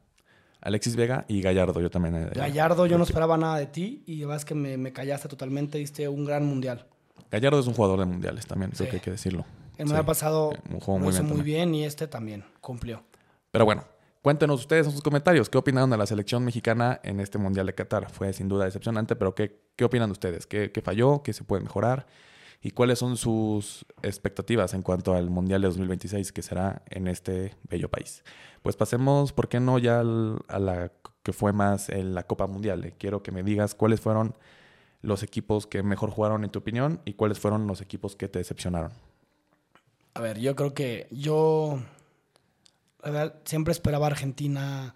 Alexis 0.62 0.96
Vega 0.96 1.26
y 1.28 1.42
Gallardo, 1.42 1.80
yo 1.82 1.90
también. 1.90 2.16
eh, 2.16 2.30
Gallardo, 2.34 2.86
yo 2.86 2.98
no 2.98 3.04
esperaba 3.04 3.38
nada 3.38 3.58
de 3.58 3.68
ti 3.68 4.04
y 4.08 4.16
la 4.22 4.28
verdad 4.28 4.38
es 4.38 4.46
que 4.46 4.56
me, 4.56 4.78
me 4.78 4.92
callaste 4.94 5.28
totalmente. 5.28 5.78
Diste 5.78 6.08
un 6.08 6.26
gran 6.26 6.46
mundial. 6.46 6.88
Gallardo 7.36 7.60
es 7.60 7.68
un 7.68 7.74
jugador 7.74 8.00
de 8.00 8.06
mundiales 8.06 8.46
también, 8.48 8.72
creo 8.72 8.86
Sí. 8.86 8.90
que 8.92 8.98
hay 8.98 9.02
que 9.02 9.12
decirlo. 9.12 9.46
El 9.78 9.86
mundial 9.86 10.04
Sí. 10.04 10.08
pasado 10.08 10.52
Eh, 10.54 10.60
un 10.72 10.80
juego 10.80 11.00
lo 11.00 11.06
muy 11.06 11.14
hizo 11.14 11.22
bien 11.22 11.30
muy 11.30 11.38
también. 11.40 11.72
bien 11.72 11.76
y 11.76 11.84
este 11.86 12.08
también 12.08 12.46
cumplió. 12.62 13.04
Pero 13.52 13.66
bueno, 13.66 13.84
cuéntenos 14.22 14.60
ustedes 14.62 14.86
en 14.88 14.92
sus 14.94 15.02
comentarios 15.02 15.50
qué 15.50 15.58
opinaron 15.58 15.90
de 15.90 15.98
la 15.98 16.06
selección 16.06 16.44
mexicana 16.46 17.00
en 17.04 17.20
este 17.20 17.38
Mundial 17.38 17.66
de 17.68 17.76
Qatar. 17.76 18.10
Fue 18.10 18.32
sin 18.34 18.48
duda 18.48 18.66
decepcionante, 18.66 19.16
pero 19.16 19.36
¿qué, 19.36 19.60
qué 19.76 19.86
opinan 19.86 20.12
ustedes? 20.12 20.48
¿Qué, 20.48 20.72
qué 20.72 20.82
falló? 20.82 21.22
¿Qué 21.24 21.34
se 21.34 21.44
puede 21.44 21.62
mejorar? 21.64 22.08
¿Y 22.62 22.72
cuáles 22.72 22.98
son 23.00 23.16
sus 23.18 23.86
expectativas 24.02 24.74
en 24.74 24.82
cuanto 24.82 25.14
al 25.14 25.30
Mundial 25.30 25.62
de 25.62 25.68
2026 25.68 26.32
que 26.32 26.42
será 26.42 26.82
en 26.90 27.08
este 27.08 27.56
bello 27.70 27.90
país? 27.90 28.24
Pues 28.64 28.76
pasemos, 28.76 29.34
¿por 29.34 29.50
qué 29.50 29.60
no 29.60 29.78
ya 29.78 30.00
al- 30.00 30.40
a 30.48 30.58
la 30.58 30.92
que 31.22 31.34
fue 31.34 31.54
más 31.54 31.90
en 31.90 32.16
la 32.16 32.24
Copa 32.24 32.48
Mundial? 32.48 32.84
Eh, 32.86 32.94
Quiero 32.98 33.22
que 33.22 33.32
me 33.32 33.44
digas 33.44 33.76
cuáles 33.76 34.00
fueron 34.02 34.36
los 35.06 35.24
equipos 35.24 35.68
que 35.68 35.84
mejor 35.84 36.10
jugaron 36.10 36.44
en 36.44 36.50
tu 36.50 36.60
opinión 36.60 37.02
y 37.06 37.14
cuáles 37.14 37.40
fueron 37.40 37.68
los 37.68 37.82
equipos 37.82 38.16
que 38.16 38.28
te 38.28 38.40
decepcionaron. 38.40 38.92
A 40.16 40.22
ver, 40.22 40.40
yo 40.40 40.56
creo 40.56 40.74
que 40.74 41.08
yo 41.12 41.80
siempre 43.44 43.72
esperaba 43.72 44.08
a 44.08 44.12
Argentina 44.12 44.96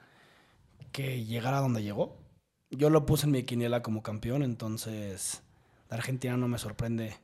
que 0.91 1.25
llegara 1.25 1.59
donde 1.59 1.83
llegó. 1.83 2.17
Yo 2.71 2.89
lo 2.89 3.05
puse 3.05 3.25
en 3.25 3.31
mi 3.31 3.43
quiniela 3.43 3.81
como 3.81 4.01
campeón, 4.01 4.43
entonces 4.43 5.43
la 5.89 5.97
Argentina 5.97 6.37
no 6.37 6.47
me 6.47 6.57
sorprende 6.57 7.15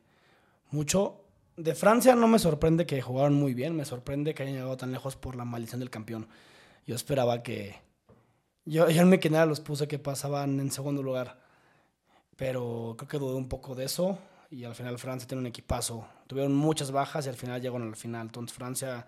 mucho. 0.71 1.21
De 1.57 1.73
Francia 1.73 2.15
no 2.15 2.27
me 2.27 2.39
sorprende 2.39 2.85
que 2.85 3.01
jugaron 3.01 3.33
muy 3.33 3.53
bien, 3.53 3.75
me 3.75 3.85
sorprende 3.85 4.33
que 4.33 4.43
hayan 4.43 4.55
llegado 4.55 4.77
tan 4.77 4.91
lejos 4.91 5.15
por 5.15 5.35
la 5.35 5.45
maldición 5.45 5.79
del 5.79 5.89
campeón. 5.89 6.27
Yo 6.85 6.95
esperaba 6.95 7.41
que... 7.43 7.75
Yo, 8.65 8.89
yo 8.89 9.01
en 9.01 9.09
mi 9.09 9.19
quiniela 9.19 9.45
los 9.45 9.61
puse 9.61 9.87
que 9.87 9.99
pasaban 9.99 10.59
en 10.59 10.71
segundo 10.71 11.01
lugar, 11.01 11.44
pero 12.35 12.95
creo 12.97 13.07
que 13.07 13.19
dudé 13.19 13.35
un 13.35 13.47
poco 13.49 13.75
de 13.75 13.85
eso 13.85 14.17
y 14.51 14.63
al 14.63 14.75
final 14.75 14.97
Francia 14.99 15.27
tiene 15.27 15.41
un 15.41 15.47
equipazo. 15.47 16.05
Tuvieron 16.27 16.55
muchas 16.55 16.91
bajas 16.91 17.25
y 17.25 17.29
al 17.29 17.35
final 17.35 17.61
llegaron 17.61 17.87
al 17.87 17.95
final. 17.95 18.27
Entonces 18.27 18.55
Francia, 18.55 19.07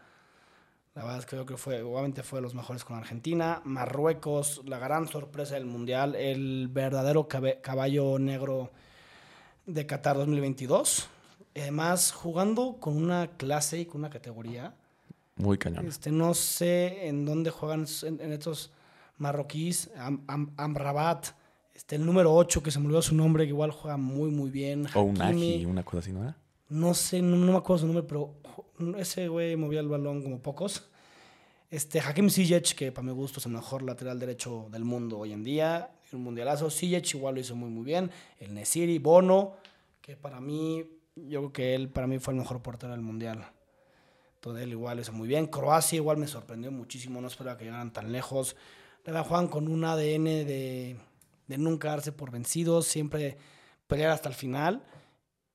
la 0.96 1.04
verdad 1.04 1.20
es 1.20 1.26
que 1.26 1.32
creo 1.32 1.46
que 1.46 1.58
fue, 1.58 1.82
obviamente 1.84 2.24
fue 2.24 2.40
de 2.40 2.44
los 2.44 2.54
mejores 2.56 2.84
con 2.84 2.98
Argentina. 2.98 3.62
Marruecos, 3.64 4.62
la 4.66 4.80
gran 4.80 5.08
sorpresa 5.08 5.56
del 5.56 5.66
Mundial, 5.66 6.16
el 6.16 6.68
verdadero 6.70 7.28
caballo 7.28 8.18
negro 8.20 8.72
de 9.66 9.86
Qatar 9.86 10.18
2022. 10.18 11.08
Además, 11.56 12.12
jugando 12.12 12.78
con 12.80 12.96
una 12.98 13.28
clase 13.36 13.80
y 13.80 13.86
con 13.86 14.02
una 14.02 14.10
categoría. 14.10 14.74
Muy 15.38 15.58
cañón. 15.58 15.88
Este, 15.88 16.12
no 16.12 16.34
sé 16.34 17.08
en 17.08 17.26
dónde 17.26 17.52
juegan 17.52 17.86
en, 18.04 18.22
en 18.22 18.32
estos 18.32 18.72
marroquíes. 19.18 19.90
Am- 19.98 20.24
Am- 20.28 20.52
Amrabat, 20.58 21.28
este, 21.78 21.96
el 21.96 22.04
número 22.04 22.34
8, 22.34 22.64
que 22.64 22.72
se 22.72 22.80
me 22.80 22.88
olvidó 22.88 23.04
su 23.04 23.14
nombre, 23.14 23.44
que 23.44 23.50
igual 23.50 23.70
juega 23.70 23.98
muy, 23.98 24.32
muy 24.32 24.50
bien. 24.50 24.88
O 24.96 25.04
un. 25.04 25.22
Aji, 25.22 25.64
una 25.64 25.84
cosa 25.84 26.00
así, 26.00 26.12
¿no 26.12 26.24
era? 26.24 26.36
No 26.70 26.96
sé, 26.96 27.22
no, 27.22 27.38
no 27.38 27.52
me 27.52 27.58
acuerdo 27.60 27.82
su 27.82 27.86
nombre, 27.86 28.04
pero 28.04 28.34
ese 28.98 29.28
güey 29.28 29.56
movía 29.56 29.80
el 29.82 29.88
balón 29.88 30.24
como 30.24 30.42
pocos. 30.42 30.90
Este, 31.70 32.00
Hakim 32.00 32.32
Ziyech, 32.32 32.74
que 32.74 32.92
para 32.92 33.06
mi 33.06 33.12
gusto 33.12 33.40
es 33.40 33.46
el 33.46 33.52
mejor 33.52 33.84
lateral 33.84 34.18
derecho 34.20 34.68
del 34.72 34.86
mundo 34.86 35.20
hoy 35.20 35.34
en 35.34 35.44
día, 35.44 35.92
un 36.14 36.24
mundialazo. 36.24 36.72
Ziyech 36.72 37.14
igual 37.14 37.36
lo 37.36 37.42
hizo 37.42 37.56
muy, 37.56 37.70
muy 37.70 37.86
bien. 37.86 38.10
El 38.40 38.56
Nesiri, 38.56 38.98
Bono, 38.98 39.54
que 40.02 40.18
para 40.18 40.42
mí, 40.42 40.84
yo 41.16 41.42
creo 41.42 41.54
que 41.54 41.76
él 41.76 41.90
para 41.90 42.08
mí 42.08 42.18
fue 42.18 42.34
el 42.34 42.40
mejor 42.40 42.60
portero 42.64 42.94
del 42.94 43.02
mundial. 43.02 43.52
Todo 44.40 44.58
él 44.58 44.72
igual 44.72 44.98
lo 44.98 45.04
hizo 45.04 45.14
muy 45.14 45.28
bien. 45.28 45.46
Croacia 45.46 45.98
igual 45.98 46.18
me 46.18 46.26
sorprendió 46.26 46.72
muchísimo, 46.72 47.22
no 47.22 47.28
esperaba 47.28 47.56
que 47.56 47.66
llegaran 47.66 47.94
tan 47.94 48.12
lejos. 48.12 48.56
La 49.06 49.24
Juan 49.24 49.48
con 49.48 49.68
un 49.68 49.86
ADN 49.86 50.24
de, 50.24 50.98
de 51.48 51.58
nunca 51.58 51.90
darse 51.90 52.12
por 52.12 52.32
vencidos, 52.32 52.88
siempre 52.88 53.38
pelear 53.88 54.12
hasta 54.12 54.30
el 54.30 54.36
final. 54.36 54.84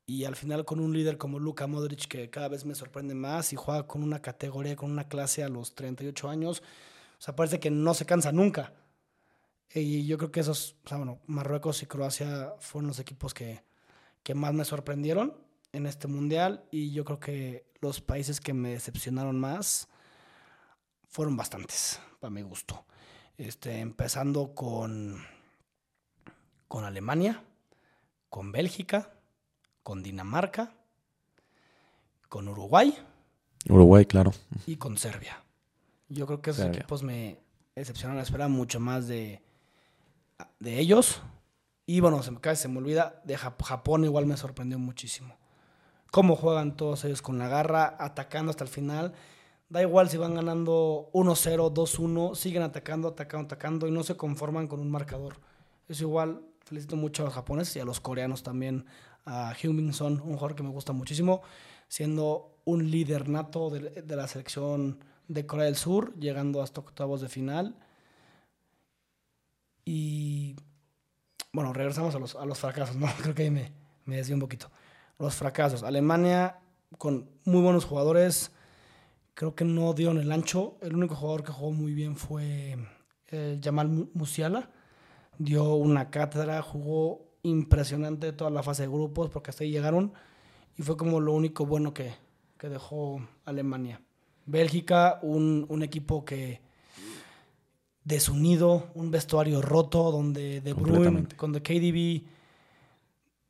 Y 0.04 0.24
al 0.24 0.36
final 0.36 0.64
con 0.64 0.80
un 0.80 0.92
líder 0.92 1.16
como 1.16 1.38
Luka 1.38 1.66
Modric, 1.66 2.06
que 2.06 2.28
cada 2.28 2.48
vez 2.48 2.64
me 2.64 2.74
sorprende 2.74 3.14
más 3.14 3.52
y 3.52 3.56
juega 3.56 3.86
con 3.86 4.02
una 4.02 4.20
categoría, 4.20 4.74
con 4.76 4.90
una 4.90 5.08
clase 5.08 5.44
a 5.44 5.48
los 5.48 5.74
38 5.74 6.28
años. 6.28 6.62
O 7.18 7.22
sea, 7.22 7.36
parece 7.36 7.60
que 7.60 7.70
no 7.70 7.94
se 7.94 8.04
cansa 8.04 8.32
nunca. 8.32 8.72
Y 9.74 10.06
yo 10.06 10.18
creo 10.18 10.32
que 10.32 10.40
esos, 10.40 10.76
o 10.84 10.88
sea, 10.88 10.98
bueno, 10.98 11.20
Marruecos 11.26 11.82
y 11.82 11.86
Croacia 11.86 12.52
fueron 12.58 12.88
los 12.88 12.98
equipos 12.98 13.32
que, 13.32 13.62
que 14.22 14.34
más 14.34 14.52
me 14.52 14.64
sorprendieron 14.64 15.34
en 15.72 15.86
este 15.86 16.08
mundial. 16.08 16.64
Y 16.70 16.92
yo 16.92 17.04
creo 17.04 17.20
que 17.20 17.64
los 17.80 18.00
países 18.00 18.40
que 18.40 18.52
me 18.52 18.70
decepcionaron 18.70 19.38
más 19.38 19.88
fueron 21.08 21.36
bastantes, 21.36 22.00
para 22.20 22.30
mi 22.30 22.42
gusto. 22.42 22.84
Este, 23.38 23.78
empezando 23.78 24.54
con, 24.54 25.24
con 26.72 26.86
Alemania, 26.86 27.44
con 28.30 28.50
Bélgica 28.50 29.10
con 29.82 30.02
Dinamarca, 30.02 30.72
con 32.30 32.48
Uruguay. 32.48 32.96
Uruguay, 33.68 34.06
claro. 34.06 34.32
Y 34.66 34.76
con 34.76 34.96
Serbia. 34.96 35.44
Yo 36.08 36.24
creo 36.26 36.40
que 36.40 36.48
esos 36.48 36.64
equipos 36.64 37.02
me 37.02 37.38
decepcionaron. 37.74 38.22
Esperaba 38.22 38.48
mucho 38.48 38.80
más 38.80 39.06
de, 39.06 39.42
de 40.60 40.78
ellos. 40.78 41.20
Y 41.84 42.00
bueno, 42.00 42.22
se 42.22 42.30
me, 42.30 42.40
cae, 42.40 42.56
se 42.56 42.68
me 42.68 42.78
olvida, 42.78 43.20
de 43.24 43.36
Japón 43.36 44.04
igual 44.04 44.24
me 44.24 44.38
sorprendió 44.38 44.78
muchísimo. 44.78 45.36
Cómo 46.10 46.36
juegan 46.36 46.74
todos 46.74 47.04
ellos 47.04 47.20
con 47.20 47.38
la 47.38 47.48
garra, 47.48 47.96
atacando 47.98 48.48
hasta 48.48 48.64
el 48.64 48.70
final. 48.70 49.12
Da 49.68 49.82
igual 49.82 50.08
si 50.08 50.16
van 50.16 50.36
ganando 50.36 51.10
1-0, 51.12 51.70
2-1, 51.74 52.34
siguen 52.34 52.62
atacando, 52.62 53.08
atacando, 53.08 53.44
atacando 53.44 53.86
y 53.88 53.90
no 53.90 54.02
se 54.04 54.16
conforman 54.16 54.68
con 54.68 54.80
un 54.80 54.90
marcador. 54.90 55.36
Es 55.86 56.00
igual, 56.00 56.42
felicito 56.64 56.96
mucho 56.96 57.22
a 57.22 57.26
los 57.26 57.34
japoneses 57.34 57.76
y 57.76 57.80
a 57.80 57.84
los 57.84 58.00
coreanos 58.00 58.42
también 58.42 58.86
a 59.24 59.54
heung 59.60 59.92
Son, 59.92 60.14
un 60.14 60.34
jugador 60.34 60.54
que 60.54 60.62
me 60.62 60.70
gusta 60.70 60.92
muchísimo, 60.92 61.42
siendo 61.88 62.58
un 62.64 62.90
líder 62.90 63.28
nato 63.28 63.70
de, 63.70 64.16
la 64.16 64.28
selección 64.28 65.04
de 65.28 65.46
Corea 65.46 65.66
del 65.66 65.76
Sur, 65.76 66.14
llegando 66.18 66.62
hasta 66.62 66.80
octavos 66.80 67.20
de 67.20 67.28
final. 67.28 67.76
Y 69.84 70.56
bueno, 71.52 71.72
regresamos 71.72 72.14
a 72.14 72.18
los, 72.18 72.36
a 72.36 72.44
los 72.44 72.58
fracasos, 72.58 72.96
¿no? 72.96 73.06
Creo 73.22 73.34
que 73.34 73.42
ahí 73.42 73.50
me, 73.50 73.72
me 74.04 74.16
desvié 74.16 74.34
un 74.34 74.40
poquito. 74.40 74.70
Los 75.18 75.34
fracasos. 75.34 75.82
Alemania 75.82 76.58
con 76.98 77.28
muy 77.44 77.62
buenos 77.62 77.84
jugadores, 77.84 78.52
creo 79.34 79.54
que 79.54 79.64
no 79.64 79.92
dio 79.94 80.10
en 80.10 80.18
el 80.18 80.32
ancho. 80.32 80.76
El 80.80 80.94
único 80.96 81.14
jugador 81.14 81.44
que 81.44 81.52
jugó 81.52 81.72
muy 81.72 81.92
bien 81.92 82.16
fue 82.16 82.76
el 83.28 83.60
Jamal 83.62 83.88
Musiala. 84.14 84.70
Dio 85.44 85.74
una 85.74 86.10
cátedra, 86.10 86.62
jugó 86.62 87.32
impresionante 87.42 88.32
toda 88.32 88.50
la 88.50 88.62
fase 88.62 88.82
de 88.82 88.88
grupos 88.88 89.28
porque 89.30 89.50
hasta 89.50 89.64
ahí 89.64 89.72
llegaron 89.72 90.12
y 90.76 90.82
fue 90.82 90.96
como 90.96 91.20
lo 91.20 91.32
único 91.32 91.66
bueno 91.66 91.92
que, 91.92 92.14
que 92.58 92.68
dejó 92.68 93.20
Alemania. 93.44 94.00
Bélgica, 94.46 95.18
un, 95.22 95.66
un, 95.68 95.82
equipo 95.82 96.24
que 96.24 96.60
desunido, 98.04 98.90
un 98.94 99.10
vestuario 99.10 99.62
roto 99.62 100.10
donde 100.10 100.60
De 100.60 100.72
Bruyne, 100.72 101.26
con 101.36 101.52
The 101.52 101.62
KDB, 101.62 102.24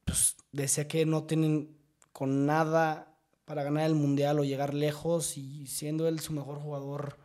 pues 0.04 0.36
decía 0.50 0.88
que 0.88 1.06
no 1.06 1.24
tienen 1.24 1.76
con 2.12 2.46
nada 2.46 3.16
para 3.44 3.62
ganar 3.64 3.84
el 3.84 3.94
mundial 3.94 4.38
o 4.38 4.44
llegar 4.44 4.74
lejos 4.74 5.36
y 5.36 5.66
siendo 5.66 6.08
él 6.08 6.20
su 6.20 6.32
mejor 6.32 6.58
jugador, 6.58 7.18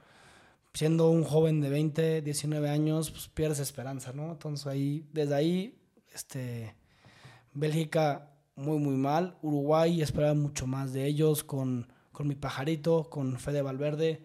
siendo 0.77 1.09
un 1.09 1.23
joven 1.23 1.59
de 1.59 1.71
20, 1.71 2.21
19 2.21 2.69
años, 2.69 3.09
pues 3.09 3.29
pierdes 3.29 3.57
esperanza, 3.57 4.13
¿no? 4.13 4.33
Entonces 4.33 4.67
ahí, 4.67 5.03
desde 5.11 5.33
ahí 5.33 5.75
este, 6.13 6.75
Bélgica 7.51 8.29
muy, 8.55 8.77
muy 8.77 8.95
mal. 8.95 9.39
Uruguay 9.41 10.03
esperaba 10.03 10.35
mucho 10.35 10.67
más 10.67 10.93
de 10.93 11.07
ellos 11.07 11.43
con, 11.43 11.91
con 12.11 12.27
mi 12.27 12.35
pajarito, 12.35 13.09
con 13.09 13.39
Fede 13.39 13.63
Valverde. 13.63 14.21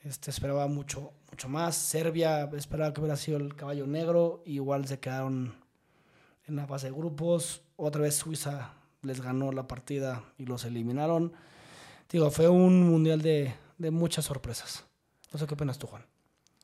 Este, 0.00 0.32
esperaba 0.32 0.66
mucho, 0.66 1.12
mucho 1.30 1.48
más. 1.48 1.76
Serbia 1.76 2.50
esperaba 2.56 2.92
que 2.92 3.00
hubiera 3.00 3.16
sido 3.16 3.38
el 3.38 3.54
caballo 3.54 3.86
negro. 3.86 4.42
igual 4.46 4.88
se 4.88 4.98
quedaron 4.98 5.54
en 6.48 6.56
la 6.56 6.66
fase 6.66 6.88
de 6.88 6.92
grupos. 6.92 7.62
Otra 7.76 8.02
vez 8.02 8.16
Suiza 8.16 8.72
les 9.02 9.20
ganó 9.20 9.52
la 9.52 9.68
partida 9.68 10.24
y 10.38 10.46
los 10.46 10.64
eliminaron. 10.64 11.34
Digo, 12.10 12.32
fue 12.32 12.48
un 12.48 12.82
mundial 12.90 13.22
de, 13.22 13.54
de 13.78 13.92
muchas 13.92 14.24
sorpresas. 14.24 14.85
No 15.36 15.40
sé 15.40 15.46
qué 15.46 15.52
opinas 15.52 15.78
tú, 15.78 15.86
Juan. 15.86 16.02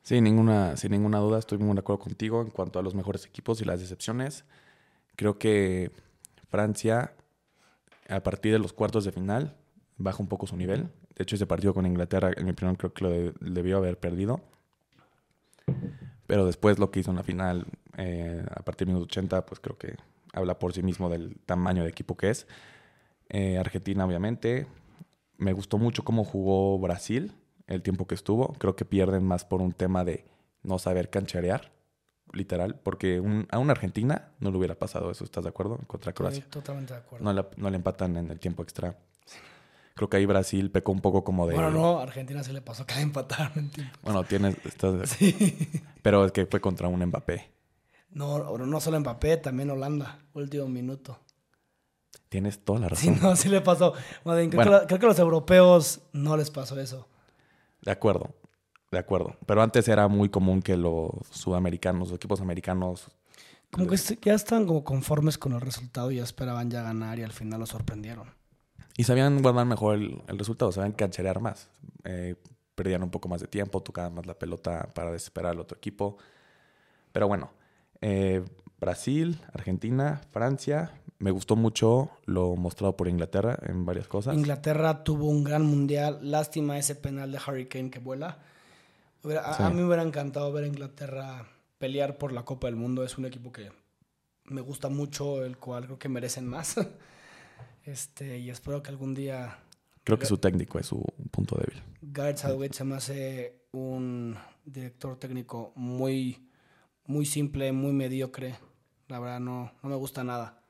Sí, 0.02 0.22
ninguna, 0.22 0.78
sin 0.78 0.92
ninguna 0.92 1.18
duda 1.18 1.38
estoy 1.38 1.58
muy 1.58 1.74
de 1.74 1.80
acuerdo 1.80 2.04
contigo 2.04 2.40
en 2.40 2.48
cuanto 2.48 2.78
a 2.78 2.82
los 2.82 2.94
mejores 2.94 3.26
equipos 3.26 3.61
y 3.61 3.66
las 3.66 3.80
decepciones. 3.80 4.46
Creo 5.14 5.38
que 5.38 5.90
Francia, 6.48 7.12
a 8.08 8.22
partir 8.22 8.50
de 8.54 8.58
los 8.58 8.72
cuartos 8.72 9.04
de 9.04 9.12
final, 9.12 9.58
baja 9.98 10.22
un 10.22 10.26
poco 10.26 10.46
su 10.46 10.56
nivel. 10.56 10.88
De 11.16 11.24
hecho, 11.24 11.37
ese 11.37 11.46
partido 11.46 11.74
con 11.74 11.85
Inglaterra, 11.85 12.30
en 12.35 12.46
mi 12.46 12.52
opinión, 12.52 12.76
creo 12.76 12.94
que 12.94 13.04
lo 13.04 13.11
debió 13.42 13.76
haber 13.76 13.98
perdido. 13.98 14.40
Pero 16.26 16.46
después 16.46 16.78
lo 16.78 16.90
que 16.90 17.00
hizo 17.00 17.11
en 17.11 17.18
la 17.18 17.24
final, 17.24 17.66
eh, 17.98 18.42
a 18.56 18.62
partir 18.62 18.87
del 18.87 18.94
minuto 18.94 19.04
80, 19.12 19.44
pues 19.44 19.61
creo 19.61 19.76
que 19.76 19.96
habla 20.32 20.58
por 20.58 20.72
sí 20.72 20.82
mismo 20.82 21.11
del 21.11 21.37
tamaño 21.44 21.82
de 21.82 21.90
equipo 21.90 22.16
que 22.16 22.30
es. 22.30 22.46
Eh, 23.28 23.58
Argentina, 23.58 24.06
obviamente. 24.06 24.66
Me 25.37 25.52
gustó 25.52 25.76
mucho 25.76 26.04
cómo 26.04 26.24
jugó 26.24 26.78
Brasil 26.78 27.35
el 27.66 27.83
tiempo 27.83 28.07
que 28.07 28.14
estuvo. 28.14 28.55
Creo 28.55 28.77
que 28.77 28.85
pierden 28.85 29.25
más 29.25 29.44
por 29.44 29.61
un 29.61 29.72
tema 29.72 30.05
de 30.05 30.25
no 30.62 30.79
saber 30.79 31.11
cancherear, 31.11 31.72
literal, 32.33 32.79
porque 32.83 33.22
a 33.51 33.59
una 33.59 33.72
Argentina 33.72 34.31
no 34.40 34.51
le 34.51 34.59
hubiera 34.59 34.75
pasado 34.75 35.11
eso, 35.11 35.25
¿estás 35.25 35.44
de 35.44 35.51
acuerdo? 35.51 35.79
Contra 35.87 36.12
Croacia. 36.12 36.46
totalmente 36.48 36.94
de 36.94 37.01
acuerdo. 37.01 37.33
No, 37.57 37.70
le 37.70 37.77
empatan 37.77 38.16
en 38.16 38.31
el 38.31 38.38
tiempo 38.38 38.62
extra. 38.62 38.96
Creo 39.94 40.09
que 40.09 40.16
ahí 40.16 40.25
Brasil 40.25 40.70
pecó 40.70 40.92
un 40.92 41.01
poco 41.01 41.22
como 41.22 41.46
de... 41.46 41.55
Bueno, 41.55 41.70
no, 41.70 42.01
Argentina 42.01 42.42
se 42.42 42.53
le 42.55 42.62
pasó 42.62 42.87
que 42.87 42.94
le 42.94 43.03
empataron 43.03 43.53
en 43.57 43.70
tiempo. 43.70 43.98
Bueno, 44.03 44.25
tienes... 44.25 44.57
Sí. 45.05 45.83
Pero 46.03 46.25
es 46.25 46.33
que 46.33 46.46
fue 46.46 46.61
contra 46.61 46.88
un 46.88 47.05
Mbappé. 47.05 47.51
No, 48.11 48.57
no 48.57 48.81
solo 48.81 49.01
Mbappé, 49.01 49.37
también 49.38 49.70
Holanda, 49.70 50.18
último 50.33 50.66
minuto. 50.68 51.18
Tienes 52.31 52.64
toda 52.64 52.81
la 52.81 52.88
razón. 52.88 53.14
Sí, 53.14 53.20
no, 53.20 53.37
sí 53.37 53.48
le 53.51 53.61
pasó. 53.61 53.92
creo, 54.25 54.48
que, 54.48 54.87
creo 54.87 54.98
que 54.98 55.07
a 55.07 55.09
los 55.09 55.18
europeos 55.18 56.01
no 56.14 56.38
les 56.38 56.51
pasó 56.51 56.81
eso. 56.81 57.07
De 57.83 57.90
acuerdo, 57.90 58.35
de 58.90 58.99
acuerdo. 58.99 59.37
Pero 59.47 59.62
antes 59.62 59.88
era 59.88 60.09
muy 60.09 60.29
común 60.29 60.62
que 60.62 60.77
los 60.77 61.11
sudamericanos, 61.31 62.09
los 62.09 62.16
equipos 62.16 62.40
americanos... 62.40 63.09
Como 63.71 63.87
que 63.87 63.97
ya 63.97 64.35
estaban 64.35 64.66
como 64.66 64.85
conformes 64.85 65.38
con 65.38 65.55
el 65.55 65.61
resultado 65.61 66.11
y 66.11 66.16
ya 66.16 66.25
esperaban 66.25 66.71
ya 66.71 66.83
ganar 66.83 67.18
y 67.18 67.23
al 67.23 67.33
final 67.33 67.61
lo 67.61 67.66
sorprendieron. 67.66 68.29
Y 68.97 69.05
sabían 69.05 69.40
guardar 69.40 69.64
mejor 69.64 69.97
el, 69.97 70.38
resultado, 70.38 70.71
sabían 70.73 70.92
cancherear 70.92 71.40
más. 71.40 71.71
Eh, 72.05 72.35
perdían 72.75 73.03
un 73.03 73.11
poco 73.11 73.29
más 73.29 73.40
de 73.40 73.47
tiempo, 73.47 73.83
tocaban 73.83 74.14
más 74.14 74.27
la 74.27 74.35
pelota 74.35 74.88
para 74.95 75.11
desesperar 75.11 75.53
al 75.53 75.61
otro 75.61 75.79
equipo. 75.79 76.18
Pero 77.12 77.29
bueno, 77.29 77.51
eh, 78.03 78.45
Brasil, 78.79 79.40
Argentina, 79.55 80.21
Francia. 80.33 80.90
Me 81.22 81.30
gustó 81.30 81.54
mucho 81.54 82.11
lo 82.24 82.56
mostrado 82.56 82.96
por 82.96 83.06
Inglaterra 83.06 83.56
en 83.62 83.87
varias 83.87 84.08
cosas. 84.08 84.35
Inglaterra 84.35 85.04
tuvo 85.04 85.28
un 85.28 85.44
gran 85.44 85.64
mundial. 85.64 86.18
Lástima 86.20 86.78
ese 86.78 86.96
penal 86.96 87.30
de 87.30 87.38
Harry 87.46 87.66
Kane 87.66 87.90
que 87.90 88.00
vuela. 88.00 88.38
A, 89.44 89.70
mí 89.70 89.76
me 89.76 89.85
hubiera 89.85 90.02
encantado 90.02 90.52
ver 90.52 90.64
a 90.64 90.66
Inglaterra 90.66 91.46
pelear 91.78 92.18
por 92.18 92.32
la 92.32 92.44
Copa 92.44 92.66
del 92.66 92.74
Mundo. 92.74 93.04
Es 93.04 93.18
un 93.18 93.24
equipo 93.24 93.52
que 93.52 93.70
me 94.46 94.61
gusta 94.61 94.88
mucho, 94.88 95.44
el 95.44 95.58
cual 95.58 95.85
creo 95.85 95.98
que 95.98 96.08
merecen 96.08 96.46
más. 96.46 96.74
este, 97.85 98.38
y 98.38 98.50
espero 98.50 98.82
que 98.82 98.90
algún 98.90 99.14
día. 99.14 99.58
Creo 100.02 100.18
que 100.18 100.26
su 100.26 100.38
técnico 100.38 100.80
es 100.80 100.87
su 100.87 101.04
punto 101.30 101.56
débil. 101.56 101.80
Gareth 102.02 102.38
Southgate 102.38 102.74
se 102.74 102.82
me 102.82 102.96
hace 102.96 103.62
un 103.70 104.37
director 104.64 105.16
técnico 105.16 105.72
muy, 105.76 106.49
muy 107.07 107.26
simple, 107.26 107.70
muy 107.70 107.92
mediocre 107.92 108.57
la 109.12 109.20
verdad, 109.20 109.40
no, 109.40 109.70
no 109.82 109.88
me 109.90 109.97
gusta 109.97 110.24
nada. 110.24 110.61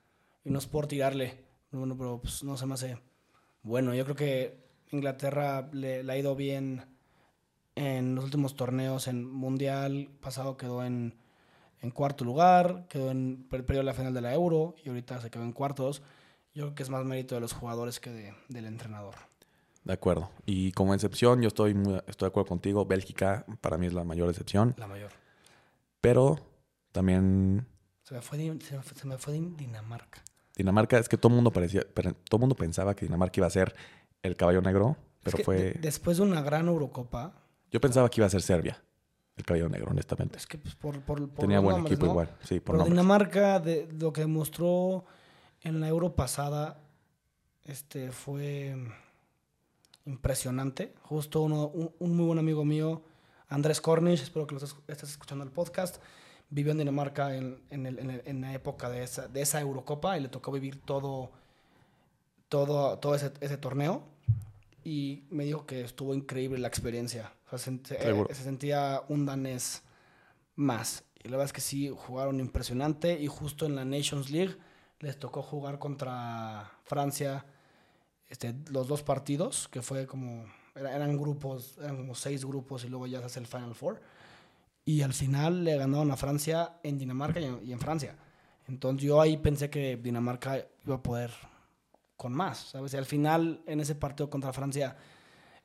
Y 0.44 0.50
no 0.50 0.58
es 0.58 0.66
por 0.66 0.86
tirarle, 0.86 1.44
bueno, 1.70 1.96
pero 1.96 2.20
pues, 2.20 2.42
no 2.44 2.56
se 2.56 2.66
me 2.66 2.74
hace 2.74 2.98
bueno. 3.62 3.94
Yo 3.94 4.04
creo 4.04 4.16
que 4.16 4.62
Inglaterra 4.90 5.68
le, 5.72 6.00
ha 6.10 6.16
ido 6.18 6.34
bien 6.36 6.84
en 7.74 8.14
los 8.14 8.24
últimos 8.24 8.56
torneos. 8.56 9.06
En 9.08 9.24
Mundial 9.30 10.10
pasado 10.20 10.56
quedó 10.56 10.84
en, 10.84 11.14
cuarto 11.94 12.24
lugar, 12.24 12.86
quedó 12.88 13.10
en, 13.10 13.46
perdió 13.48 13.82
la 13.82 13.94
final 13.94 14.12
de 14.14 14.20
la 14.20 14.34
Euro 14.34 14.74
y 14.84 14.88
ahorita 14.88 15.20
se 15.20 15.30
quedó 15.30 15.44
en 15.44 15.52
cuartos. 15.52 16.02
Yo 16.54 16.64
creo 16.64 16.74
que 16.74 16.82
es 16.82 16.90
más 16.90 17.04
mérito 17.04 17.34
de 17.34 17.40
los 17.40 17.52
jugadores 17.52 17.98
que 18.00 18.34
del 18.48 18.66
entrenador. 18.66 19.14
De 19.84 19.92
acuerdo. 19.94 20.30
Y 20.46 20.72
como 20.72 20.94
excepción, 20.94 21.40
yo 21.42 21.48
estoy, 21.48 21.74
muy, 21.74 21.94
estoy 22.06 22.26
de 22.26 22.30
acuerdo 22.30 22.48
contigo. 22.48 22.84
Bélgica 22.84 23.44
para 23.60 23.78
mí 23.78 23.86
es 23.86 23.92
la 23.94 24.04
mayor 24.04 24.28
excepción. 24.28 24.74
La 24.76 24.86
mayor. 24.86 25.10
Pero 26.00 26.38
también 26.92 27.66
Se 28.04 28.14
me 28.14 28.20
fue, 28.20 28.38
se 28.38 28.76
me 28.76 28.82
fue- 28.82 28.98
se 28.98 29.06
me 29.06 29.18
fue 29.18 29.34
Din- 29.34 29.56
Dinamarca. 29.56 30.22
Dinamarca, 30.56 30.98
es 30.98 31.08
que 31.08 31.16
todo 31.16 31.28
el 31.30 31.36
mundo 31.36 31.50
parecía, 31.52 31.82
todo 32.28 32.38
mundo 32.38 32.54
pensaba 32.54 32.94
que 32.94 33.06
Dinamarca 33.06 33.40
iba 33.40 33.46
a 33.46 33.50
ser 33.50 33.74
el 34.22 34.36
caballo 34.36 34.60
negro, 34.60 34.96
pero 35.22 35.36
Es 35.36 35.38
que 35.40 35.44
fue. 35.44 35.56
de- 35.56 35.72
después 35.80 36.16
de 36.18 36.22
una 36.24 36.42
gran 36.42 36.68
Eurocopa, 36.68 37.34
Yo 37.70 37.80
pensaba 37.80 38.08
que 38.10 38.20
iba 38.20 38.26
a 38.26 38.30
ser 38.30 38.42
Serbia, 38.42 38.82
el 39.36 39.44
caballo 39.44 39.68
negro, 39.68 39.90
honestamente. 39.92 40.36
es 40.36 40.46
que 40.46 40.58
pues, 40.58 40.74
por, 40.74 41.00
por, 41.00 41.26
por 41.30 41.40
Tenía 41.40 41.60
buen 41.60 41.76
nombres, 41.76 41.92
equipo 41.94 42.06
¿no? 42.06 42.12
igual, 42.12 42.36
sí, 42.44 42.60
por 42.60 42.76
Pero. 42.76 42.88
Dinamarca, 42.88 43.58
de, 43.60 43.88
lo 43.98 44.12
que 44.12 44.20
demostró 44.22 45.04
en 45.62 45.80
la 45.80 45.88
Euro 45.88 46.14
pasada, 46.14 46.78
este, 47.64 48.10
fue 48.12 48.76
impresionante. 50.04 50.94
Justo 51.02 51.40
uno, 51.42 51.68
un, 51.68 51.94
un 51.98 52.16
muy 52.16 52.26
buen 52.26 52.38
amigo 52.38 52.64
mío, 52.64 53.02
Andrés 53.48 53.80
Cornish, 53.80 54.22
espero 54.22 54.46
que 54.46 54.54
lo 54.54 54.60
estés, 54.62 54.76
estés 54.88 55.10
escuchando 55.10 55.44
el 55.44 55.50
podcast, 55.50 56.02
vivió 56.54 56.72
en 56.72 56.78
Dinamarca 56.78 57.34
en, 57.34 57.62
en, 57.70 57.86
el- 57.86 57.98
en 57.98 58.10
el- 58.10 58.22
en 58.26 58.40
la 58.42 58.52
época 58.52 58.88
de 58.90 59.02
esa, 59.02 59.26
de 59.26 59.40
esa 59.40 59.60
Eurocopa 59.60 60.18
y 60.18 60.20
le 60.20 60.28
tocó 60.28 60.52
vivir 60.52 60.80
todo, 60.82 61.30
todo, 62.48 62.98
todo 62.98 63.14
ese, 63.14 63.32
ese 63.40 63.56
torneo. 63.56 64.04
Y 64.84 65.24
me 65.30 65.44
dijo 65.44 65.64
que 65.66 65.80
estuvo 65.82 66.14
increíble 66.14 66.58
la 66.58 66.68
experiencia. 66.68 67.32
O 67.46 67.56
sea, 67.56 67.58
se, 67.58 67.98
Seguro. 67.98 68.28
se 68.34 68.42
sentía 68.42 69.02
un 69.08 69.26
danés 69.26 69.82
más. 70.56 71.04
Y 71.22 71.28
la 71.28 71.32
verdad 71.36 71.46
es 71.46 71.52
que 71.52 71.60
sí, 71.60 71.88
jugaron 71.88 72.40
impresionante. 72.40 73.18
Y 73.20 73.28
justo 73.28 73.64
en 73.66 73.76
la 73.76 73.84
Nations 73.84 74.30
League 74.30 74.56
les 75.00 75.18
tocó 75.18 75.42
jugar 75.42 75.78
contra 75.78 76.70
Francia 76.84 77.44
este, 78.28 78.54
los 78.70 78.88
dos 78.88 79.02
partidos, 79.02 79.68
que 79.68 79.82
fue 79.82 80.06
como. 80.06 80.44
era- 80.74 80.94
eran 80.96 81.16
grupos, 81.16 81.76
eran 81.78 81.96
como 81.98 82.14
seis 82.14 82.44
grupos 82.44 82.84
y 82.84 82.88
luego 82.88 83.06
ya 83.06 83.20
se 83.20 83.26
hace 83.26 83.40
el 83.40 83.46
Final 83.46 83.74
Four. 83.74 84.00
Y 84.84 85.02
al 85.02 85.12
final 85.12 85.64
le 85.64 85.76
ganaron 85.76 86.10
a 86.10 86.16
Francia 86.16 86.78
en 86.82 86.98
Dinamarca 86.98 87.40
y 87.40 87.72
en, 87.72 87.78
Francia. 87.78 88.16
Entonces 88.66 89.06
yo 89.06 89.20
ahí 89.20 89.36
pensé 89.36 89.70
que 89.70 89.96
Dinamarca 89.96 90.64
iba 90.84 90.96
a 90.96 91.02
poder 91.02 91.30
con 92.16 92.32
más, 92.32 92.58
¿sabes? 92.58 92.94
Y 92.94 92.96
al 92.96 93.06
final 93.06 93.62
en 93.66 93.80
ese 93.80 93.94
partido 93.94 94.28
contra 94.28 94.52
Francia 94.52 94.96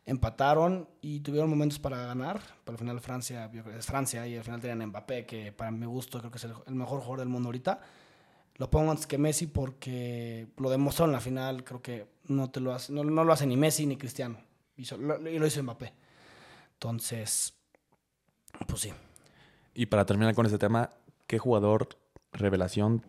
empataron 0.05 0.87
y 1.01 1.19
tuvieron 1.19 1.49
momentos 1.49 1.79
para 1.79 1.97
ganar, 2.05 2.41
pero 2.63 2.75
al 2.75 2.79
final 2.79 2.99
Francia, 3.01 3.51
es 3.77 3.85
Francia 3.85 4.25
y 4.27 4.37
al 4.37 4.43
final 4.43 4.61
tenían 4.61 4.87
Mbappé, 4.87 5.25
que 5.25 5.51
para 5.51 5.71
mi 5.71 5.85
gusto 5.85 6.19
creo 6.19 6.31
que 6.31 6.37
es 6.37 6.45
el, 6.45 6.75
mejor 6.75 6.99
jugador 6.99 7.19
del 7.19 7.29
mundo 7.29 7.47
ahorita. 7.47 7.81
Lo 8.55 8.69
pongo 8.69 8.91
antes 8.91 9.05
que 9.05 9.17
Messi 9.17 9.47
porque 9.47 10.47
lo 10.57 10.69
demostró 10.69 11.05
en 11.05 11.11
la 11.11 11.19
final, 11.19 11.63
creo 11.63 11.81
que 11.81 12.07
no, 12.25 12.49
te 12.49 12.59
lo 12.59 12.73
hace, 12.73 12.93
no, 12.93 13.03
no 13.03 13.23
lo 13.23 13.33
hace 13.33 13.45
ni 13.45 13.57
Messi 13.57 13.85
ni 13.85 13.97
Cristiano, 13.97 14.37
Hizo- 14.77 14.97
y 15.29 15.39
lo 15.39 15.45
hizo 15.45 15.61
Mbappé. 15.61 15.93
Entonces, 16.73 17.53
pues 18.67 18.81
sí. 18.81 18.93
Y 19.79 19.85
para 19.85 20.07
terminar 20.07 20.33
con 20.33 20.47
este 20.47 20.57
tema, 20.57 20.89
¿qué 21.27 21.37
jugador 21.37 21.89
revelación 22.31 23.05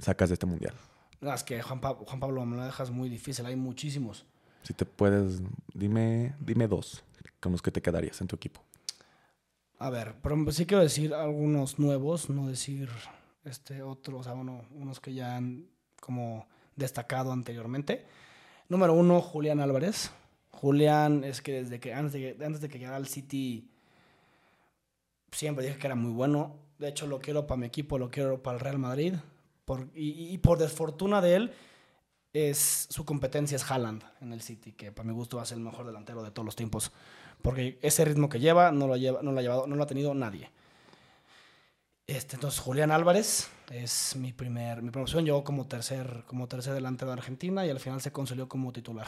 sacas 0.00 0.28
de 0.28 0.32
este 0.34 0.44
mundial? 0.44 0.74
No, 1.20 1.32
es 1.32 1.44
que 1.44 1.62
Juan, 1.62 1.80
Pa- 1.80 1.94
Juan 1.94 2.18
Pablo 2.18 2.44
me 2.44 2.56
lo 2.56 2.64
dejas 2.64 2.90
muy 2.90 3.08
difícil, 3.08 3.46
hay 3.46 3.54
muchísimos. 3.54 4.26
Si 4.64 4.74
te 4.74 4.84
puedes, 4.84 5.40
dime, 5.72 6.34
dime 6.40 6.66
dos 6.66 7.04
con 7.38 7.52
los 7.52 7.62
que 7.62 7.70
te 7.70 7.80
quedarías 7.80 8.20
en 8.20 8.26
tu 8.26 8.34
equipo. 8.34 8.60
A 9.78 9.88
ver, 9.88 10.16
pero 10.20 10.50
sí 10.50 10.66
quiero 10.66 10.82
decir 10.82 11.14
algunos 11.14 11.78
nuevos, 11.78 12.28
no 12.28 12.48
decir 12.48 12.88
este 13.44 13.82
otros, 13.82 14.20
o 14.20 14.24
sea, 14.24 14.32
bueno, 14.32 14.64
unos 14.72 14.98
que 14.98 15.14
ya 15.14 15.36
han 15.36 15.68
como 16.00 16.48
destacado 16.74 17.30
anteriormente. 17.30 18.04
Número 18.68 18.94
uno, 18.94 19.20
Julián 19.20 19.60
Álvarez. 19.60 20.10
Julián 20.50 21.22
es 21.22 21.40
que 21.40 21.62
desde 21.62 21.78
que 21.78 21.94
antes 21.94 22.12
de 22.14 22.34
que, 22.34 22.44
antes 22.44 22.60
de 22.60 22.68
que 22.68 22.78
llegara 22.80 22.96
al 22.96 23.06
City 23.06 23.68
siempre 25.32 25.66
dije 25.66 25.78
que 25.78 25.86
era 25.86 25.96
muy 25.96 26.12
bueno. 26.12 26.56
De 26.78 26.88
hecho, 26.88 27.06
lo 27.06 27.18
quiero 27.18 27.46
para 27.46 27.58
mi 27.58 27.66
equipo, 27.66 27.98
lo 27.98 28.10
quiero 28.10 28.42
para 28.42 28.56
el 28.56 28.60
Real 28.60 28.78
Madrid. 28.78 29.14
Y, 29.94 30.36
por 30.38 30.58
desfortuna 30.58 31.20
de 31.20 31.34
él, 31.34 31.52
es, 32.32 32.86
su 32.90 33.04
competencia 33.04 33.56
es 33.56 33.70
Haaland 33.70 34.04
en 34.20 34.32
el 34.32 34.42
City, 34.42 34.72
que 34.72 34.92
para 34.92 35.06
mi 35.06 35.14
gusto 35.14 35.38
va 35.38 35.44
a 35.44 35.46
ser 35.46 35.58
el 35.58 35.64
mejor 35.64 35.86
delantero 35.86 36.22
de 36.22 36.30
todos 36.30 36.44
los 36.44 36.56
tiempos. 36.56 36.92
Porque 37.40 37.78
ese 37.82 38.04
ritmo 38.04 38.28
que 38.28 38.38
lleva 38.38 38.70
no 38.70 38.86
lo, 38.86 38.96
lleva, 38.96 39.22
no 39.22 39.32
lo, 39.32 39.38
ha, 39.38 39.42
llevado, 39.42 39.66
no 39.66 39.76
lo 39.76 39.82
ha 39.82 39.86
tenido 39.86 40.14
nadie. 40.14 40.50
Este, 42.06 42.36
entonces, 42.36 42.60
Julián 42.60 42.90
Álvarez 42.90 43.48
es 43.70 44.16
mi 44.16 44.32
primer 44.32 44.82
mi 44.82 44.90
promoción. 44.90 45.24
Llegó 45.24 45.44
como 45.44 45.66
tercer, 45.66 46.24
como 46.26 46.48
tercer 46.48 46.74
delantero 46.74 47.10
de 47.10 47.18
Argentina 47.18 47.64
y 47.64 47.70
al 47.70 47.80
final 47.80 48.00
se 48.00 48.12
consolidó 48.12 48.48
como 48.48 48.72
titular. 48.72 49.06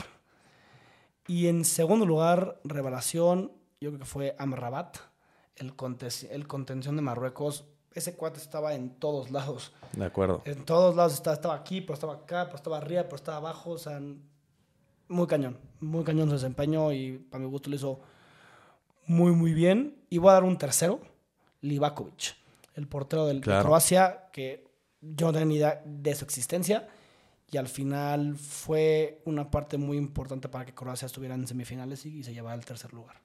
Y 1.26 1.48
en 1.48 1.64
segundo 1.64 2.06
lugar, 2.06 2.60
revelación, 2.64 3.52
yo 3.80 3.90
creo 3.90 3.98
que 3.98 4.04
fue 4.04 4.36
Amrabat, 4.38 4.98
el, 5.56 5.72
el 6.30 6.46
contención 6.46 6.96
de 6.96 7.02
Marruecos. 7.02 7.64
Ese 7.92 8.16
cuate 8.16 8.40
estaba 8.40 8.74
en 8.74 8.90
todos 8.90 9.30
lados. 9.30 9.72
De 9.92 10.04
acuerdo. 10.04 10.42
En 10.44 10.64
todos 10.64 10.96
lados 10.96 11.14
estaba, 11.14 11.34
estaba 11.34 11.54
aquí, 11.54 11.80
pero 11.80 11.94
estaba 11.94 12.14
acá, 12.14 12.44
pero 12.46 12.56
estaba 12.56 12.78
arriba, 12.78 13.04
pero 13.04 13.16
estaba 13.16 13.36
abajo. 13.36 13.70
O 13.70 13.78
sea, 13.78 14.00
muy 15.08 15.26
cañón. 15.26 15.58
Muy 15.80 16.02
cañón 16.02 16.28
su 16.28 16.34
desempeño 16.34 16.92
y 16.92 17.18
para 17.18 17.44
mi 17.44 17.48
gusto 17.50 17.70
lo 17.70 17.76
hizo 17.76 18.00
muy, 19.06 19.32
muy 19.32 19.52
bien. 19.54 20.02
Y 20.10 20.18
voy 20.18 20.30
a 20.30 20.34
dar 20.34 20.44
un 20.44 20.58
tercero, 20.58 21.00
Livakovic, 21.60 22.34
el 22.74 22.88
portero 22.88 23.26
del, 23.26 23.40
Claro. 23.40 23.60
de 23.60 23.64
Croacia, 23.66 24.28
que 24.32 24.66
yo 25.00 25.26
no 25.28 25.32
tenía 25.32 25.46
ni 25.46 25.54
idea 25.56 25.82
de 25.84 26.14
su 26.14 26.24
existencia. 26.24 26.88
Y 27.50 27.58
al 27.58 27.68
final 27.68 28.36
fue 28.36 29.22
una 29.24 29.50
parte 29.50 29.78
muy 29.78 29.96
importante 29.98 30.48
para 30.48 30.64
que 30.64 30.74
Croacia 30.74 31.06
estuviera 31.06 31.36
en 31.36 31.46
semifinales 31.46 32.04
y, 32.06 32.18
y 32.18 32.24
se 32.24 32.32
llevara 32.32 32.56
el 32.56 32.64
tercer 32.64 32.92
lugar. 32.92 33.20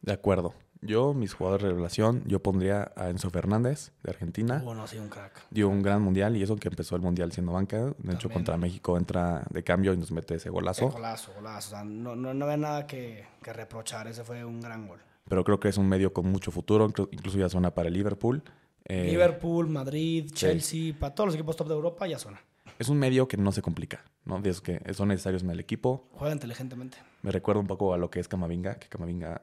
De 0.00 0.12
acuerdo. 0.12 0.54
Yo, 0.86 1.14
mis 1.14 1.32
jugadores 1.34 1.64
de 1.64 1.70
revelación, 1.70 2.22
yo 2.26 2.40
pondría 2.42 2.92
a 2.96 3.08
Enzo 3.08 3.30
Fernández 3.30 3.92
de 4.02 4.10
Argentina. 4.10 4.60
Bueno, 4.64 4.86
sí, 4.86 4.98
un 4.98 5.08
crack. 5.08 5.46
Dio 5.50 5.68
un 5.68 5.82
gran 5.82 6.02
mundial 6.02 6.36
y 6.36 6.42
eso 6.42 6.56
que 6.56 6.68
empezó 6.68 6.94
el 6.96 7.02
mundial 7.02 7.32
siendo 7.32 7.52
banca. 7.52 7.94
De 7.98 8.14
hecho, 8.14 8.28
contra 8.28 8.56
México 8.56 8.96
entra 8.98 9.44
de 9.50 9.64
cambio 9.64 9.92
y 9.94 9.96
nos 9.96 10.12
mete 10.12 10.34
ese 10.34 10.50
golazo. 10.50 10.90
golazo, 10.90 11.32
golazo. 11.34 11.68
O 11.68 11.70
sea, 11.70 11.84
no, 11.84 12.14
no, 12.14 12.34
no 12.34 12.44
había 12.44 12.56
nada 12.58 12.86
que, 12.86 13.24
que 13.42 13.52
reprochar. 13.52 14.06
Ese 14.08 14.24
fue 14.24 14.44
un 14.44 14.60
gran 14.60 14.86
gol. 14.86 14.98
Pero 15.26 15.42
creo 15.42 15.58
que 15.58 15.68
es 15.68 15.78
un 15.78 15.88
medio 15.88 16.12
con 16.12 16.26
mucho 16.30 16.50
futuro. 16.50 16.86
inclu- 16.88 17.08
Incluso 17.10 17.38
ya 17.38 17.48
suena 17.48 17.72
para 17.74 17.88
el 17.88 17.94
Liverpool. 17.94 18.42
Eh, 18.84 19.06
Liverpool, 19.10 19.68
Madrid, 19.70 20.30
Chelsea, 20.34 20.94
para 20.98 21.14
todos 21.14 21.28
los 21.28 21.34
equipos 21.34 21.56
top 21.56 21.68
de 21.68 21.74
Europa 21.74 22.06
ya 22.06 22.18
suena. 22.18 22.40
Es 22.78 22.88
un 22.90 22.98
medio 22.98 23.26
que 23.28 23.36
no 23.38 23.52
se 23.52 23.62
complica, 23.62 24.04
¿no? 24.26 24.42
Que 24.42 24.52
son 24.92 25.08
necesarios 25.08 25.42
en 25.42 25.48
el 25.50 25.60
equipo. 25.60 26.08
Juega 26.12 26.34
inteligentemente. 26.34 26.98
Me 27.22 27.30
recuerda 27.30 27.60
un 27.60 27.66
poco 27.68 27.94
a 27.94 27.96
lo 27.98 28.10
que 28.10 28.20
es 28.20 28.28
Camavinga, 28.28 28.74
que 28.74 28.88
Camavinga, 28.88 29.42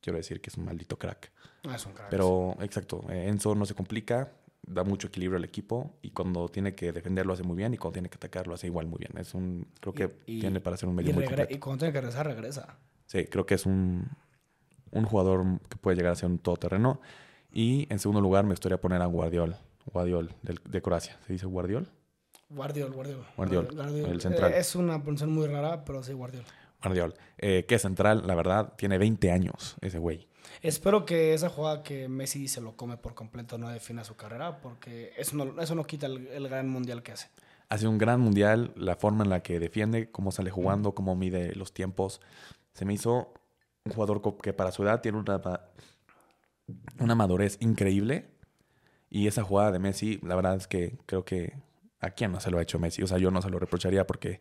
quiero 0.00 0.16
decir 0.16 0.40
que 0.40 0.50
es 0.50 0.56
un 0.56 0.64
maldito 0.64 0.98
crack. 0.98 1.30
Ah, 1.68 1.74
es 1.76 1.86
un 1.86 1.92
crack. 1.92 2.08
Pero, 2.10 2.56
exacto, 2.60 3.04
eh, 3.10 3.28
Enzo 3.28 3.54
no 3.54 3.66
se 3.66 3.74
complica, 3.74 4.32
da 4.66 4.84
mucho 4.84 5.06
equilibrio 5.08 5.38
al 5.38 5.44
equipo 5.44 5.98
y 6.02 6.10
cuando 6.10 6.48
tiene 6.48 6.74
que 6.74 6.92
defender 6.92 7.24
lo 7.26 7.32
hace 7.32 7.42
muy 7.42 7.56
bien 7.56 7.72
y 7.74 7.78
cuando 7.78 7.94
tiene 7.94 8.08
que 8.10 8.16
atacar 8.16 8.46
lo 8.46 8.54
hace 8.54 8.66
igual 8.66 8.86
muy 8.86 8.98
bien. 8.98 9.16
Es 9.18 9.34
un, 9.34 9.66
creo 9.80 9.94
que 9.94 10.16
Y- 10.26 10.40
tiene 10.40 10.60
para 10.60 10.76
ser 10.76 10.88
un 10.88 10.94
y, 10.94 10.96
medio 10.96 11.14
muy 11.14 11.24
completo. 11.24 11.54
y 11.54 11.58
cuando 11.58 11.78
tiene 11.80 11.92
que 11.92 12.00
regresar, 12.00 12.26
regresa. 12.26 12.76
Sí, 13.06 13.24
creo 13.26 13.46
que 13.46 13.54
es 13.54 13.64
un, 13.66 14.08
un 14.90 15.04
jugador 15.04 15.44
que 15.68 15.76
puede 15.76 15.96
llegar 15.96 16.12
a 16.12 16.16
ser 16.16 16.28
un 16.28 16.38
todoterreno. 16.38 17.00
Y 17.50 17.86
en 17.90 17.98
segundo 17.98 18.20
lugar 18.20 18.44
me 18.44 18.50
gustaría 18.50 18.78
poner 18.78 19.00
a 19.00 19.06
Guardiol, 19.06 19.56
Guardiol 19.86 20.34
del- 20.42 20.60
de 20.68 20.82
Croacia. 20.82 21.16
¿Se 21.26 21.32
dice 21.32 21.46
Guardiol? 21.46 21.88
Guardiol, 22.50 22.92
Guardiol. 22.92 23.24
Guardiol, 23.36 23.68
el 24.10 24.20
central. 24.20 24.52
Eh, 24.52 24.58
Es 24.58 24.74
una 24.74 24.98
pronunciación 25.02 25.34
muy 25.34 25.46
rara, 25.46 25.82
pero 25.84 26.02
sí, 26.02 26.12
Guardiol. 26.12 26.44
Guardiol. 26.82 27.14
Eh, 27.38 27.64
que 27.66 27.78
central, 27.78 28.26
la 28.26 28.34
verdad, 28.34 28.74
tiene 28.76 28.98
20 28.98 29.30
años 29.30 29.76
ese 29.80 29.98
güey. 29.98 30.28
Espero 30.62 31.04
que 31.04 31.34
esa 31.34 31.48
jugada 31.48 31.82
que 31.82 32.08
Messi 32.08 32.48
se 32.48 32.60
lo 32.60 32.76
come 32.76 32.96
por 32.96 33.14
completo 33.14 33.58
no 33.58 33.68
defina 33.68 34.04
su 34.04 34.16
carrera, 34.16 34.60
porque 34.60 35.12
eso 35.16 35.36
no, 35.36 35.60
eso 35.60 35.74
no 35.74 35.84
quita 35.84 36.06
el, 36.06 36.26
el 36.28 36.48
gran 36.48 36.68
mundial 36.68 37.02
que 37.02 37.12
hace. 37.12 37.28
Hace 37.68 37.86
un 37.86 37.98
gran 37.98 38.20
mundial, 38.20 38.72
la 38.76 38.96
forma 38.96 39.24
en 39.24 39.30
la 39.30 39.42
que 39.42 39.60
defiende, 39.60 40.10
cómo 40.10 40.32
sale 40.32 40.50
jugando, 40.50 40.94
cómo 40.94 41.14
mide 41.16 41.54
los 41.54 41.74
tiempos. 41.74 42.20
Se 42.72 42.84
me 42.84 42.94
hizo 42.94 43.34
un 43.84 43.92
jugador 43.92 44.22
que 44.40 44.52
para 44.52 44.72
su 44.72 44.82
edad 44.84 45.00
tiene 45.00 45.18
una, 45.18 45.40
una 46.98 47.14
madurez 47.14 47.58
increíble. 47.60 48.30
Y 49.10 49.26
esa 49.26 49.42
jugada 49.42 49.70
de 49.72 49.78
Messi, 49.78 50.18
la 50.22 50.34
verdad 50.34 50.56
es 50.56 50.66
que 50.66 50.98
creo 51.06 51.24
que 51.24 51.54
a 52.00 52.10
quién 52.10 52.32
no 52.32 52.40
se 52.40 52.50
lo 52.50 52.58
ha 52.58 52.62
hecho 52.62 52.78
Messi. 52.78 53.02
O 53.02 53.06
sea, 53.06 53.18
yo 53.18 53.30
no 53.30 53.42
se 53.42 53.50
lo 53.50 53.58
reprocharía 53.58 54.06
porque 54.06 54.40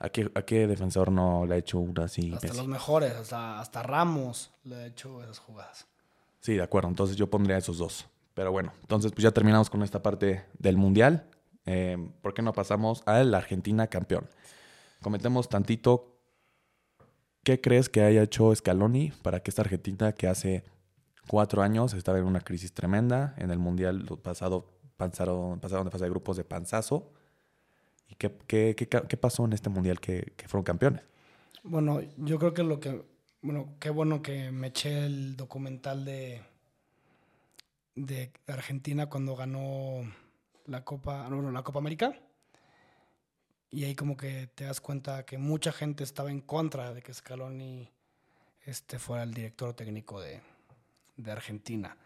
a 0.00 0.08
qué, 0.08 0.30
a 0.34 0.42
qué 0.42 0.66
defensor 0.66 1.12
no 1.12 1.46
le 1.46 1.54
ha 1.54 1.58
hecho 1.58 1.78
una 1.78 2.04
así 2.04 2.32
Hasta 2.32 2.46
Messi. 2.48 2.58
los 2.58 2.66
mejores, 2.66 3.12
hasta, 3.14 3.60
hasta 3.60 3.82
Ramos 3.82 4.50
le 4.64 4.74
ha 4.74 4.86
hecho 4.86 5.22
esas 5.22 5.38
jugadas. 5.38 5.86
Sí, 6.40 6.54
de 6.54 6.62
acuerdo. 6.62 6.88
Entonces 6.88 7.16
yo 7.16 7.28
pondría 7.28 7.58
esos 7.58 7.78
dos. 7.78 8.06
Pero 8.34 8.50
bueno, 8.50 8.72
entonces 8.80 9.12
pues 9.12 9.22
ya 9.22 9.30
terminamos 9.30 9.68
con 9.68 9.82
esta 9.82 10.02
parte 10.02 10.46
del 10.58 10.76
Mundial. 10.78 11.28
Eh, 11.66 11.98
¿Por 12.22 12.32
qué 12.32 12.40
no 12.42 12.52
pasamos 12.54 13.02
a 13.06 13.22
la 13.22 13.36
Argentina 13.36 13.86
campeón? 13.88 14.26
Comentemos 15.02 15.48
tantito 15.48 16.16
qué 17.42 17.60
crees 17.60 17.88
que 17.88 18.02
haya 18.02 18.22
hecho 18.22 18.54
Scaloni 18.54 19.12
para 19.22 19.40
que 19.42 19.50
esta 19.50 19.62
Argentina 19.62 20.12
que 20.12 20.28
hace 20.28 20.64
cuatro 21.28 21.62
años 21.62 21.92
estaba 21.92 22.18
en 22.18 22.24
una 22.24 22.40
crisis 22.40 22.72
tremenda. 22.72 23.34
En 23.36 23.50
el 23.50 23.58
Mundial 23.58 24.06
pasado 24.22 24.70
pasaron, 24.96 25.60
pasaron 25.60 25.84
de 25.84 25.90
fase 25.90 26.04
de 26.04 26.10
grupos 26.10 26.38
de 26.38 26.44
panzazo. 26.44 27.12
¿Y 28.10 28.16
qué, 28.16 28.32
qué, 28.46 28.74
qué 28.74 29.16
pasó 29.16 29.44
en 29.44 29.52
este 29.52 29.70
Mundial 29.70 30.00
que, 30.00 30.32
que 30.36 30.48
fueron 30.48 30.64
campeones? 30.64 31.02
Bueno, 31.62 32.00
yo 32.16 32.38
creo 32.38 32.54
que 32.54 32.62
lo 32.62 32.80
que. 32.80 33.04
Bueno, 33.42 33.74
qué 33.78 33.90
bueno 33.90 34.20
que 34.20 34.50
me 34.50 34.68
eché 34.68 35.06
el 35.06 35.36
documental 35.36 36.04
de. 36.04 36.42
de 37.94 38.32
Argentina 38.46 39.08
cuando 39.08 39.36
ganó 39.36 40.02
la 40.66 40.84
Copa. 40.84 41.28
No, 41.28 41.40
no, 41.40 41.50
la 41.52 41.62
Copa 41.62 41.78
América. 41.78 42.14
Y 43.70 43.84
ahí 43.84 43.94
como 43.94 44.16
que 44.16 44.48
te 44.54 44.64
das 44.64 44.80
cuenta 44.80 45.24
que 45.24 45.38
mucha 45.38 45.70
gente 45.70 46.02
estaba 46.02 46.30
en 46.30 46.40
contra 46.40 46.92
de 46.92 47.02
que 47.02 47.14
Scaloni 47.14 47.88
este, 48.64 48.98
fuera 48.98 49.22
el 49.22 49.32
director 49.32 49.74
técnico 49.74 50.20
de, 50.20 50.40
de 51.16 51.30
Argentina. 51.30 51.96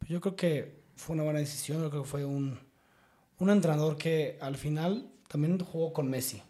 Pero 0.00 0.14
yo 0.14 0.20
creo 0.20 0.36
que 0.36 0.82
fue 0.96 1.14
una 1.14 1.22
buena 1.22 1.38
decisión. 1.38 1.80
Yo 1.80 1.90
creo 1.90 2.02
que 2.02 2.08
fue 2.08 2.24
un, 2.24 2.58
un 3.38 3.50
entrenador 3.50 3.96
que 3.96 4.36
al 4.40 4.56
final 4.56 5.12
también 5.28 5.58
jugó 5.58 5.92
con 5.92 6.08
Messi. 6.08 6.42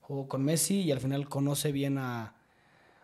Jugó 0.00 0.28
con 0.28 0.44
Messi 0.44 0.82
y 0.82 0.92
al 0.92 1.00
final 1.00 1.28
conoce 1.28 1.72
bien 1.72 1.98
a, 1.98 2.34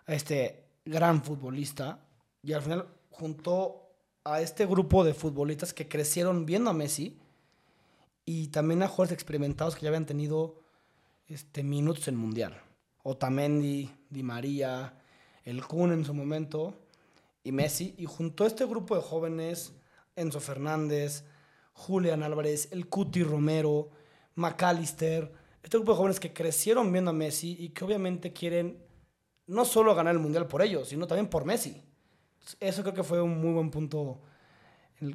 este 0.06 0.64
gran 0.84 1.22
futbolista. 1.22 1.98
Y 2.42 2.52
al 2.52 2.62
final 2.62 2.88
juntó 3.10 3.90
a 4.24 4.40
este 4.40 4.66
grupo 4.66 5.04
de 5.04 5.14
futbolistas 5.14 5.72
que 5.72 5.88
crecieron 5.88 6.46
viendo 6.46 6.70
a 6.70 6.74
Messi 6.74 7.18
y 8.24 8.48
también 8.48 8.82
a 8.82 8.88
jugadores 8.88 9.12
experimentados 9.12 9.76
que 9.76 9.82
ya 9.82 9.88
habían 9.88 10.06
tenido 10.06 10.60
este, 11.28 11.62
minutos 11.62 12.08
en 12.08 12.16
Mundial. 12.16 12.60
Otamendi, 13.02 13.90
Di 14.08 14.22
María, 14.22 14.94
el 15.44 15.64
Kun 15.66 15.92
en 15.92 16.04
su 16.04 16.14
momento 16.14 16.74
y 17.42 17.52
Messi. 17.52 17.94
Y 17.98 18.06
junto 18.06 18.44
a 18.44 18.46
este 18.46 18.64
grupo 18.64 18.96
de 18.96 19.02
jóvenes, 19.02 19.72
Enzo 20.16 20.40
Fernández, 20.40 21.24
Julián 21.74 22.22
Álvarez, 22.22 22.68
el 22.72 22.88
Cuti 22.88 23.22
Romero, 23.22 23.90
McAllister, 24.34 25.32
este 25.62 25.78
grupo 25.78 25.92
de 25.92 25.98
jóvenes 25.98 26.20
que 26.20 26.32
crecieron 26.32 26.92
viendo 26.92 27.10
a 27.10 27.14
Messi 27.14 27.56
y 27.58 27.70
que 27.70 27.84
obviamente 27.84 28.32
quieren 28.32 28.78
no 29.46 29.64
solo 29.64 29.94
ganar 29.94 30.14
el 30.14 30.20
Mundial 30.20 30.46
por 30.46 30.62
ellos, 30.62 30.88
sino 30.88 31.06
también 31.06 31.28
por 31.28 31.44
Messi. 31.44 31.82
Eso 32.60 32.82
creo 32.82 32.94
que 32.94 33.02
fue 33.02 33.22
un 33.22 33.40
muy 33.40 33.52
buen 33.52 33.70
punto 33.70 34.20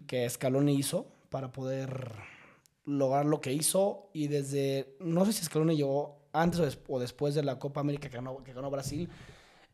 que 0.07 0.29
Scaloni 0.29 0.75
hizo 0.75 1.07
para 1.29 1.51
poder 1.51 2.15
lograr 2.85 3.25
lo 3.25 3.39
que 3.41 3.53
hizo 3.53 4.09
y 4.13 4.27
desde, 4.27 4.95
no 4.99 5.25
sé 5.25 5.33
si 5.33 5.45
Scaloni 5.45 5.75
llegó 5.75 6.19
antes 6.33 6.59
o, 6.59 6.65
des 6.65 6.79
o 6.87 6.99
después 6.99 7.35
de 7.35 7.43
la 7.43 7.59
Copa 7.59 7.81
América 7.81 8.09
que 8.09 8.15
ganó, 8.15 8.43
que 8.43 8.53
ganó, 8.53 8.69
Brasil 8.69 9.09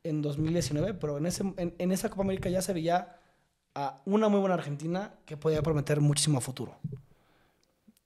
en 0.04 0.22
2019, 0.22 0.94
pero 0.96 1.18
en, 1.18 1.26
ese, 1.26 1.44
en, 1.58 1.92
esa 1.92 2.10
Copa 2.10 2.24
América 2.24 2.50
ya 2.50 2.62
se 2.62 2.74
veía 2.74 3.20
a 3.74 4.02
una 4.06 4.30
muy 4.30 4.40
buena 4.40 4.56
Argentina 4.56 5.16
que 5.26 5.38
podía 5.38 5.62
prometer 5.62 6.00
muchísimo 6.00 6.40
futuro. 6.42 6.78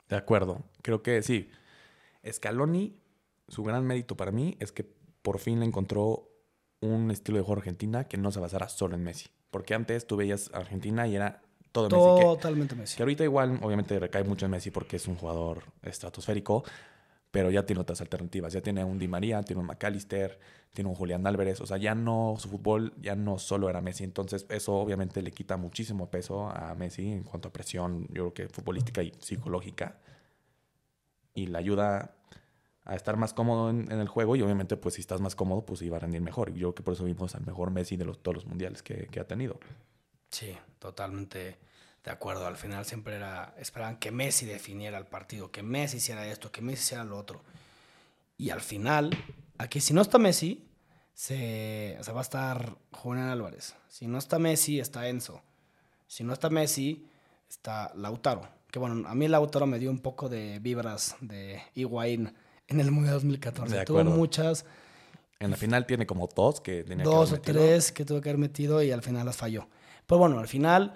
De 0.09 0.15
acuerdo, 0.15 0.63
creo 0.81 1.01
que 1.03 1.21
sí. 1.21 1.49
Scaloni, 2.29 2.97
su 3.47 3.63
gran 3.63 3.85
mérito 3.85 4.17
para 4.17 4.31
mí 4.31 4.57
es 4.59 4.71
que 4.71 4.83
por 5.21 5.39
fin 5.39 5.63
encontró 5.63 6.29
un 6.81 7.11
estilo 7.11 7.37
de 7.37 7.43
juego 7.43 7.59
Argentina 7.59 8.05
que 8.05 8.17
no 8.17 8.31
se 8.31 8.39
basara 8.39 8.69
solo 8.69 8.95
en 8.95 9.03
Messi. 9.03 9.29
Porque 9.51 9.73
antes 9.73 10.07
tú 10.07 10.17
veías 10.17 10.49
Argentina 10.53 11.07
y 11.07 11.15
era 11.15 11.41
todo 11.71 11.89
Messi. 11.89 12.25
Totalmente 12.25 12.75
Messi. 12.75 12.97
Que 12.97 13.03
ahorita 13.03 13.23
igual, 13.23 13.59
obviamente, 13.61 13.97
recae 13.99 14.23
mucho 14.23 14.45
en 14.45 14.51
Messi 14.51 14.71
porque 14.71 14.95
es 14.95 15.07
un 15.07 15.15
jugador 15.15 15.63
estratosférico, 15.83 16.63
pero 17.31 17.51
ya 17.51 17.65
tiene 17.65 17.81
otras 17.81 18.01
alternativas. 18.01 18.53
Ya 18.53 18.61
tiene 18.61 18.83
un 18.83 18.97
Di 18.97 19.07
María, 19.07 19.43
tiene 19.43 19.61
un 19.61 19.67
McAllister, 19.67 20.39
tiene 20.73 20.89
un 20.89 20.95
Julián 20.95 21.25
Álvarez. 21.27 21.61
O 21.61 21.65
sea, 21.67 21.77
ya 21.77 21.95
no, 21.95 22.35
su 22.39 22.49
fútbol 22.49 22.93
ya 23.01 23.15
no 23.15 23.37
solo 23.37 23.69
era 23.69 23.81
Messi. 23.81 24.03
Entonces, 24.03 24.45
eso 24.49 24.75
obviamente 24.75 25.21
le 25.21 25.31
quita 25.31 25.57
muchísimo 25.57 26.09
peso 26.09 26.49
a 26.49 26.73
Messi 26.75 27.11
en 27.11 27.23
cuanto 27.23 27.49
a 27.49 27.53
presión, 27.53 28.07
yo 28.07 28.31
creo 28.31 28.33
que 28.33 28.49
futbolística 28.49 29.03
y 29.03 29.13
psicológica. 29.19 29.99
Y 31.33 31.47
le 31.47 31.57
ayuda 31.57 32.15
a 32.89 32.95
estar 32.95 33.17
más 33.17 33.33
cómodo 33.33 33.69
en, 33.69 33.91
el 33.91 34.07
juego 34.07 34.35
y 34.35 34.41
obviamente 34.41 34.75
pues 34.75 34.95
si 34.95 35.01
estás 35.01 35.21
más 35.21 35.35
cómodo 35.35 35.63
pues 35.63 35.83
iba 35.83 35.97
a 35.97 35.99
rendir 35.99 36.21
mejor. 36.21 36.51
Yo 36.53 36.59
creo 36.59 36.75
que 36.75 36.83
por 36.83 36.95
eso 36.95 37.03
vimos 37.05 37.35
al 37.35 37.45
mejor 37.45 37.69
Messi 37.69 37.97
de 37.97 38.05
los, 38.05 38.17
todos 38.23 38.35
los 38.35 38.45
mundiales 38.47 38.81
que, 38.81 39.07
ha 39.19 39.25
tenido. 39.25 39.59
Sí, 40.31 40.57
totalmente 40.79 41.57
de 42.09 42.13
acuerdo. 42.13 42.47
Al 42.47 42.57
final 42.57 42.85
siempre 42.85 43.17
era, 43.17 43.53
esperaban 43.59 43.97
que 43.97 44.09
Messi 44.09 44.47
definiera 44.47 44.97
el 44.97 45.05
partido, 45.05 45.51
que 45.51 45.61
Messi 45.61 45.97
hiciera 45.97 46.25
esto, 46.25 46.51
que 46.51 46.59
Messi 46.63 46.81
hiciera 46.85 47.03
lo 47.03 47.15
otro. 47.15 47.43
Y 48.35 48.49
al 48.49 48.61
final, 48.61 49.11
aquí 49.59 49.79
si 49.79 49.93
no 49.93 50.01
está 50.01 50.17
Messi, 50.17 50.67
se, 51.13 51.99
va 52.11 52.19
a 52.19 52.23
estar 52.23 52.75
Julián 52.91 53.27
Álvarez. 53.27 53.75
Si 53.87 54.07
no 54.07 54.17
está 54.17 54.39
Messi, 54.39 54.79
está 54.79 55.07
Enzo. 55.07 55.43
Si 56.07 56.23
no 56.23 56.33
está 56.33 56.49
Messi, 56.49 57.05
está 57.47 57.91
Lautaro. 57.93 58.41
Que 58.71 58.79
bueno, 58.79 59.07
a 59.07 59.13
mí 59.13 59.27
Lautaro 59.27 59.67
me 59.67 59.77
dio 59.77 59.91
un 59.91 59.99
poco 59.99 60.29
de 60.29 60.57
vibras 60.57 61.15
de 61.21 61.61
Higuaín 61.75 62.33
en 62.67 62.79
el 62.79 62.89
Mundial 62.89 63.13
2014. 63.15 63.85
Tuvo 63.85 64.03
muchas. 64.03 64.65
En 65.39 65.51
la 65.51 65.57
final 65.57 65.85
tiene 65.85 66.07
como 66.07 66.27
dos 66.27 66.59
que 66.59 66.83
tenía 66.83 67.05
Dos 67.05 67.29
que 67.29 67.35
o 67.35 67.41
tres 67.41 67.91
que 67.91 68.03
tuvo 68.03 68.19
que 68.19 68.29
haber 68.29 68.39
metido 68.39 68.81
y 68.81 68.89
al 68.89 69.03
final 69.03 69.27
las 69.27 69.37
falló. 69.37 69.67
Pero 70.07 70.17
bueno, 70.17 70.39
al 70.39 70.47
final 70.47 70.95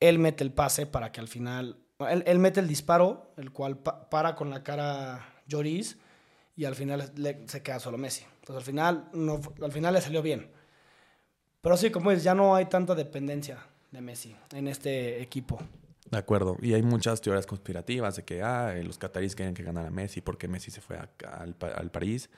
él 0.00 0.18
mete 0.18 0.44
el 0.44 0.52
pase 0.52 0.86
para 0.86 1.12
que 1.12 1.20
al 1.20 1.28
final. 1.28 1.78
Él, 2.10 2.24
él 2.26 2.38
mete 2.38 2.60
el 2.60 2.68
disparo, 2.68 3.32
el 3.36 3.52
cual 3.52 3.78
pa 3.78 4.10
para 4.10 4.34
con 4.34 4.50
la 4.50 4.62
cara 4.62 5.42
Lloris 5.46 5.96
y 6.56 6.64
al 6.64 6.74
final 6.74 7.12
le, 7.16 7.44
se 7.48 7.62
queda 7.62 7.80
solo 7.80 7.98
Messi. 7.98 8.24
Entonces 8.40 8.56
al 8.56 8.62
final, 8.62 9.08
no, 9.12 9.40
al 9.62 9.72
final 9.72 9.94
le 9.94 10.00
salió 10.00 10.22
bien. 10.22 10.50
Pero 11.60 11.76
sí, 11.76 11.90
como 11.90 12.10
es, 12.10 12.22
ya 12.22 12.34
no 12.34 12.54
hay 12.54 12.66
tanta 12.66 12.94
dependencia 12.94 13.58
de 13.90 14.00
Messi 14.00 14.36
en 14.52 14.68
este 14.68 15.22
equipo. 15.22 15.58
De 16.10 16.18
acuerdo. 16.18 16.58
Y 16.60 16.74
hay 16.74 16.82
muchas 16.82 17.20
teorías 17.20 17.46
conspirativas 17.46 18.16
de 18.16 18.24
que 18.24 18.42
ah, 18.42 18.74
los 18.84 18.98
cataríes 18.98 19.34
quieren 19.34 19.54
que 19.54 19.62
ganara 19.62 19.90
Messi 19.90 20.20
porque 20.20 20.46
Messi 20.46 20.70
se 20.70 20.80
fue 20.80 20.96
a, 20.96 21.08
a, 21.26 21.42
al, 21.42 21.56
al, 21.74 21.90
París. 21.90 22.28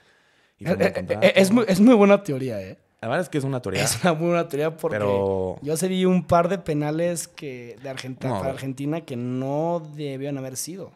Y 0.57 0.67
eh, 0.67 0.75
eh, 0.79 1.33
es, 1.35 1.51
muy, 1.51 1.65
es 1.67 1.79
muy 1.79 1.93
buena 1.93 2.23
teoría, 2.23 2.61
¿eh? 2.61 2.79
La 3.01 3.07
verdad 3.07 3.21
es 3.21 3.29
que 3.29 3.37
es 3.37 3.43
una 3.43 3.61
teoría. 3.61 3.83
Es 3.83 4.03
una 4.03 4.11
buena 4.11 4.47
teoría 4.47 4.75
porque 4.75 4.97
pero... 4.97 5.59
yo 5.61 5.77
se 5.77 5.87
vi 5.87 6.05
un 6.05 6.25
par 6.25 6.49
de 6.49 6.57
penales 6.57 7.27
que 7.27 7.77
de 7.81 7.89
Argentina, 7.89 8.33
no, 8.33 8.39
para 8.39 8.51
Argentina 8.51 9.01
que 9.01 9.15
no 9.15 9.87
debían 9.95 10.37
haber 10.37 10.57
sido. 10.57 10.91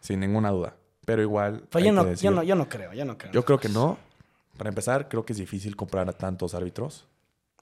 Sin 0.00 0.20
ninguna 0.20 0.50
duda. 0.50 0.76
Pero 1.06 1.22
igual. 1.22 1.64
Pero 1.70 1.84
yo 1.84 1.92
no, 1.92 2.12
yo, 2.12 2.30
no, 2.30 2.42
yo 2.42 2.54
no 2.56 2.68
creo, 2.68 2.92
yo 2.92 3.04
no 3.04 3.16
creo. 3.16 3.32
Yo 3.32 3.44
creo 3.44 3.58
que 3.58 3.68
no. 3.68 3.96
Para 4.58 4.68
empezar, 4.68 5.08
creo 5.08 5.24
que 5.24 5.32
es 5.32 5.38
difícil 5.38 5.76
comprar 5.76 6.08
a 6.08 6.12
tantos 6.12 6.54
árbitros. 6.54 7.06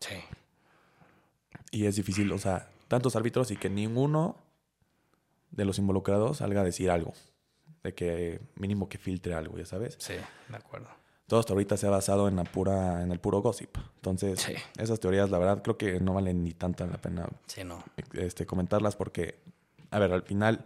Sí. 0.01 0.16
Y 1.70 1.86
es 1.86 1.97
difícil, 1.97 2.30
o 2.32 2.38
sea, 2.38 2.68
tantos 2.88 3.16
árbitros 3.16 3.51
y 3.51 3.57
que 3.57 3.68
ninguno 3.68 4.36
de 5.51 5.64
los 5.64 5.78
involucrados 5.78 6.38
salga 6.38 6.62
a 6.62 6.64
decir 6.64 6.90
algo. 6.90 7.12
De 7.82 7.95
que 7.95 8.40
mínimo 8.57 8.88
que 8.88 8.99
filtre 8.99 9.34
algo, 9.34 9.59
ya 9.59 9.66
sabes. 9.66 9.97
Sí, 9.99 10.14
de 10.49 10.57
acuerdo. 10.57 10.88
Todo 11.27 11.41
hasta 11.41 11.53
ahorita 11.55 11.77
se 11.77 11.87
ha 11.87 11.91
basado 11.91 12.29
en 12.29 12.37
la 12.37 12.45
pura, 12.45 13.03
en 13.03 13.11
el 13.11 13.18
puro 13.18 13.41
gossip. 13.41 13.77
Entonces, 13.97 14.41
sí. 14.41 14.53
esas 14.77 15.01
teorías, 15.01 15.31
la 15.31 15.39
verdad, 15.39 15.62
creo 15.62 15.79
que 15.79 16.01
no 16.01 16.14
valen 16.14 16.45
ni 16.45 16.53
tanta 16.53 16.87
la 16.87 16.99
pena 16.99 17.27
sí, 17.47 17.64
no. 17.64 17.83
este, 18.12 18.45
comentarlas 18.45 18.95
porque, 18.97 19.39
a 19.91 19.99
ver, 19.99 20.12
al 20.12 20.22
final 20.22 20.64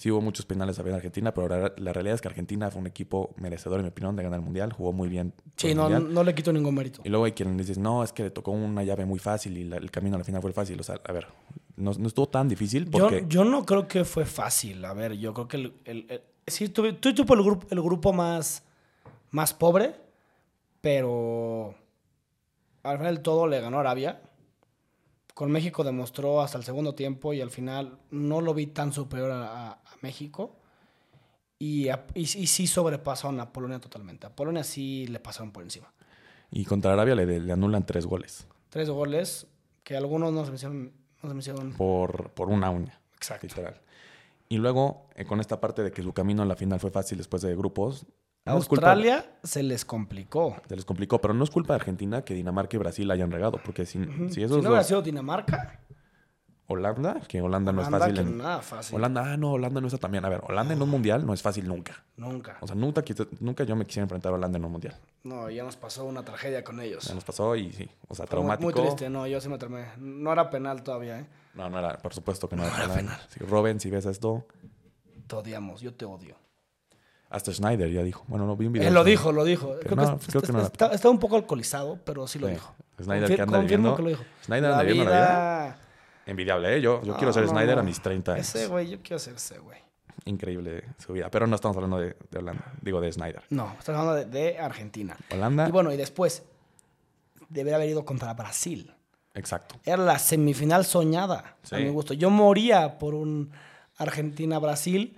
sí 0.00 0.10
hubo 0.10 0.22
muchos 0.22 0.46
penales 0.46 0.78
a 0.78 0.82
ver 0.82 0.92
en 0.92 0.96
Argentina, 0.96 1.34
pero 1.34 1.46
la, 1.46 1.74
la, 1.76 1.92
realidad 1.92 2.14
es 2.14 2.22
que 2.22 2.28
Argentina 2.28 2.70
fue 2.70 2.80
un 2.80 2.86
equipo 2.86 3.34
merecedor, 3.36 3.80
en 3.80 3.84
mi 3.84 3.90
opinión, 3.90 4.16
de 4.16 4.22
ganar 4.22 4.38
el 4.38 4.44
Mundial. 4.44 4.72
Jugó 4.72 4.94
muy 4.94 5.10
bien. 5.10 5.34
Sí, 5.56 5.74
no, 5.74 5.90
no, 5.90 6.24
le 6.24 6.34
quito 6.34 6.54
ningún 6.54 6.74
mérito. 6.74 7.02
Y 7.04 7.10
luego 7.10 7.26
hay 7.26 7.32
quien 7.32 7.54
dice, 7.58 7.78
no, 7.78 8.02
es 8.02 8.10
que 8.14 8.22
le 8.22 8.30
tocó 8.30 8.50
una 8.50 8.82
llave 8.82 9.04
muy 9.04 9.18
fácil 9.18 9.58
y 9.58 9.64
la, 9.64 9.76
el 9.76 9.90
camino 9.90 10.16
a 10.16 10.18
la 10.18 10.24
final 10.24 10.40
fue 10.40 10.54
fácil. 10.54 10.80
O 10.80 10.82
sea, 10.82 10.98
a 11.04 11.12
ver, 11.12 11.26
no, 11.76 11.92
no 11.92 12.08
estuvo 12.08 12.26
tan 12.28 12.48
difícil 12.48 12.88
porque... 12.88 13.20
Yo, 13.28 13.28
yo, 13.28 13.44
no 13.44 13.66
creo 13.66 13.86
que 13.86 14.06
fue 14.06 14.24
fácil. 14.24 14.82
A 14.86 14.94
ver, 14.94 15.18
yo 15.18 15.34
creo 15.34 15.48
que 15.48 15.56
el... 15.58 15.74
el, 15.84 16.06
el 16.08 16.22
sí, 16.46 16.70
tú, 16.70 16.94
tú 16.94 17.14
tuvo 17.14 17.34
el 17.34 17.42
grupo, 17.42 17.66
el 17.68 17.82
grupo 17.82 18.14
más, 18.14 18.62
más 19.30 19.54
pobre, 19.54 19.94
pero 20.80 21.74
al 22.82 22.98
final 22.98 23.14
del 23.14 23.22
todo 23.22 23.46
le 23.46 23.60
ganó 23.60 23.78
Arabia. 23.78 24.22
Con 25.34 25.50
México 25.50 25.84
demostró 25.84 26.40
hasta 26.40 26.58
el 26.58 26.64
segundo 26.64 26.94
tiempo 26.94 27.32
y 27.32 27.40
al 27.40 27.50
final 27.50 27.98
no 28.10 28.40
lo 28.40 28.52
vi 28.54 28.66
tan 28.66 28.92
superior 28.92 29.30
a, 29.32 29.78
México. 30.02 30.56
Y, 31.58 31.88
a, 31.88 32.06
y, 32.14 32.22
y, 32.22 32.46
sí 32.46 32.66
sobrepasaron 32.66 33.38
a 33.38 33.52
Polonia 33.52 33.78
totalmente. 33.78 34.26
A 34.26 34.34
Polonia 34.34 34.64
sí 34.64 35.06
le 35.08 35.20
pasaron 35.20 35.52
por 35.52 35.62
encima. 35.62 35.92
Y 36.50 36.64
contra 36.64 36.94
Arabia 36.94 37.14
le, 37.14 37.40
le 37.40 37.52
anulan 37.52 37.84
tres 37.84 38.06
goles. 38.06 38.46
Tres 38.70 38.88
goles 38.88 39.46
que 39.84 39.96
algunos 39.96 40.32
no 40.32 40.44
se 40.44 40.50
me 40.50 40.56
hicieron. 40.56 40.92
No 41.22 41.28
se 41.28 41.34
me 41.34 41.40
hicieron... 41.40 41.72
Por, 41.74 42.30
por 42.30 42.48
una 42.48 42.70
uña. 42.70 42.98
Exacto. 43.14 43.46
Literal. 43.46 43.80
Y 44.48 44.56
luego, 44.56 45.06
eh, 45.14 45.26
con 45.26 45.40
esta 45.40 45.60
parte 45.60 45.82
de 45.82 45.92
que 45.92 46.02
su 46.02 46.12
camino 46.12 46.42
a 46.42 46.46
la 46.46 46.56
final 46.56 46.80
fue 46.80 46.90
fácil 46.90 47.18
después 47.18 47.42
de 47.42 47.54
grupos, 47.54 48.06
a 48.44 48.52
Australia 48.52 49.22
culpa, 49.22 49.38
se 49.44 49.62
les 49.62 49.84
complicó. 49.84 50.56
Se 50.68 50.76
les 50.76 50.84
complicó, 50.84 51.20
pero 51.20 51.34
no 51.34 51.44
es 51.44 51.50
culpa 51.50 51.74
de 51.74 51.80
Argentina 51.80 52.22
que 52.22 52.34
Dinamarca 52.34 52.76
y 52.76 52.78
Brasil 52.78 53.10
hayan 53.10 53.30
regado, 53.30 53.60
porque 53.64 53.86
si, 53.86 53.98
uh 53.98 54.02
-huh. 54.02 54.30
si, 54.30 54.42
esos 54.42 54.56
si 54.56 54.62
no 54.62 54.68
hubiera 54.70 54.84
sido 54.84 55.02
Dinamarca. 55.02 55.80
Holanda, 56.72 57.20
que 57.26 57.42
Holanda, 57.42 57.72
Holanda 57.72 57.72
no 57.72 57.82
es 57.82 57.88
fácil. 57.88 58.14
Que 58.14 58.20
en... 58.20 58.38
nada 58.38 58.62
fácil. 58.62 58.94
Holanda, 58.94 59.32
ah, 59.32 59.36
no, 59.36 59.52
Holanda 59.52 59.80
no 59.80 59.88
está 59.88 59.98
también. 59.98 60.24
A 60.24 60.28
ver, 60.28 60.40
Holanda 60.46 60.72
en 60.72 60.80
un 60.80 60.88
mundial 60.88 61.26
no 61.26 61.34
es 61.34 61.42
fácil 61.42 61.66
nunca. 61.66 62.04
Nunca. 62.16 62.58
O 62.60 62.66
sea, 62.68 62.76
nunca, 62.76 63.02
nunca 63.40 63.64
yo 63.64 63.74
me 63.74 63.84
quisiera 63.84 64.04
enfrentar 64.04 64.32
a 64.32 64.36
Holanda 64.36 64.56
en 64.56 64.64
un 64.64 64.72
mundial. 64.72 64.96
No, 65.24 65.50
ya 65.50 65.64
nos 65.64 65.74
pasó 65.74 66.04
una 66.04 66.24
tragedia 66.24 66.62
con 66.62 66.80
ellos. 66.80 67.04
Ya 67.04 67.14
nos 67.14 67.24
pasó 67.24 67.56
y 67.56 67.72
sí, 67.72 67.90
o 68.06 68.14
sea, 68.14 68.26
Fue 68.26 68.30
traumático. 68.30 68.70
Muy, 68.70 68.74
muy, 68.74 68.82
triste, 68.82 69.10
no, 69.10 69.26
yo 69.26 69.40
sí 69.40 69.48
me 69.48 69.58
tremé. 69.58 69.86
No 69.98 70.32
era 70.32 70.48
penal 70.48 70.84
todavía, 70.84 71.18
¿eh? 71.18 71.26
No, 71.54 71.68
no 71.68 71.78
era, 71.80 71.98
por 71.98 72.14
supuesto 72.14 72.48
que 72.48 72.54
no, 72.54 72.62
no 72.62 72.68
era, 72.68 72.76
era 72.84 72.94
penal. 72.94 73.16
penal. 73.16 73.20
Sí, 73.30 73.40
Robin, 73.40 73.80
si 73.80 73.90
ves 73.90 74.06
esto. 74.06 74.46
Te 75.26 75.34
odiamos, 75.34 75.80
yo 75.80 75.92
te 75.92 76.04
odio. 76.04 76.36
Hasta 77.30 77.52
Schneider 77.52 77.90
ya 77.90 78.02
dijo. 78.02 78.24
Bueno, 78.26 78.44
no 78.46 78.56
vi 78.56 78.66
un 78.66 78.72
video. 78.72 78.88
Él 78.88 78.94
lo 78.94 79.04
dijo, 79.04 79.30
lo 79.32 79.44
dijo. 79.44 79.76
Creo 79.80 79.94
no, 79.96 80.18
que, 80.18 80.26
creo 80.26 80.42
que 80.42 80.52
no. 80.52 80.62
está, 80.62 80.86
está 80.88 81.08
un 81.08 81.18
poco 81.20 81.36
alcoholizado, 81.36 81.98
pero 82.04 82.26
sí 82.26 82.38
lo 82.40 82.48
Sí. 82.48 82.54
dijo. 82.54 82.74
Schneider 83.00 83.28
Confir- 83.30 83.36
que 83.36 83.42
anda 83.42 83.58
viviendo. 83.60 83.96
que 83.96 84.02
lo 84.02 84.08
dijo. 84.08 84.24
Schneider 84.44 84.70
anda 84.72 84.82
viviendo 84.82 85.10
la 85.10 85.16
vida. 85.20 85.76
Envidiable, 86.26 86.76
¿eh? 86.76 86.80
Yo, 86.80 87.00
yo 87.02 87.14
quiero 87.14 87.28
No, 87.28 87.32
ser 87.32 87.46
no. 87.74 87.80
a 87.80 87.82
mis 87.82 88.00
30 88.02 88.34
años. 88.34 88.54
Ese 88.54 88.66
güey, 88.66 88.90
yo 88.90 88.98
quiero 89.02 89.18
ser 89.18 89.34
ese 89.34 89.58
güey. 89.58 89.78
Increíble 90.26 90.84
su 90.98 91.12
vida. 91.12 91.30
Pero 91.30 91.46
no 91.46 91.54
estamos 91.54 91.76
hablando 91.76 91.98
de, 91.98 92.16
de 92.30 92.38
Holanda. 92.38 92.72
Digo, 92.82 93.00
de 93.00 93.10
Schneider. 93.12 93.42
No, 93.50 93.74
estamos 93.78 94.00
hablando 94.00 94.14
de, 94.14 94.24
de 94.52 94.58
Argentina. 94.58 95.16
Holanda. 95.32 95.68
Y 95.68 95.70
bueno, 95.70 95.92
y 95.92 95.96
después, 95.96 96.42
debería 97.48 97.76
haber 97.76 97.88
ido 97.88 98.04
contra 98.04 98.34
Brasil. 98.34 98.92
Exacto. 99.34 99.76
Era 99.84 99.96
la 99.98 100.18
semifinal 100.18 100.84
soñada, 100.84 101.56
Sí. 101.62 101.76
a 101.76 101.78
mi 101.78 101.88
gusto. 101.88 102.12
Yo 102.14 102.28
moría 102.28 102.98
por 102.98 103.14
un 103.14 103.50
Argentina-Brasil, 103.96 105.16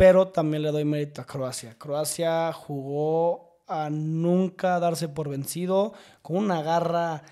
pero 0.00 0.28
también 0.28 0.62
le 0.62 0.70
doy 0.70 0.86
mérito 0.86 1.20
a 1.20 1.26
Croacia. 1.26 1.76
Croacia 1.76 2.54
jugó 2.54 3.58
a 3.66 3.90
nunca 3.90 4.80
darse 4.80 5.10
por 5.10 5.28
vencido, 5.28 5.92
con 6.22 6.38
una 6.38 6.62
garra 6.62 7.22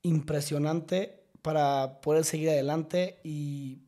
impresionante 0.00 1.22
para 1.42 2.00
poder 2.00 2.24
seguir 2.24 2.48
adelante 2.48 3.20
y 3.24 3.82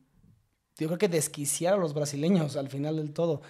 yo 0.77 0.85
creo 0.85 0.99
que 0.99 1.07
desquiciar 1.07 1.73
a 1.73 1.77
los 1.77 1.95
brasileños 1.95 2.57
al 2.57 2.69
final 2.69 2.97
del 2.97 3.11
todo. 3.11 3.41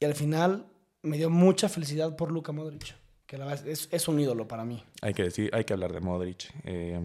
Y 0.00 0.04
al 0.04 0.14
final 0.14 0.66
me 1.00 1.16
dio 1.16 1.30
mucha 1.30 1.70
felicidad 1.70 2.14
por 2.14 2.30
Luka 2.30 2.52
Modric, 2.52 2.94
que 3.24 3.38
la 3.38 3.46
verdad 3.46 3.66
es, 3.66 3.88
es 3.90 4.06
un 4.06 4.20
ídolo 4.20 4.46
para 4.46 4.66
mí. 4.66 4.84
Hay 5.00 5.14
que 5.14 5.22
decir, 5.22 5.48
hay 5.54 5.64
que 5.64 5.72
hablar 5.72 5.94
de 5.94 6.00
Modric. 6.00 6.52
Eh, 6.64 7.00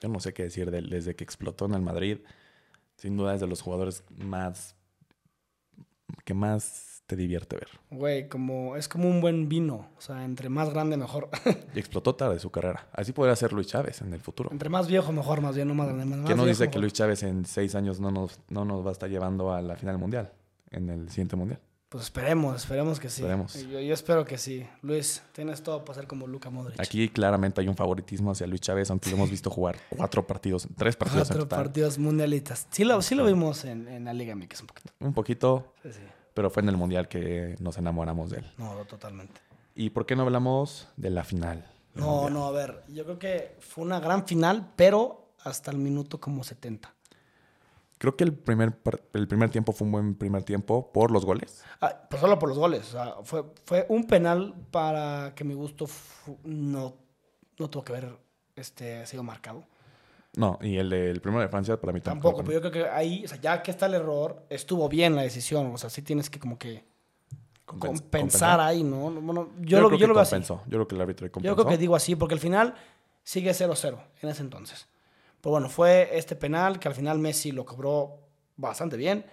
yo 0.00 0.08
no 0.08 0.20
sé 0.20 0.32
qué 0.32 0.44
decir. 0.44 0.70
Desde 0.70 1.16
que 1.16 1.24
explotó 1.24 1.64
en 1.64 1.74
el 1.74 1.82
Madrid, 1.82 2.18
sin 2.96 3.16
duda 3.16 3.34
es 3.34 3.40
de 3.40 3.48
los 3.48 3.60
jugadores 3.60 4.04
más 4.18 4.77
que 6.24 6.34
más 6.34 7.02
te 7.06 7.16
divierte 7.16 7.56
ver. 7.56 7.68
Güey, 7.90 8.28
como, 8.28 8.76
es 8.76 8.86
como 8.86 9.08
un 9.08 9.22
buen 9.22 9.48
vino. 9.48 9.88
O 9.96 10.00
sea, 10.00 10.24
entre 10.24 10.50
más 10.50 10.70
grande, 10.70 10.96
mejor. 10.96 11.30
Y 11.74 11.78
explotó 11.78 12.14
tarde 12.14 12.38
su 12.38 12.50
carrera. 12.50 12.86
Así 12.92 13.12
podría 13.12 13.34
ser 13.34 13.52
Luis 13.54 13.66
Chávez 13.66 14.02
en 14.02 14.12
el 14.12 14.20
futuro. 14.20 14.50
entre 14.52 14.68
más 14.68 14.88
viejo, 14.88 15.10
mejor, 15.10 15.40
más 15.40 15.56
bien, 15.56 15.68
no 15.68 15.74
más 15.74 15.88
grande. 15.88 16.04
Más 16.04 16.26
¿Quién 16.26 16.36
nos 16.36 16.46
dice 16.46 16.70
que. 16.70 16.78
Luis 16.78 16.92
Chávez 16.92 17.22
en 17.22 17.46
seis 17.46 17.74
años 17.74 17.98
no 17.98 18.10
nos, 18.10 18.38
no 18.50 18.64
nos 18.66 18.84
va 18.84 18.90
a 18.90 18.92
estar 18.92 19.08
llevando 19.08 19.52
a 19.52 19.62
la 19.62 19.76
final 19.76 19.96
mundial? 19.96 20.32
En 20.70 20.90
el 20.90 21.08
siguiente 21.08 21.34
mundial. 21.36 21.60
Pues 21.88 22.04
esperemos, 22.04 22.54
esperemos 22.56 23.00
que 23.00 23.08
sí. 23.08 23.22
Esperemos. 23.22 23.54
Yo, 23.66 23.80
yo 23.80 23.94
espero 23.94 24.24
que 24.26 24.36
sí. 24.36 24.66
Luis, 24.82 25.22
tienes 25.32 25.62
todo 25.62 25.84
para 25.86 26.00
ser 26.00 26.06
como 26.06 26.26
Luca 26.26 26.50
Modric. 26.50 26.78
Aquí 26.78 27.08
claramente 27.08 27.62
hay 27.62 27.68
un 27.68 27.76
favoritismo 27.76 28.32
hacia 28.32 28.46
Luis 28.46 28.60
Chávez, 28.60 28.90
aunque 28.90 29.08
lo 29.08 29.16
hemos 29.16 29.30
visto 29.30 29.48
jugar 29.48 29.76
cuatro 29.88 30.26
partidos, 30.26 30.68
tres 30.76 30.96
partidos 30.96 31.28
en 31.30 31.36
Cuatro 31.36 31.44
total. 31.44 31.64
partidos 31.64 31.96
mundialistas. 31.98 32.66
Sí 32.70 32.84
lo, 32.84 33.00
sí 33.00 33.14
lo 33.14 33.24
vimos 33.24 33.64
en, 33.64 33.88
en 33.88 34.04
la 34.04 34.12
Liga 34.12 34.34
MX 34.36 34.60
un 34.60 34.66
poquito. 34.66 34.92
Un 35.00 35.14
poquito, 35.14 35.72
Sí, 35.82 35.92
sí. 35.94 36.00
pero 36.34 36.50
fue 36.50 36.62
en 36.62 36.68
el 36.68 36.76
mundial 36.76 37.08
que 37.08 37.56
nos 37.58 37.78
enamoramos 37.78 38.30
de 38.30 38.38
él. 38.40 38.52
No, 38.58 38.74
totalmente. 38.84 39.40
¿Y 39.74 39.88
por 39.90 40.04
qué 40.04 40.14
no 40.14 40.24
hablamos 40.24 40.88
de 40.98 41.08
la 41.08 41.24
final? 41.24 41.64
No, 41.94 42.06
mundial? 42.24 42.32
no, 42.34 42.44
a 42.48 42.50
ver. 42.50 42.82
Yo 42.88 43.04
creo 43.04 43.18
que 43.18 43.56
fue 43.60 43.82
una 43.84 43.98
gran 43.98 44.26
final, 44.26 44.72
pero 44.76 45.32
hasta 45.42 45.70
el 45.70 45.78
minuto 45.78 46.20
como 46.20 46.44
70. 46.44 46.92
Creo 47.98 48.16
que 48.16 48.22
el 48.24 48.32
primer, 48.32 48.78
el 49.12 49.26
primer 49.28 49.50
tiempo 49.50 49.72
fue 49.72 49.84
un 49.86 49.92
buen 49.92 50.14
primer 50.14 50.44
tiempo 50.44 50.92
por 50.92 51.10
los 51.10 51.24
goles. 51.24 51.64
Ah, 51.80 52.02
pues 52.08 52.20
solo 52.20 52.38
por 52.38 52.48
los 52.48 52.58
goles. 52.58 52.88
O 52.88 52.92
sea, 52.92 53.14
fue, 53.24 53.44
fue 53.64 53.86
un 53.88 54.04
penal 54.06 54.54
para 54.70 55.32
que 55.34 55.42
mi 55.44 55.54
gusto 55.54 55.86
no, 56.44 56.94
no 57.58 57.70
tuvo 57.70 57.82
que 57.84 57.92
haber 57.92 58.16
este, 58.54 59.04
sido 59.06 59.22
marcado. 59.24 59.64
No, 60.36 60.58
y 60.62 60.76
el 60.76 60.90
del 60.90 61.20
primero 61.20 61.42
de 61.42 61.48
Francia 61.48 61.80
para 61.80 61.92
mí 61.92 62.00
Tampoco, 62.00 62.36
tampoco. 62.36 62.46
pero 62.46 62.60
yo 62.62 62.70
creo 62.70 62.84
que 62.84 62.90
ahí, 62.90 63.24
o 63.24 63.28
sea, 63.28 63.40
ya 63.40 63.62
que 63.62 63.72
está 63.72 63.86
el 63.86 63.94
error, 63.94 64.44
estuvo 64.48 64.88
bien 64.88 65.16
la 65.16 65.22
decisión. 65.22 65.72
O 65.74 65.78
sea, 65.78 65.90
sí 65.90 66.02
tienes 66.02 66.30
que 66.30 66.38
como 66.38 66.56
que 66.58 66.84
Compens- 67.66 68.00
compensar 68.00 68.60
ahí, 68.60 68.84
¿no? 68.84 69.10
Bueno, 69.10 69.50
yo, 69.58 69.64
Yo, 69.78 69.80
lo, 69.80 69.88
creo 69.88 69.98
yo 69.98 70.04
que 70.04 70.08
lo 70.08 70.14
veo 70.14 70.22
así. 70.22 70.36
Yo 70.40 70.60
creo 70.68 70.86
que 70.88 70.94
el 70.94 71.00
árbitro 71.00 71.26
Yo 71.26 71.32
compensó. 71.32 71.56
creo 71.56 71.66
que 71.68 71.78
digo 71.78 71.96
así, 71.96 72.14
porque 72.14 72.34
al 72.34 72.40
final 72.40 72.74
sigue 73.24 73.50
0-0 73.50 73.98
en 74.22 74.28
ese 74.28 74.42
entonces. 74.42 74.86
Pero 75.40 75.50
bueno, 75.52 75.68
fue 75.68 76.10
este 76.16 76.36
penal 76.36 76.78
que 76.80 76.88
al 76.88 76.94
final 76.94 77.18
Messi 77.18 77.52
lo 77.52 77.64
cobró 77.64 78.18
bastante 78.56 78.96
bien. 78.96 79.24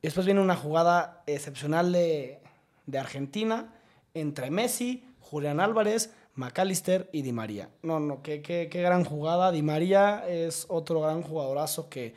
Y 0.00 0.06
después 0.06 0.26
viene 0.26 0.40
una 0.40 0.56
jugada 0.56 1.22
excepcional 1.26 1.92
de, 1.92 2.40
de 2.86 2.98
Argentina 2.98 3.72
entre 4.14 4.50
Messi, 4.50 5.04
Julián 5.20 5.60
Álvarez, 5.60 6.12
McAllister 6.34 7.08
y 7.12 7.22
Di 7.22 7.32
María. 7.32 7.70
No, 7.82 8.00
no, 8.00 8.22
qué, 8.22 8.42
qué, 8.42 8.68
qué 8.70 8.82
gran 8.82 9.04
jugada. 9.04 9.52
Di 9.52 9.62
María 9.62 10.24
es 10.28 10.66
otro 10.68 11.00
gran 11.00 11.22
jugadorazo 11.22 11.88
que 11.88 12.14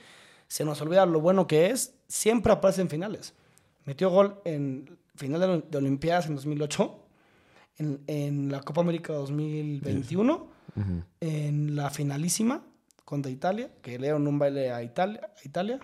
se 0.48 0.64
nos 0.66 0.82
olvida 0.82 1.06
lo 1.06 1.22
bueno 1.22 1.48
que 1.48 1.68
es. 1.68 1.94
Siempre 2.08 2.54
aparece 2.54 2.82
en 2.82 2.90
finales. 2.90 3.34
Metió 3.86 4.10
gol 4.10 4.42
en 4.46 4.98
final 5.16 5.40
de, 5.42 5.62
de 5.70 5.78
Olimpiadas 5.78 6.28
en 6.28 6.36
2008 6.36 7.00
en, 7.80 8.02
en 8.08 8.52
la 8.52 8.62
Copa 8.62 8.82
América 8.82 9.14
2021, 9.14 10.34
Ujú. 10.76 11.04
en 11.22 11.76
la 11.76 11.90
finalísima 11.90 12.64
contra 13.08 13.32
Italia, 13.32 13.70
que 13.82 13.92
le 13.92 14.08
dieron 14.08 14.28
un 14.28 14.38
baile 14.38 14.70
a 14.74 14.84
Italia, 14.84 15.32
a 15.34 15.48
Italia. 15.48 15.80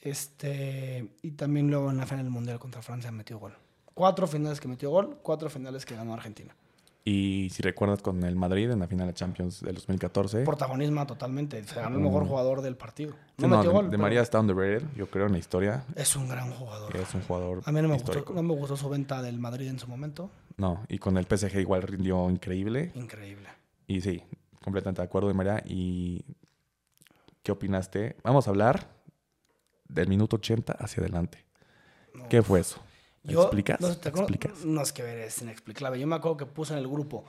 Este, 0.00 1.08
y 1.20 1.32
también 1.32 1.68
luego 1.68 1.90
en 1.90 1.96
la 1.96 2.06
final 2.06 2.24
del 2.24 2.30
Mundial 2.30 2.60
contra 2.60 2.80
Francia 2.80 3.10
metió 3.10 3.40
gol. 3.40 3.56
Cuatro 3.92 4.28
finales 4.28 4.60
que 4.60 4.68
metió 4.68 4.90
gol, 4.90 5.18
cuatro 5.20 5.50
finales 5.50 5.84
que 5.84 5.96
ganó 5.96 6.14
Argentina. 6.14 6.54
Y 7.04 7.48
si 7.50 7.60
recuerdas 7.62 8.02
con 8.02 8.22
el 8.22 8.36
Madrid 8.36 8.70
en 8.70 8.78
la 8.78 8.86
final 8.86 9.08
de 9.08 9.14
Champions 9.14 9.62
del 9.62 9.74
2014. 9.74 10.44
Protagonismo 10.44 11.04
totalmente. 11.08 11.64
Se 11.64 11.74
ganó 11.74 11.96
el 11.96 12.02
mejor 12.02 12.24
jugador 12.28 12.62
del 12.62 12.76
partido. 12.76 13.16
No 13.38 13.48
no, 13.48 13.56
metió 13.56 13.70
de, 13.70 13.74
gol. 13.74 13.84
de 13.86 13.90
pero 13.90 14.02
María 14.02 14.20
está 14.22 14.38
underrated, 14.38 14.86
yo 14.94 15.10
creo, 15.10 15.26
en 15.26 15.32
la 15.32 15.38
historia. 15.38 15.84
Es 15.96 16.14
un 16.14 16.28
gran 16.28 16.52
jugador. 16.52 16.96
Es 16.96 17.12
un 17.16 17.22
jugador 17.22 17.62
A 17.64 17.72
mí 17.72 17.82
no 17.82 17.88
me, 17.88 17.94
gustó, 17.94 18.32
no 18.32 18.42
me 18.44 18.54
gustó 18.54 18.76
su 18.76 18.88
venta 18.88 19.22
del 19.22 19.40
Madrid 19.40 19.66
en 19.66 19.80
su 19.80 19.88
momento. 19.88 20.30
No, 20.56 20.84
y 20.88 20.98
con 20.98 21.18
el 21.18 21.26
PSG 21.26 21.58
igual 21.58 21.82
rindió 21.82 22.30
increíble. 22.30 22.92
Increíble. 22.94 23.48
Y 23.88 24.00
sí, 24.00 24.22
completamente 24.62 25.00
de 25.02 25.06
acuerdo, 25.06 25.32
María. 25.34 25.62
¿Y 25.66 26.24
qué 27.42 27.52
opinaste? 27.52 28.16
Vamos 28.22 28.46
a 28.46 28.50
hablar 28.50 28.88
del 29.88 30.08
minuto 30.08 30.36
80 30.36 30.72
hacia 30.74 31.02
adelante. 31.02 31.44
No. 32.14 32.28
¿Qué 32.28 32.42
fue 32.42 32.60
eso? 32.60 32.80
¿Me 33.22 33.32
Yo- 33.34 33.42
explicas? 33.42 33.80
No. 33.80 33.88
¿Explicas? 33.88 34.64
No, 34.64 34.82
es 34.82 34.92
que 34.92 35.02
ver, 35.02 35.18
es 35.18 35.40
inexplicable. 35.42 35.98
Yo 36.00 36.06
me 36.06 36.16
acuerdo 36.16 36.36
que 36.38 36.46
puse 36.46 36.72
en 36.72 36.78
el 36.78 36.88
grupo 36.88 37.24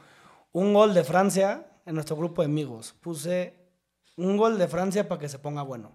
un 0.51 0.73
gol 0.73 0.93
de 0.93 1.03
Francia 1.03 1.67
en 1.85 1.95
nuestro 1.95 2.15
grupo 2.15 2.41
de 2.41 2.47
amigos. 2.47 2.95
Puse 3.01 3.53
un 4.17 4.37
gol 4.37 4.57
de 4.57 4.67
Francia 4.67 5.07
para 5.07 5.19
que 5.19 5.29
se 5.29 5.39
ponga 5.39 5.61
bueno. 5.63 5.91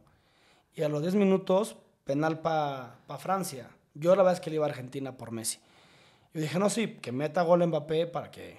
Y 0.75 0.83
a 0.83 0.89
los 0.89 1.03
10 1.03 1.15
minutos, 1.15 1.77
penal 2.05 2.41
para 2.41 2.99
Francia. 3.19 3.69
Yo 3.95 4.11
la 4.15 4.23
verdad 4.23 4.35
es 4.35 4.41
que 4.41 4.51
le 4.51 4.57
iba 4.57 4.67
a 4.67 4.69
Argentina 4.69 5.17
por 5.17 5.31
Messi. 5.33 5.59
Yo 6.35 6.41
dije, 6.43 6.59
no, 6.59 6.71
sí, 6.71 6.99
que 7.01 7.11
meta 7.11 7.43
gol 7.43 7.67
Mbappé 7.67 8.07
para 8.07 8.31
que, 8.31 8.59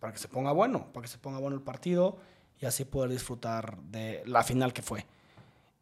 para 0.00 0.12
que 0.12 0.18
se 0.18 0.28
ponga 0.28 0.52
bueno, 0.52 0.92
para 0.92 1.02
que 1.02 1.08
se 1.08 1.18
ponga 1.18 1.38
bueno 1.38 1.56
el 1.56 1.62
partido 1.62 2.18
y 2.60 2.66
así 2.66 2.84
poder 2.84 3.10
disfrutar 3.10 3.78
de 3.82 4.22
la 4.26 4.42
final 4.42 4.72
que 4.72 4.82
fue. 4.82 5.06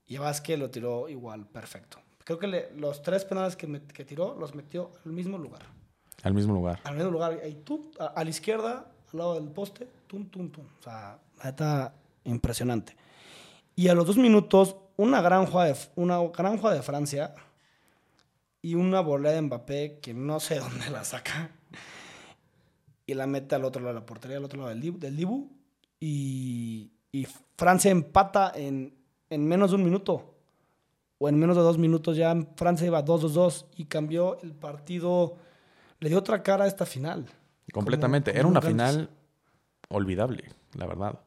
Y 0.06 0.18
Vázquez 0.18 0.58
lo 0.58 0.70
tiró 0.70 1.08
igual 1.08 1.46
perfecto. 1.46 1.98
Creo 2.24 2.38
que 2.38 2.46
le- 2.46 2.70
los 2.76 3.02
tres 3.02 3.24
penales 3.24 3.56
que, 3.56 3.68
met- 3.68 3.86
que 3.92 4.04
tiró 4.04 4.34
los 4.38 4.54
metió 4.54 4.92
al 5.04 5.12
mismo 5.12 5.38
lugar. 5.38 5.62
Al 6.22 6.34
mismo 6.34 6.54
lugar. 6.54 6.80
Al 6.84 6.94
mismo 6.96 7.10
lugar, 7.10 7.38
ahí 7.42 7.54
tú, 7.64 7.90
a, 7.98 8.06
a 8.06 8.24
la 8.24 8.30
izquierda, 8.30 8.90
al 9.12 9.18
lado 9.18 9.34
del 9.34 9.48
poste, 9.48 9.88
tum, 10.06 10.28
tum, 10.28 10.50
tum. 10.50 10.64
O 10.80 10.82
sea, 10.82 11.18
neta, 11.44 11.94
impresionante. 12.24 12.96
Y 13.74 13.88
a 13.88 13.94
los 13.94 14.06
dos 14.06 14.16
minutos, 14.16 14.76
una 14.96 15.20
gran 15.20 15.46
jugada 15.46 15.72
de, 15.72 15.78
una 15.96 16.18
gran 16.28 16.56
jugada 16.56 16.76
de 16.76 16.82
Francia 16.82 17.34
y 18.62 18.74
una 18.74 19.00
volea 19.00 19.32
de 19.32 19.42
Mbappé 19.42 19.98
que 20.00 20.14
no 20.14 20.40
sé 20.40 20.58
dónde 20.60 20.90
la 20.90 21.04
saca. 21.04 21.50
Y 23.06 23.14
la 23.14 23.26
mete 23.26 23.54
al 23.54 23.64
otro 23.64 23.80
lado 23.82 23.94
de 23.94 24.00
la 24.00 24.06
portería, 24.06 24.36
al 24.38 24.44
otro 24.44 24.58
lado 24.58 24.70
del, 24.70 24.82
Dibu- 24.82 24.98
del 24.98 25.16
Dibu. 25.16 25.48
Y, 26.00 26.90
y 27.12 27.26
Francia 27.56 27.90
empata 27.90 28.52
en, 28.54 28.94
en 29.30 29.46
menos 29.46 29.70
de 29.70 29.76
un 29.76 29.84
minuto. 29.84 30.34
O 31.18 31.28
en 31.28 31.38
menos 31.38 31.56
de 31.56 31.62
dos 31.62 31.78
minutos 31.78 32.16
ya 32.16 32.36
Francia 32.56 32.86
iba 32.86 33.02
2-2-2 33.04 33.66
y 33.76 33.84
cambió 33.86 34.38
el 34.42 34.52
partido. 34.54 35.36
Le 36.00 36.08
dio 36.10 36.18
otra 36.18 36.42
cara 36.42 36.64
a 36.64 36.66
esta 36.66 36.84
final. 36.84 37.26
Completamente. 37.72 38.32
como 38.32 38.38
Era 38.40 38.48
una 38.48 38.60
final 38.60 39.08
olvidable, 39.88 40.44
la 40.74 40.86
verdad. 40.86 41.20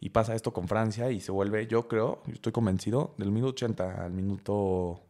Y 0.00 0.10
pasa 0.10 0.34
esto 0.34 0.52
con 0.52 0.68
Francia 0.68 1.10
y 1.10 1.20
se 1.20 1.32
vuelve, 1.32 1.66
yo 1.66 1.88
creo, 1.88 2.22
yo 2.26 2.34
estoy 2.34 2.52
convencido, 2.52 3.14
del 3.16 3.30
minuto 3.30 3.52
80 3.52 4.04
al 4.04 4.12
minuto... 4.12 5.00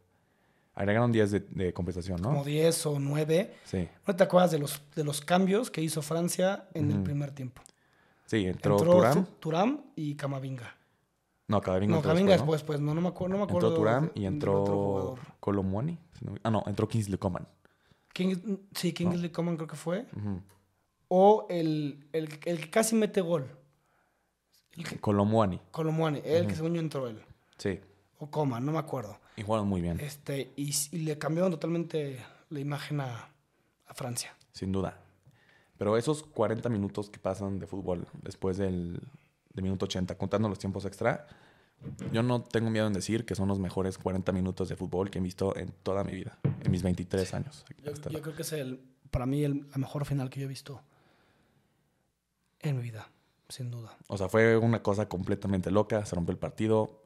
Agregaron 0.74 1.12
10 1.12 1.30
de, 1.30 1.40
de 1.40 1.72
compensación, 1.72 2.20
¿no? 2.20 2.30
Como 2.30 2.44
10 2.44 2.86
o 2.86 2.98
9. 2.98 3.54
Sí. 3.64 3.88
¿No 4.06 4.16
te 4.16 4.24
acuerdas 4.24 4.50
de 4.50 4.58
los, 4.58 4.82
de 4.96 5.04
los 5.04 5.20
cambios 5.20 5.70
que 5.70 5.80
hizo 5.80 6.02
Francia 6.02 6.68
en 6.74 6.90
el 6.90 7.02
primer 7.02 7.30
tiempo? 7.30 7.62
Sí, 8.26 8.46
entró, 8.46 8.78
Entró 8.78 9.26
Turam 9.38 9.80
y 9.94 10.14
Camavinga. 10.16 10.74
No, 11.46 11.60
Cadavinga 11.60 11.96
No, 11.96 12.02
Camavinga 12.02 12.32
después, 12.32 12.60
después, 12.62 12.78
pues 12.78 12.80
no, 12.80 12.94
no 12.94 13.00
me 13.02 13.08
acuerdo. 13.08 13.34
No 13.36 13.38
me 13.38 13.44
¿no? 13.44 13.44
acuerdo 13.44 13.68
Entró 13.76 14.00
de- 14.14 14.20
y 14.20 14.24
entró. 14.24 15.14
Colomwani. 15.40 15.98
no- 16.22 16.34
Ah, 16.42 16.50
no, 16.50 16.64
entró 16.66 16.88
Kingsley 16.88 17.18
Coman. 17.18 17.46
King- 18.12 18.58
sí, 18.74 18.92
Kingsley 18.92 19.30
Coman 19.30 19.56
creo 19.56 19.68
que 19.68 19.76
fue. 19.76 20.06
O 21.08 21.46
el, 21.50 22.08
el, 22.12 22.28
el 22.46 22.60
que 22.60 22.70
casi 22.70 22.96
mete 22.96 23.20
gol. 23.20 23.46
Colomwani. 25.00 25.60
Colomwani, 25.70 26.20
el 26.24 26.46
que 26.48 26.56
según 26.56 26.74
yo 26.74 26.80
entró 26.80 27.06
él. 27.06 27.22
Sí. 27.58 27.78
O 28.18 28.28
Coman, 28.30 28.64
no 28.64 28.72
me 28.72 28.78
acuerdo. 28.78 29.18
Y 29.36 29.42
jugaron 29.42 29.68
muy 29.68 29.80
bien. 29.80 30.00
Este, 30.00 30.52
y, 30.56 30.72
le 31.04 31.18
cambiaron 31.18 31.50
totalmente 31.50 32.24
la 32.50 32.60
imagen 32.60 33.00
a, 33.00 33.28
a 33.86 33.94
Francia. 33.94 34.36
Sin 34.52 34.72
duda. 34.72 35.00
Pero 35.76 35.96
esos 35.96 36.22
40 36.22 36.68
minutos 36.68 37.10
que 37.10 37.18
pasan 37.18 37.58
de 37.58 37.66
fútbol 37.66 38.06
después 38.22 38.56
del, 38.56 39.00
del 39.52 39.62
minuto 39.62 39.86
80, 39.86 40.16
contando 40.16 40.48
los 40.48 40.58
tiempos 40.58 40.84
extra, 40.84 41.26
yo 42.12 42.22
no 42.22 42.42
tengo 42.42 42.70
miedo 42.70 42.86
en 42.86 42.92
decir 42.92 43.24
que 43.24 43.34
son 43.34 43.48
los 43.48 43.58
mejores 43.58 43.98
40 43.98 44.32
minutos 44.32 44.68
de 44.68 44.76
fútbol 44.76 45.10
que 45.10 45.18
he 45.18 45.22
visto 45.22 45.56
en 45.56 45.72
toda 45.82 46.04
mi 46.04 46.12
vida, 46.12 46.38
en 46.62 46.70
mis 46.70 46.82
23 46.82 47.34
años. 47.34 47.64
Yo, 47.82 47.92
creo 48.22 48.34
que 48.34 48.42
es 48.42 48.52
el, 48.52 48.80
para 49.10 49.26
mí 49.26 49.44
el, 49.44 49.66
la 49.70 49.78
mejor 49.78 50.04
final 50.04 50.30
que 50.30 50.40
yo 50.40 50.46
he 50.46 50.48
visto 50.48 50.82
en 52.60 52.76
mi 52.76 52.82
vida, 52.82 53.08
sin 53.48 53.70
duda. 53.70 53.96
O 54.08 54.16
sea, 54.16 54.28
fue 54.28 54.56
una 54.56 54.82
cosa 54.82 55.08
completamente 55.08 55.70
loca, 55.70 56.04
se 56.06 56.14
rompió 56.14 56.32
el 56.32 56.38
partido. 56.38 57.02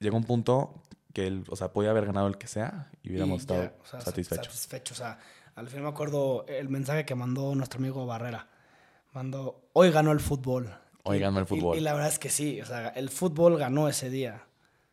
Llegó 0.00 0.16
un 0.16 0.24
punto 0.24 0.82
que, 1.14 1.26
el, 1.26 1.44
o 1.48 1.56
sea, 1.56 1.72
podía 1.72 1.90
haber 1.90 2.04
ganado 2.04 2.26
el 2.26 2.36
que 2.36 2.46
sea 2.46 2.90
y 3.02 3.08
hubiéramos 3.10 3.38
Y 3.38 3.40
estado 3.40 3.62
ya, 3.62 3.74
o 3.82 3.86
sea, 3.86 4.00
satisfechos. 4.02 4.46
Satisfechos. 4.52 4.98
O 4.98 5.02
sea, 5.02 5.18
al 5.54 5.68
final 5.68 5.84
me 5.84 5.88
acuerdo 5.88 6.44
el 6.48 6.68
mensaje 6.68 7.06
que 7.06 7.14
mandó 7.14 7.54
nuestro 7.54 7.78
amigo 7.78 8.04
Barrera. 8.04 8.48
Mandó, 9.12 9.68
hoy 9.72 9.90
ganó 9.90 10.12
el 10.12 10.20
fútbol. 10.20 10.68
Hoy 11.04 11.18
Y- 11.18 11.20
ganó 11.20 11.38
el 11.38 11.44
y- 11.44 11.48
fútbol. 11.48 11.76
Y, 11.78 11.80
la 11.80 11.92
verdad 11.94 12.08
es 12.08 12.18
que 12.18 12.28
sí, 12.28 12.60
o 12.60 12.66
sea, 12.66 12.88
el 12.88 13.08
fútbol 13.10 13.56
ganó 13.56 13.88
ese 13.88 14.10
día. 14.10 14.42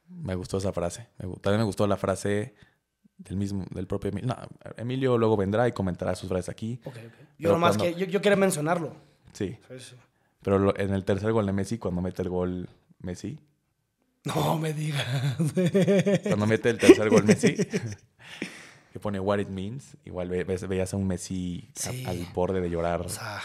Me 0.08 0.36
gustó 0.36 0.58
esa 0.60 0.72
frase. 0.72 1.08
Me 1.18 1.28
también 1.38 1.60
me 1.60 1.66
gustó 1.66 1.88
la 1.88 1.98
frase 1.98 2.54
del 3.18 3.38
mismo, 3.38 3.66
del 3.72 3.88
propio 3.88 4.10
Emilio. 4.12 4.28
No, 4.28 4.38
Emilio 4.78 5.18
luego 5.18 5.38
vendrá 5.38 5.68
y 5.68 5.72
comentará 5.72 6.14
sus 6.16 6.28
frases 6.30 6.50
aquí. 6.50 6.80
Ok, 6.86 6.96
ok. 6.98 7.14
Yo 7.40 7.52
nomás 7.52 7.78
cuando- 7.78 7.96
que, 7.96 8.00
yo, 8.00 8.06
yo 8.08 8.22
quería 8.22 8.36
mencionarlo. 8.36 8.94
Sí. 9.34 9.58
Sí, 9.70 9.80
sí. 9.80 9.96
Pero 10.44 10.60
lo- 10.60 10.78
en 10.78 10.94
el 10.94 11.06
tercer 11.06 11.32
gol 11.32 11.46
de 11.46 11.54
Messi, 11.54 11.78
cuando 11.78 12.02
mete 12.02 12.22
el 12.22 12.30
gol 12.30 12.70
Messi, 13.00 13.40
No 14.26 14.58
me 14.60 14.74
digas. 14.74 15.06
cuando 16.24 16.46
mete 16.46 16.70
el 16.70 16.78
tercer 16.78 17.10
gol 17.10 17.24
Messi, 17.24 17.56
que 17.56 19.00
pone 19.00 19.20
what 19.20 19.40
it 19.40 19.48
means, 19.50 19.98
igual 20.06 20.30
ve- 20.30 20.44
ves- 20.44 20.68
veías 20.68 20.94
a 20.94 20.98
un 20.98 21.08
Messi 21.08 21.70
a- 22.06 22.10
al 22.10 22.28
borde 22.34 22.62
de 22.62 22.70
llorar. 22.70 23.02
o 23.02 23.10
sea, 23.10 23.42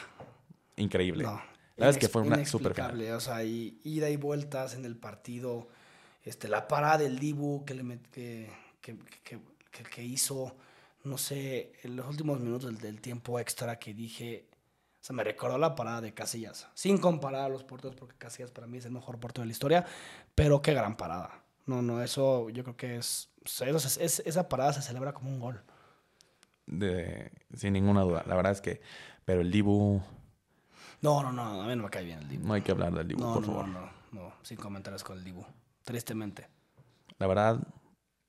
Increíble. 0.77 1.23
no. 1.25 1.41
La 1.77 1.87
verdad 1.87 1.91
es 1.91 1.99
que 1.99 2.09
fue 2.09 2.23
una 2.23 2.45
super 2.47 2.75
final. 2.75 3.01
O 3.13 3.21
sea, 3.21 3.45
y 3.45 3.81
ida 3.85 4.09
y 4.11 4.17
vueltas 4.17 4.75
en 4.75 4.85
el 4.85 4.97
partido. 4.97 5.69
Este, 6.25 6.49
la 6.49 6.67
parada 6.69 6.99
del 6.99 7.19
Dibu 7.19 7.65
que, 7.65 7.75
le 7.75 7.85
met- 7.85 8.07
que, 8.11 8.51
que, 8.81 8.97
que- 9.23 9.39
que- 9.71 9.83
que 9.85 10.03
hizo, 10.03 10.57
no 11.05 11.19
sé, 11.19 11.73
en 11.85 11.97
los 11.97 12.07
últimos 12.09 12.41
minutos 12.41 12.71
del, 12.71 12.79
del 12.79 13.01
tiempo 13.01 13.39
extra 13.39 13.79
que 13.79 13.95
dije, 13.95 14.49
o 15.01 15.05
sea, 15.07 15.15
me 15.15 15.23
recordó 15.23 15.57
la 15.59 15.75
parada 15.77 16.01
de 16.01 16.13
Casillas. 16.15 16.67
Sin 16.75 16.99
comparar 16.99 17.43
a 17.43 17.49
los 17.49 17.63
porteros, 17.63 17.95
porque 17.95 18.17
Casillas 18.17 18.51
para 18.51 18.67
mí 18.67 18.79
es 18.79 18.87
el 18.87 18.91
mejor 18.93 19.21
portero 19.21 19.43
de 19.43 19.47
la 19.47 19.53
historia, 19.53 19.87
pero 20.37 20.63
qué 20.63 20.73
gran 20.73 20.97
parada. 20.97 21.43
No, 21.67 21.83
no, 21.83 22.01
eso 22.01 22.49
yo 22.51 22.63
creo 22.63 22.77
que 22.77 22.97
es, 22.97 23.29
esa 23.99 24.49
parada 24.49 24.73
se 24.73 24.83
celebra 24.83 25.13
como 25.13 25.29
un 25.31 25.41
gol. 25.41 25.61
De- 26.67 27.33
sin 27.55 27.73
ninguna 27.73 28.03
duda. 28.03 28.23
La 28.27 28.37
verdad 28.37 28.53
es 28.53 28.61
que, 28.61 28.81
pero 29.25 29.41
el 29.41 29.51
Dibu, 29.51 30.01
No, 31.03 31.23
no, 31.25 31.33
no, 31.33 31.63
a 31.63 31.67
mí 31.67 31.75
no 31.77 31.83
me 31.83 31.91
cae 31.91 32.05
bien 32.05 32.21
el 32.21 32.29
Dibu. 32.29 32.47
no 32.47 32.55
hay 32.55 32.63
que 32.63 32.71
hablar 32.71 32.93
del 32.93 33.09
Dibu, 33.09 33.21
No, 33.21 33.35
por 33.35 33.43
no, 33.43 33.47
favor. 33.49 33.69
no, 33.69 33.81
no, 33.81 33.91
no, 34.13 34.33
sin 34.43 34.57
comentarios 34.57 35.03
con 35.03 35.19
el 35.19 35.25
Dibu. 35.25 35.45
Tristemente. 35.85 36.49
La 37.19 37.27
verdad, 37.27 37.61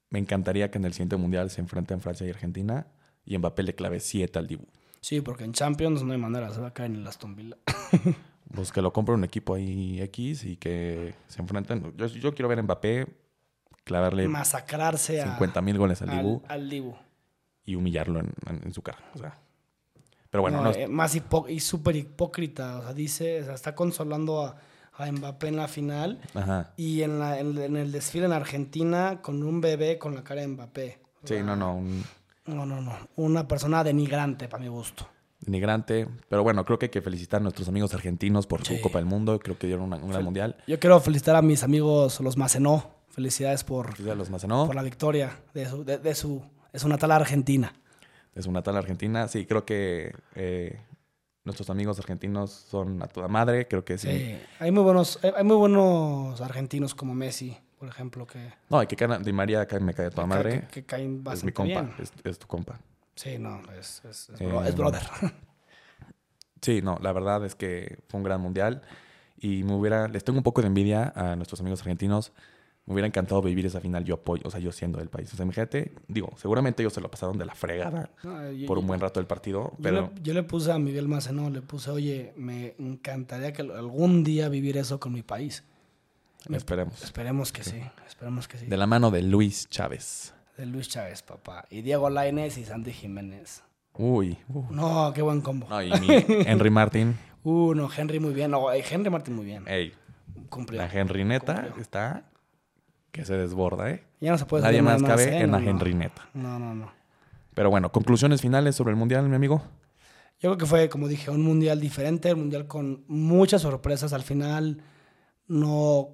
me 0.09 0.19
encantaría 0.19 0.71
que 0.71 0.77
en 0.77 0.85
el 0.85 0.93
siguiente 0.93 1.17
mundial 1.17 1.49
se 1.49 1.61
enfrenten 1.61 1.99
Francia 2.01 2.25
y 2.25 2.29
Argentina 2.29 2.87
y 3.25 3.37
Mbappé 3.37 3.63
le 3.63 3.75
clave 3.75 3.99
7 3.99 4.39
al 4.39 4.47
Dibu. 4.47 4.65
Sí, 5.01 5.21
porque 5.21 5.43
en 5.43 5.53
Champions 5.53 6.03
no 6.03 6.13
hay 6.13 6.19
manera, 6.19 6.51
se 6.53 6.59
va 6.61 6.67
a 6.69 6.73
caer 6.73 6.91
en 6.91 6.97
el 6.97 7.07
Aston 7.07 7.35
Villa. 7.35 7.57
Pues 8.53 8.71
que 8.71 8.81
lo 8.81 8.93
compre 8.93 9.13
un 9.15 9.23
equipo 9.23 9.55
ahí 9.55 10.01
X 10.01 10.43
y 10.45 10.55
que 10.57 11.13
se 11.27 11.41
enfrenten. 11.41 11.93
Yo, 11.97 12.07
yo 12.07 12.33
quiero 12.33 12.47
ver 12.47 12.59
a 12.59 12.63
Mbappé 12.63 13.07
clavarle 13.83 14.27
Masacrarse 14.27 15.21
a, 15.21 15.25
50 15.33 15.61
mil 15.61 15.77
goles 15.77 16.01
al 16.01 16.09
al, 16.09 16.17
Dibu 16.17 16.41
al 16.47 16.69
Dibu. 16.69 16.95
y 17.65 17.75
humillarlo 17.75 18.19
en, 18.19 18.33
en- 18.49 18.61
en 18.65 18.73
su 18.73 18.81
cara. 18.81 18.99
O 19.15 19.17
sea. 19.17 19.37
Pero 20.29 20.41
bueno, 20.41 20.57
No, 20.57 20.63
no, 20.65 20.71
eh, 20.71 20.87
más 20.87 21.15
hipo- 21.15 21.49
y 21.49 21.59
súper 21.59 21.95
hipócrita. 21.95 22.79
O 22.79 22.81
sea, 22.83 22.93
dice, 22.93 23.41
o 23.41 23.45
sea, 23.45 23.53
está 23.53 23.75
consolando 23.75 24.43
a, 24.45 24.57
a 24.93 25.11
Mbappé 25.11 25.47
en 25.49 25.55
la 25.57 25.67
final 25.67 26.19
ajá. 26.33 26.73
y 26.77 27.01
en, 27.01 27.19
la, 27.19 27.39
en, 27.39 27.57
en 27.57 27.77
el 27.77 27.91
desfile 27.91 28.25
en 28.25 28.33
Argentina 28.33 29.19
con 29.21 29.41
un 29.43 29.61
bebé 29.61 29.97
con 29.97 30.15
la 30.15 30.23
cara 30.23 30.41
de 30.41 30.47
Mbappé. 30.47 30.99
O 31.23 31.27
Sí, 31.27 31.33
sea, 31.35 31.43
no, 31.43 31.55
no, 31.55 31.75
un 31.75 32.03
No, 32.45 32.65
no, 32.65 32.81
no. 32.81 32.97
Una 33.17 33.47
persona 33.47 33.83
denigrante 33.83 34.47
para 34.47 34.61
mi 34.63 34.69
gusto. 34.69 35.07
Denigrante. 35.39 36.07
Pero 36.29 36.43
bueno, 36.43 36.63
creo 36.65 36.79
que 36.79 36.85
hay 36.87 36.91
que 36.91 37.01
felicitar 37.01 37.39
a 37.39 37.43
nuestros 37.43 37.67
amigos 37.67 37.93
argentinos 37.93 38.47
por 38.47 38.65
Sí. 38.65 38.75
su 38.75 38.81
Copa 38.81 38.99
del 38.99 39.05
Mundo. 39.05 39.39
Creo 39.39 39.57
que 39.57 39.67
dieron 39.67 39.85
una- 39.85 39.97
un 39.97 40.09
gran 40.09 40.23
mundial. 40.23 40.55
Yo 40.67 40.79
quiero 40.79 40.99
felicitar 40.99 41.35
a 41.35 41.41
mis 41.41 41.63
amigos, 41.63 42.19
los 42.21 42.37
Macenó. 42.37 42.91
Felicidades 43.09 43.63
por, 43.63 43.87
Felicidades 43.87 44.17
los 44.17 44.29
Macenó. 44.29 44.67
por 44.67 44.75
la 44.75 44.83
victoria 44.83 45.39
de 45.53 45.65
su, 45.67 45.83
de, 45.83 45.97
de 45.97 46.13
su, 46.13 46.43
de 46.71 46.77
su 46.79 46.87
natal 46.87 47.11
Argentina. 47.11 47.73
Es 48.35 48.45
una 48.45 48.61
tal 48.61 48.77
Argentina. 48.77 49.27
Sí, 49.27 49.47
creo 49.47 49.65
que 49.65 50.13
eh, 50.35 50.79
nuestros 51.43 51.71
amigos 51.71 51.97
argentinos 51.97 52.51
son 52.51 53.01
a 53.01 53.07
toda 53.07 53.27
madre. 53.27 53.67
Creo 53.67 53.83
que 53.83 53.97
sí. 53.97 54.07
Sí, 54.11 54.37
hay 54.59 54.71
muy 54.71 54.83
buenos, 54.83 55.17
hay 55.23 55.31
hay 55.35 55.43
muy 55.43 55.55
buenos 55.55 56.39
argentinos 56.41 56.93
como 56.93 57.15
Messi, 57.15 57.57
por 57.79 57.87
ejemplo, 57.89 58.27
que, 58.27 58.53
No, 58.69 58.83
y 58.83 58.85
que 58.85 58.95
Di 59.23 59.33
María 59.33 59.65
me 59.81 59.93
cae 59.95 60.05
a 60.07 60.09
toda 60.11 60.25
que- 60.25 60.29
madre. 60.29 60.61
que- 60.61 60.67
que 60.67 60.85
caen 60.85 61.23
es 61.33 61.43
mi 61.43 61.51
compa. 61.51 61.81
bien. 61.81 61.93
Es, 61.97 62.11
es 62.23 62.37
tu 62.37 62.45
compa. 62.45 62.79
Sí, 63.17 63.37
no, 63.39 63.61
es, 63.77 64.01
es, 64.05 64.29
es 64.29 64.39
Eh, 64.41 64.47
bro- 64.47 64.63
es 64.65 64.75
brother. 64.75 65.01
Sí, 66.61 66.81
no, 66.81 66.97
la 67.01 67.11
verdad 67.13 67.45
es 67.45 67.53
que 67.55 67.99
fue 68.07 68.17
un 68.19 68.23
gran 68.23 68.41
mundial. 68.41 68.81
Y 69.39 69.63
me 69.63 69.73
hubiera, 69.75 70.07
les 70.07 70.23
tengo 70.23 70.37
un 70.39 70.43
poco 70.43 70.61
de 70.61 70.67
envidia 70.67 71.13
a 71.15 71.35
nuestros 71.35 71.59
amigos 71.59 71.81
argentinos. 71.81 72.31
Me 72.87 72.93
hubiera 72.93 73.05
encantado 73.07 73.41
vivir 73.41 73.65
esa 73.65 73.79
final 73.79 74.03
yo 74.05 74.15
apoyo, 74.15 74.41
o 74.45 74.49
sea, 74.49 74.59
yo 74.59 74.71
siendo 74.71 74.97
del 74.97 75.09
país. 75.09 75.31
O 75.33 75.35
sea, 75.35 75.43
imagínate, 75.43 75.93
digo, 76.07 76.29
seguramente 76.37 76.81
ellos 76.81 76.93
se 76.93 77.01
lo 77.01 77.11
pasaron 77.11 77.37
de 77.37 77.45
la 77.45 77.53
fregada 77.53 78.09
No, 78.23 78.51
yo- 78.51 78.65
por 78.65 78.77
un 78.79 78.87
buen 78.87 78.99
rato 78.99 79.19
del 79.19 79.27
partido, 79.27 79.71
Yo, 79.73 79.77
pero 79.83 80.11
le, 80.15 80.21
yo 80.23 80.33
le 80.33 80.43
puse 80.43 80.71
a 80.71 80.79
Miguel 80.79 81.07
Maceno, 81.07 81.49
le 81.49 81.61
puse, 81.61 81.91
oye, 81.91 82.33
me 82.37 82.73
encantaría 82.79 83.53
que 83.53 83.61
algún 83.61 84.23
día 84.23 84.49
vivir 84.49 84.77
eso 84.77 84.99
con 84.99 85.13
mi 85.13 85.21
país. 85.21 85.63
Esperemos. 86.49 87.03
Esperemos 87.03 87.51
que 87.51 87.63
sí, 87.63 87.81
esperemos 88.07 88.47
que 88.47 88.57
sí. 88.57 88.65
De 88.67 88.77
la 88.77 88.87
mano 88.87 89.11
de 89.11 89.21
Luis 89.21 89.67
Chávez. 89.69 90.33
De 90.57 90.65
Luis 90.65 90.89
Chávez, 90.89 91.21
papá. 91.21 91.65
Y 91.69 91.81
Diego 91.81 92.09
Lainez 92.09 92.57
y 92.57 92.65
Santi 92.65 92.91
Jiménez. 92.91 93.63
Uy. 93.93 94.37
uh. 94.49 94.65
No, 94.71 95.11
qué 95.13 95.21
buen 95.21 95.41
combo. 95.41 95.67
No, 95.69 95.81
y 95.81 95.91
mi 95.99 96.07
Henry 96.45 96.69
Martin. 96.69 97.15
Uh, 97.43 97.73
no, 97.75 97.89
Henry 97.95 98.19
muy 98.19 98.33
bien. 98.33 98.51
No, 98.51 98.71
eh, 98.71 98.83
Henry 98.89 99.09
Martin 99.09 99.35
muy 99.35 99.45
bien. 99.45 99.63
Ey, 99.67 99.93
Cumplió. 100.49 100.81
la 100.81 100.89
Henry 100.91 101.23
neta 101.23 101.55
Cumplió. 101.63 101.81
está 101.81 102.23
que 103.11 103.23
se 103.25 103.35
desborda, 103.37 103.89
¿eh? 103.91 104.03
Ya 104.19 104.31
no 104.31 104.37
se 104.37 104.45
puede 104.45 104.63
Nadie 104.63 104.81
más 104.81 105.01
cabe 105.01 105.23
¿eh? 105.25 105.39
en 105.41 105.51
la 105.51 105.59
no. 105.59 105.69
Henry 105.69 105.93
neta. 105.93 106.27
No, 106.33 106.59
no, 106.59 106.73
no. 106.75 106.91
Pero 107.53 107.69
bueno, 107.69 107.91
conclusiones 107.91 108.41
finales 108.41 108.75
sobre 108.75 108.91
el 108.91 108.97
mundial, 108.97 109.27
mi 109.29 109.35
amigo. 109.35 109.61
Yo 110.39 110.49
creo 110.51 110.57
que 110.57 110.65
fue, 110.67 110.89
como 110.89 111.07
dije, 111.07 111.31
un 111.31 111.41
mundial 111.41 111.79
diferente, 111.79 112.33
un 112.33 112.41
mundial 112.41 112.67
con 112.67 113.03
muchas 113.07 113.63
sorpresas. 113.63 114.13
Al 114.13 114.21
final 114.21 114.81
no 115.47 116.09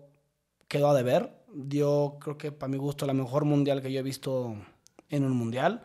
quedó 0.70 0.90
a 0.90 0.94
deber. 0.94 1.43
Dio, 1.54 2.18
creo 2.20 2.38
que 2.38 2.52
para 2.52 2.70
mi 2.70 2.78
gusto, 2.78 3.06
la 3.06 3.14
mejor 3.14 3.46
mundial 3.46 3.82
que 3.82 3.92
yo 3.92 4.00
he 4.00 4.04
visto 4.04 4.56
en 5.10 5.24
un 5.24 5.32
mundial. 5.32 5.84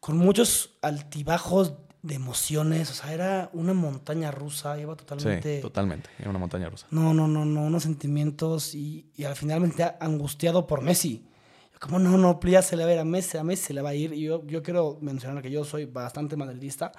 Con 0.00 0.18
muchos 0.18 0.76
altibajos 0.82 1.74
de 2.02 2.16
emociones. 2.16 2.90
O 2.90 2.94
sea, 2.94 3.12
era 3.14 3.50
una 3.52 3.72
montaña 3.72 4.30
rusa. 4.30 4.78
Iba 4.78 4.96
totalmente... 4.96 5.56
Sí, 5.56 5.62
totalmente. 5.62 6.10
Era 6.18 6.30
una 6.30 6.38
montaña 6.38 6.68
rusa. 6.68 6.86
No, 6.90 7.14
no, 7.14 7.28
no, 7.28 7.44
no, 7.44 7.62
unos 7.62 7.84
sentimientos 7.84 8.74
y, 8.74 9.10
y 9.16 9.24
al 9.24 9.36
final 9.36 9.60
me 9.60 9.68
sentía 9.68 9.96
angustiado 10.00 10.66
por 10.66 10.82
Messi. 10.82 11.24
Yo 11.72 11.78
como, 11.80 11.98
no, 11.98 12.18
no, 12.18 12.38
ya 12.42 12.62
se 12.62 12.76
le 12.76 12.84
va 12.84 12.90
a 12.90 12.94
ir 12.94 13.00
a 13.00 13.04
Messi, 13.04 13.38
a 13.38 13.44
Messi 13.44 13.66
se 13.66 13.74
le 13.74 13.82
va 13.82 13.90
a 13.90 13.94
ir. 13.94 14.12
Y 14.12 14.22
yo, 14.22 14.44
yo 14.46 14.62
quiero 14.62 14.98
mencionar 15.00 15.42
que 15.42 15.50
yo 15.50 15.64
soy 15.64 15.86
bastante 15.86 16.36
madridista, 16.36 16.92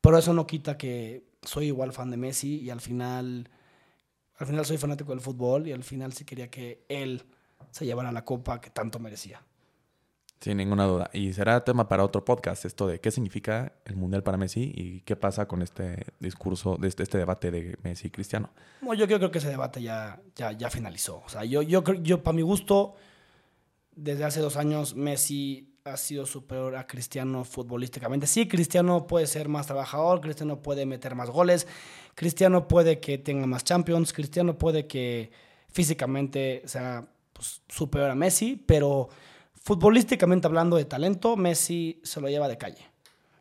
pero 0.00 0.18
eso 0.18 0.32
no 0.32 0.46
quita 0.46 0.76
que 0.76 1.28
soy 1.42 1.66
igual 1.66 1.92
fan 1.92 2.10
de 2.10 2.16
Messi 2.16 2.60
y 2.60 2.70
al 2.70 2.80
final, 2.80 3.50
al 4.38 4.46
final 4.46 4.64
soy 4.64 4.78
fanático 4.78 5.10
del 5.12 5.20
fútbol 5.20 5.66
y 5.68 5.72
al 5.72 5.82
final 5.84 6.12
sí 6.12 6.24
quería 6.24 6.48
que 6.50 6.84
él 6.88 7.24
se 7.70 7.84
llevara 7.84 8.12
la 8.12 8.24
copa 8.24 8.60
que 8.60 8.70
tanto 8.70 8.98
merecía. 8.98 9.42
Sin 10.40 10.56
ninguna 10.58 10.84
duda. 10.86 11.10
Y 11.12 11.32
será 11.32 11.64
tema 11.64 11.88
para 11.88 12.04
otro 12.04 12.24
podcast 12.24 12.64
esto 12.64 12.86
de 12.86 13.00
qué 13.00 13.10
significa 13.10 13.72
el 13.84 13.96
Mundial 13.96 14.22
para 14.22 14.38
Messi 14.38 14.70
y 14.72 15.00
qué 15.00 15.16
pasa 15.16 15.48
con 15.48 15.62
este 15.62 16.06
discurso, 16.20 16.76
de 16.76 16.86
este, 16.86 17.02
este 17.02 17.18
debate 17.18 17.50
de 17.50 17.76
Messi 17.82 18.06
y 18.06 18.10
Cristiano. 18.10 18.50
No, 18.80 18.94
yo 18.94 19.06
creo 19.08 19.32
que 19.32 19.38
ese 19.38 19.48
debate 19.48 19.82
ya, 19.82 20.20
ya, 20.36 20.52
ya 20.52 20.70
finalizó. 20.70 21.22
O 21.26 21.28
sea, 21.28 21.44
yo, 21.44 21.62
yo, 21.62 21.82
creo- 21.82 22.00
yo 22.00 22.22
para 22.22 22.36
mi 22.36 22.42
gusto, 22.42 22.94
desde 23.96 24.22
hace 24.24 24.38
dos 24.38 24.56
años, 24.56 24.94
Messi 24.94 25.67
ha 25.88 25.96
sido 25.96 26.26
superior 26.26 26.76
a 26.76 26.86
Cristiano 26.86 27.44
futbolísticamente. 27.44 28.26
Sí, 28.26 28.46
Cristiano 28.46 29.06
puede 29.06 29.26
ser 29.26 29.48
más 29.48 29.66
trabajador, 29.66 30.20
Cristiano 30.20 30.60
puede 30.62 30.86
meter 30.86 31.14
más 31.14 31.30
goles, 31.30 31.66
Cristiano 32.14 32.68
puede 32.68 33.00
que 33.00 33.18
tenga 33.18 33.46
más 33.46 33.64
Champions, 33.64 34.12
Cristiano 34.12 34.56
puede 34.58 34.86
que 34.86 35.30
físicamente 35.70 36.62
sea 36.64 37.06
pues, 37.32 37.62
superior 37.68 38.10
a 38.10 38.14
Messi, 38.14 38.62
pero 38.66 39.08
futbolísticamente 39.62 40.46
hablando 40.46 40.76
de 40.76 40.84
talento, 40.84 41.36
Messi 41.36 42.00
se 42.02 42.20
lo 42.20 42.28
lleva 42.28 42.48
de 42.48 42.58
calle. 42.58 42.82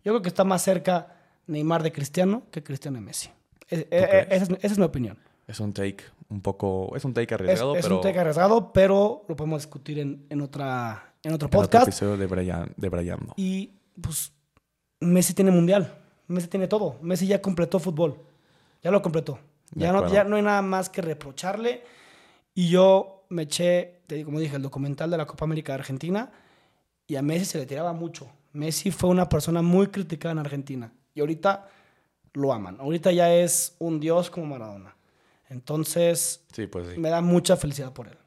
Yo 0.04 0.14
creo 0.14 0.22
que 0.22 0.30
está 0.30 0.43
más 0.43 0.62
cerca 0.62 1.16
Neymar 1.48 1.84
de 1.84 1.91
Cristiano 1.91 2.43
que 2.52 2.64
Cristiano 2.64 2.98
de 3.00 3.06
Messi. 3.06 3.30
E- 3.70 3.88
e- 3.91 4.08
crees? 4.08 4.28
esa, 4.30 4.43
es, 4.43 4.50
esa 4.50 4.74
es 4.74 4.78
mi 4.78 4.86
opinión. 4.86 5.18
Es 5.48 5.60
un 5.62 5.74
take 5.74 6.04
un 6.30 6.41
poco, 6.41 6.93
es 6.95 7.06
un 7.06 7.14
take 7.14 7.34
Es, 7.34 7.39
arriesgado, 7.39 7.76
es 7.76 7.84
pero 7.84 7.95
un 7.95 8.02
take 8.02 8.20
arriesgado, 8.20 8.74
pero 8.74 9.24
lo 9.28 9.36
podemos 9.36 9.62
discutir 9.62 10.00
en, 10.00 10.26
en 10.30 10.41
otra, 10.41 11.07
en 11.24 11.34
otro 11.34 11.47
en 11.47 11.49
otro 11.55 11.61
podcast. 11.61 11.88
episodio 11.88 12.18
de 12.18 12.28
Brian, 12.28 12.74
de 12.78 13.18
y 13.36 13.72
pues 14.01 14.32
Messi 14.99 15.34
tiene 15.34 15.51
mundial. 15.51 15.97
Messi 16.28 16.47
tiene 16.47 16.68
todo. 16.68 16.97
Messi 17.01 17.28
ya 17.28 17.41
completó 17.41 17.80
fútbol. 17.80 18.18
Ya 18.84 18.91
lo 18.91 19.01
completó. 19.01 19.39
Ya 19.74 19.91
no, 19.91 20.11
ya 20.11 20.24
no 20.24 20.36
hay 20.36 20.41
nada 20.41 20.61
más 20.61 20.89
que 20.89 21.01
reprocharle. 21.01 21.84
Y 22.53 22.70
yo 22.70 23.26
me 23.30 23.43
eché, 23.43 24.01
como 24.26 24.39
dije, 24.39 24.55
el 24.55 24.61
documental 24.61 25.11
de 25.11 25.18
la 25.18 25.26
Copa 25.26 25.45
América 25.45 25.74
de 25.74 25.80
Argentina. 25.80 26.32
Y 27.07 27.15
a 27.15 27.22
Messi 27.22 27.45
se 27.45 27.57
le 27.59 27.65
tiraba 27.65 27.93
mucho. 27.93 28.30
Messi 28.53 28.91
fue 28.91 29.09
una 29.09 29.30
persona 29.30 29.61
muy 29.61 29.88
criticada 29.88 30.34
en 30.34 30.39
Argentina. 30.39 30.91
Y 31.13 31.20
ahorita 31.20 31.68
lo 32.34 32.53
aman. 32.53 32.78
Ahorita 32.80 33.11
ya 33.11 33.34
es 33.34 33.76
un 33.80 33.99
dios 33.99 34.30
como 34.30 34.45
Maradona. 34.47 34.95
Entonces, 35.49 36.43
Sí, 36.51 36.68
pues 36.68 36.89
sí. 36.93 36.99
me 36.99 37.09
da 37.09 37.22
mucha 37.22 37.55
felicidad 37.55 37.93
por 37.93 38.07
él. 38.07 38.18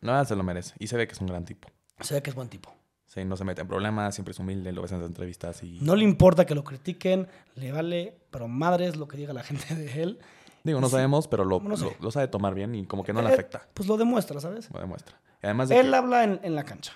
No, 0.00 0.22
se 0.24 0.36
lo 0.36 0.42
merece. 0.42 0.74
Y 0.78 0.86
se 0.86 0.96
ve 0.96 1.06
que 1.06 1.14
es 1.14 1.20
un 1.20 1.26
gran 1.26 1.44
tipo. 1.44 1.68
Se 2.00 2.14
ve 2.14 2.22
que 2.22 2.30
es 2.30 2.36
buen 2.36 2.48
tipo. 2.48 2.72
Sí, 3.06 3.24
no 3.24 3.36
se 3.36 3.44
mete 3.44 3.62
en 3.62 3.68
problemas, 3.68 4.14
siempre 4.14 4.32
es 4.32 4.38
humilde, 4.38 4.70
lo 4.72 4.82
ves 4.82 4.92
en 4.92 4.98
las 5.00 5.06
entrevistas 5.08 5.62
y... 5.62 5.78
No 5.80 5.96
le 5.96 6.04
importa 6.04 6.44
que 6.44 6.54
lo 6.54 6.62
critiquen, 6.62 7.26
le 7.54 7.72
vale, 7.72 8.18
pero 8.30 8.48
madre 8.48 8.86
es 8.86 8.96
lo 8.96 9.08
que 9.08 9.16
diga 9.16 9.32
la 9.32 9.42
gente 9.44 9.74
de 9.74 10.02
él. 10.02 10.18
Digo, 10.62 10.80
no 10.80 10.88
Sí. 10.88 10.92
sabemos, 10.92 11.26
pero 11.28 11.44
lo, 11.44 11.60
No 11.60 11.76
sé. 11.76 11.84
lo, 11.84 11.92
lo 12.00 12.10
sabe 12.10 12.28
tomar 12.28 12.54
bien 12.54 12.74
y 12.74 12.84
como 12.86 13.04
que 13.04 13.12
no 13.14 13.22
le 13.22 13.30
Eh, 13.30 13.32
afecta. 13.32 13.66
Pues 13.72 13.88
lo 13.88 13.96
demuestra, 13.96 14.40
¿sabes? 14.40 14.70
Lo 14.72 14.80
demuestra. 14.80 15.18
Y 15.42 15.46
además 15.46 15.68
de 15.70 15.78
Él 15.80 15.90
que... 15.90 15.96
habla 15.96 16.24
en, 16.24 16.40
en 16.42 16.54
la 16.54 16.64
cancha. 16.64 16.92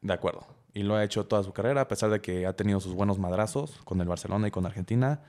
De 0.00 0.12
acuerdo. 0.12 0.44
Y 0.74 0.82
lo 0.82 0.96
ha 0.96 1.04
hecho 1.04 1.26
toda 1.26 1.42
su 1.44 1.52
carrera, 1.52 1.82
a 1.82 1.88
pesar 1.88 2.10
de 2.10 2.20
que 2.20 2.46
ha 2.46 2.54
tenido 2.56 2.80
sus 2.80 2.94
buenos 2.94 3.18
madrazos 3.18 3.78
con 3.84 4.00
el 4.00 4.08
Barcelona 4.08 4.48
y 4.48 4.50
con 4.50 4.66
Argentina. 4.66 5.20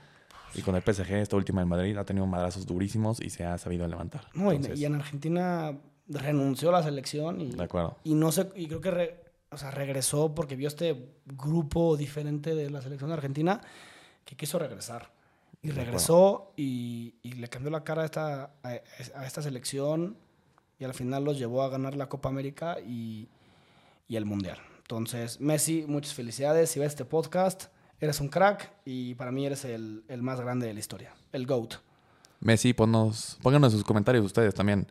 Y 0.56 0.62
con 0.62 0.74
el 0.76 0.82
PSG, 0.82 1.12
esta 1.14 1.36
última 1.36 1.62
en 1.62 1.68
Madrid, 1.68 1.96
ha 1.98 2.04
tenido 2.04 2.26
madrazos 2.26 2.64
durísimos 2.66 3.20
y 3.20 3.30
se 3.30 3.44
ha 3.44 3.58
sabido 3.58 3.86
levantar. 3.88 4.28
No, 4.34 4.50
Entonces, 4.52 4.78
y, 4.80 4.84
en 4.84 4.94
Argentina 4.94 5.76
renunció 6.08 6.68
a 6.70 6.72
la 6.72 6.82
selección 6.82 7.40
y, 7.40 7.52
De 7.52 7.62
acuerdo. 7.64 7.96
y 8.04 8.14
no 8.14 8.30
sé, 8.32 8.48
y 8.56 8.66
creo 8.66 8.80
que 8.80 8.90
re- 8.90 9.24
o 9.50 9.56
sea, 9.56 9.70
regresó 9.70 10.34
porque 10.34 10.56
vio 10.56 10.68
este 10.68 11.12
grupo 11.26 11.96
diferente 11.96 12.54
de 12.54 12.70
la 12.70 12.82
selección 12.82 13.10
de 13.10 13.14
Argentina 13.14 13.60
que 14.24 14.36
quiso 14.36 14.58
regresar. 14.58 15.12
Y 15.62 15.70
regresó 15.70 16.52
y, 16.56 17.14
y 17.22 17.32
le 17.34 17.48
cambió 17.48 17.70
la 17.70 17.84
cara 17.84 18.02
a 18.02 18.04
esta, 18.04 18.42
a, 18.62 18.68
a 19.14 19.26
esta 19.26 19.40
selección 19.40 20.16
y 20.78 20.84
al 20.84 20.92
final 20.92 21.24
los 21.24 21.38
llevó 21.38 21.62
a 21.62 21.70
ganar 21.70 21.96
la 21.96 22.08
Copa 22.10 22.28
América 22.28 22.76
y, 22.86 23.28
y 24.06 24.16
el 24.16 24.26
Mundial. 24.26 24.58
Entonces, 24.82 25.40
Messi, 25.40 25.86
muchas 25.88 26.12
felicidades. 26.12 26.68
Si 26.70 26.80
ves 26.80 26.88
este 26.88 27.06
podcast, 27.06 27.66
eres 27.98 28.20
un 28.20 28.28
crack 28.28 28.72
y 28.84 29.14
para 29.14 29.32
mí 29.32 29.46
eres 29.46 29.64
el, 29.64 30.04
el 30.08 30.20
más 30.20 30.38
grande 30.38 30.66
de 30.66 30.74
la 30.74 30.80
historia, 30.80 31.14
el 31.32 31.46
GOAT. 31.46 31.76
Messi, 32.40 32.74
ponnos, 32.74 33.38
pónganos 33.40 33.72
en 33.72 33.78
sus 33.78 33.86
comentarios 33.86 34.26
ustedes 34.26 34.52
también. 34.52 34.86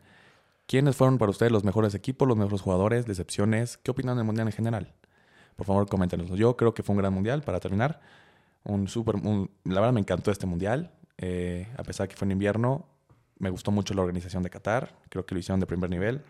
¿Quiénes 0.66 0.96
fueron 0.96 1.18
para 1.18 1.30
ustedes 1.30 1.52
los 1.52 1.62
mejores 1.64 1.94
equipos, 1.94 2.26
los 2.26 2.36
mejores 2.36 2.60
jugadores, 2.62 3.06
decepciones? 3.06 3.76
¿Qué 3.76 3.90
opinan 3.90 4.16
del 4.16 4.24
Mundial 4.24 4.46
en 4.48 4.52
general? 4.52 4.94
Por 5.56 5.66
favor, 5.66 5.86
coméntenos. 5.88 6.30
Yo 6.30 6.56
creo 6.56 6.72
que 6.74 6.82
fue 6.82 6.94
un 6.94 6.98
gran 7.02 7.12
Mundial, 7.12 7.42
para 7.42 7.60
terminar. 7.60 8.00
Un 8.64 8.88
super, 8.88 9.16
un- 9.16 9.50
la 9.64 9.80
verdad 9.80 9.92
me 9.92 10.00
encantó 10.00 10.30
este 10.30 10.46
Mundial. 10.46 10.90
eh, 11.18 11.68
a 11.76 11.84
pesar 11.84 12.08
que 12.08 12.16
fue 12.16 12.26
en 12.26 12.32
invierno, 12.32 12.86
me 13.38 13.48
gustó 13.48 13.70
mucho 13.70 13.94
la 13.94 14.02
organización 14.02 14.42
de 14.42 14.50
Qatar. 14.50 14.98
Creo 15.10 15.24
que 15.24 15.34
lo 15.34 15.38
hicieron 15.38 15.60
de 15.60 15.66
primer 15.66 15.88
nivel. 15.88 16.22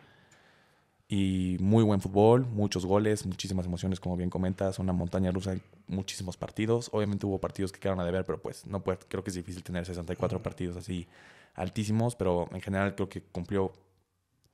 Y 1.09 1.57
muy 1.61 1.83
buen 1.85 2.01
fútbol, 2.03 2.45
muchos 2.47 2.85
goles, 2.85 3.25
muchísimas 3.25 3.65
emociones, 3.67 3.99
como 4.01 4.17
bien 4.17 4.29
comentas. 4.31 4.79
Una 4.79 4.93
montaña 4.93 5.31
rusa, 5.31 5.57
muchísimos 5.87 6.37
partidos. 6.37 6.91
Obviamente 6.93 7.25
hubo 7.25 7.39
partidos 7.41 7.73
que 7.73 7.81
quedaron 7.81 8.01
a 8.01 8.05
deber, 8.05 8.25
pero 8.27 8.43
pues 8.43 8.67
no 8.67 8.83
puede, 8.83 8.99
creo 9.09 9.23
que 9.25 9.31
es 9.31 9.37
difícil 9.37 9.63
tener 9.63 9.87
64 9.87 10.43
partidos 10.43 10.77
así 10.77 11.07
altísimos. 11.55 12.15
Pero 12.17 12.49
en 12.53 12.61
general 12.61 12.95
creo 12.95 13.09
que 13.09 13.23
cumplió 13.23 13.73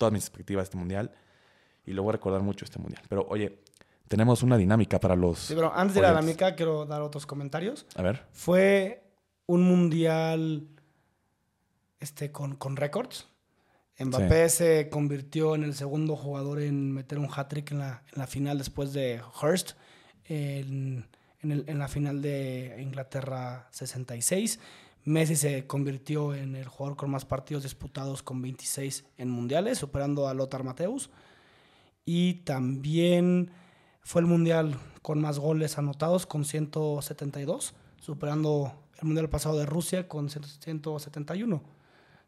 todas 0.01 0.13
mis 0.13 0.25
expectativas 0.25 0.65
este 0.65 0.77
mundial. 0.79 1.13
Y 1.87 1.93
lo 1.93 2.03
voy 2.03 2.11
a 2.11 2.13
recordar 2.13 2.43
mucho 2.43 2.65
este 2.65 2.79
mundial. 2.79 3.03
Pero 3.09 3.27
oye, 3.29 3.61
tenemos 4.09 4.43
una 4.43 4.57
dinámica 4.57 4.99
para 4.99 5.15
los. 5.15 5.39
Sí, 5.39 5.55
pero 5.55 5.73
antes 5.75 5.95
de 5.95 6.03
la 6.03 6.09
oyentes. 6.13 6.35
mica, 6.35 6.57
quiero 6.57 6.85
dar 6.87 7.03
otros 7.03 7.27
comentarios. 7.27 7.87
A 7.95 8.03
ver. 8.03 8.25
Fue 8.33 9.03
un 9.47 9.63
mundial 9.63 10.67
este, 12.01 12.33
con, 12.33 12.57
con 12.57 12.77
récords. 12.77 13.27
Mbappé 13.99 14.49
se 14.49 14.89
convirtió 14.89 15.55
en 15.55 15.63
el 15.65 15.75
segundo 15.75 16.17
jugador 16.17 16.61
en 16.63 16.91
meter 16.93 17.19
un 17.19 17.29
hat-trick 17.31 17.73
en 17.73 17.81
la, 17.81 18.03
en 18.13 18.19
la 18.19 18.27
final 18.27 18.57
después 18.57 18.95
de 18.95 19.21
Hurst, 19.43 19.73
en, 20.25 21.07
en, 21.41 21.53
el- 21.53 21.65
en 21.69 21.79
la 21.79 21.87
final 21.89 22.23
de 22.23 22.79
Inglaterra 22.81 23.69
66. 23.73 24.59
Messi 25.05 25.35
se 25.37 25.67
convirtió 25.67 26.35
en 26.35 26.55
el 26.57 26.67
jugador 26.69 26.97
con 26.97 27.11
más 27.11 27.25
partidos 27.25 27.63
disputados 27.63 28.23
con 28.23 28.43
26 28.43 29.05
en 29.19 29.31
mundiales, 29.31 29.79
superando 29.79 30.29
a 30.29 30.35
Lothar 30.35 30.63
Mateus. 30.65 31.11
Y 32.05 32.35
también 32.45 33.51
fue 34.03 34.21
el 34.21 34.27
mundial 34.27 34.77
con 35.03 35.21
más 35.21 35.39
goles 35.39 35.79
anotados, 35.79 36.27
con 36.27 36.45
172, 36.45 37.75
superando 38.01 38.73
el 39.01 39.07
mundial 39.07 39.29
pasado 39.31 39.57
de 39.59 39.67
Rusia 39.67 40.07
con 40.09 40.29
171. 40.29 41.63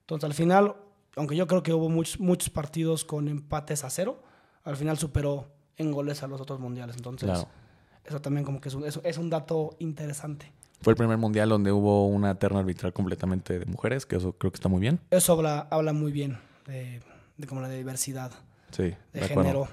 Entonces, 0.00 0.24
al 0.24 0.34
final, 0.34 0.74
aunque 1.16 1.36
yo 1.36 1.46
creo 1.46 1.62
que 1.62 1.72
hubo 1.72 1.88
muchos, 1.88 2.18
muchos 2.20 2.50
partidos 2.50 3.04
con 3.04 3.28
empates 3.28 3.84
a 3.84 3.90
cero, 3.90 4.22
al 4.64 4.76
final 4.76 4.98
superó 4.98 5.48
en 5.76 5.90
goles 5.92 6.22
a 6.22 6.26
los 6.26 6.40
otros 6.40 6.60
mundiales. 6.60 6.96
Entonces, 6.96 7.28
Claro. 7.28 7.48
eso 8.04 8.20
también 8.20 8.44
como 8.44 8.60
que 8.60 8.68
es 8.68 8.74
un, 8.74 8.84
es- 8.84 9.00
es 9.04 9.18
un 9.18 9.30
dato 9.30 9.76
interesante. 9.78 10.52
Fue 10.82 10.92
el 10.92 10.96
primer 10.96 11.16
mundial 11.18 11.48
donde 11.48 11.70
hubo 11.72 12.06
una 12.08 12.34
terna 12.38 12.58
arbitral 12.60 12.92
completamente 12.92 13.58
de 13.58 13.66
mujeres, 13.66 14.04
que 14.06 14.16
eso 14.16 14.32
creo 14.32 14.50
que 14.50 14.56
está 14.56 14.68
muy 14.68 14.80
bien. 14.80 14.98
Eso 15.10 15.32
habla, 15.34 15.68
habla 15.70 15.92
muy 15.92 16.12
bien 16.12 16.38
de, 16.66 17.00
de 17.36 17.46
como 17.46 17.60
la 17.60 17.68
diversidad 17.68 18.32
Sí, 18.70 18.94
de, 19.12 19.20
género. 19.28 19.68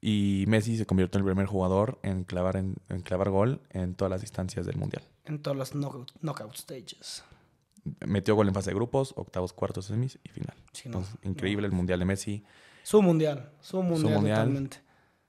Y 0.00 0.44
Messi 0.48 0.76
se 0.76 0.84
convirtió 0.86 1.18
en 1.18 1.24
el 1.24 1.30
primer 1.32 1.46
jugador 1.46 1.98
en 2.02 2.24
clavar, 2.24 2.56
en, 2.56 2.76
en 2.90 3.00
clavar 3.00 3.30
gol 3.30 3.60
en 3.70 3.94
todas 3.94 4.10
las 4.10 4.20
distancias 4.20 4.66
del 4.66 4.76
mundial. 4.76 5.02
en 5.24 5.38
todos 5.40 5.56
los 5.56 5.74
knockout, 5.74 6.12
knockout 6.20 6.54
stages. 6.56 7.24
Metió 8.06 8.34
gol 8.34 8.48
en 8.48 8.54
fase 8.54 8.70
de 8.70 8.76
grupos, 8.76 9.12
octavos, 9.16 9.52
cuartos, 9.52 9.86
semis 9.86 10.18
y 10.24 10.28
final. 10.28 10.54
Sí, 10.72 10.88
no, 10.88 10.98
Entonces, 10.98 11.16
increíble 11.22 11.66
el 11.66 11.72
mundial 11.72 11.98
de 11.98 12.04
Messi. 12.04 12.44
Su 12.82 13.00
mundial, 13.02 13.50
su 13.60 13.82
mundial, 13.82 14.14
mundial. 14.14 14.36
totalmente. 14.38 14.76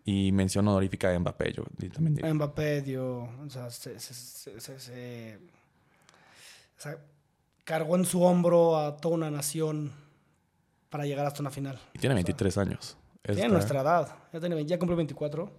Y 0.07 0.31
mención 0.31 0.67
honorífica 0.67 1.09
de 1.09 1.17
Mbappé, 1.17 1.51
yo 1.53 1.63
también 1.91 2.13
diría. 2.15 2.31
Mbappé 2.33 2.81
dio, 2.83 3.23
o 3.23 3.49
sea, 3.49 3.69
se, 3.71 3.99
se- 3.99 4.13
se- 4.13 4.59
se- 4.61 4.79
se- 4.79 5.39
o 6.77 6.81
sea, 6.81 6.97
cargó 7.63 7.95
en 7.95 8.05
su 8.05 8.21
hombro 8.21 8.77
a 8.77 8.97
toda 8.97 9.15
una 9.15 9.31
nación 9.31 9.91
para 10.89 11.05
llegar 11.05 11.25
hasta 11.25 11.41
una 11.41 11.49
final. 11.49 11.79
Y 11.93 11.99
tiene 11.99 12.13
o 12.13 12.17
sea, 12.17 12.23
23 12.23 12.57
años. 12.59 12.97
Tiene 13.23 13.41
Está- 13.41 13.53
nuestra 13.53 13.81
edad, 13.81 14.15
ya, 14.31 14.39
tiene, 14.39 14.63
ya 14.65 14.77
cumplió 14.77 14.95
24, 14.95 15.51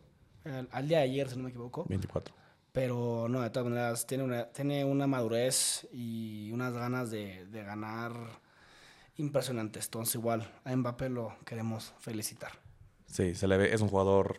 al, 0.45 0.69
al 0.71 0.89
día 0.89 0.99
de 0.99 1.05
ayer, 1.05 1.29
si 1.29 1.37
no 1.37 1.43
me 1.43 1.49
equivoco. 1.51 1.85
24. 1.89 2.33
Pero 2.71 3.27
no, 3.29 3.41
de 3.41 3.51
todas 3.51 3.69
maneras, 3.69 4.07
tiene 4.07 4.23
una, 4.23 4.45
tiene 4.53 4.85
una 4.85 5.09
madurez 5.09 5.89
y 5.93 6.51
unas 6.53 6.73
ganas 6.75 7.11
de, 7.11 7.47
de 7.47 7.65
ganar 7.65 8.13
impresionantes. 9.17 9.87
Entonces, 9.87 10.15
igual, 10.15 10.49
a 10.65 10.77
Mbappé 10.77 11.09
lo 11.09 11.35
queremos 11.45 11.95
felicitar. 11.99 12.53
Sí, 13.07 13.35
se 13.35 13.47
le 13.47 13.57
ve, 13.57 13.73
es 13.75 13.81
un 13.81 13.89
jugador 13.89 14.39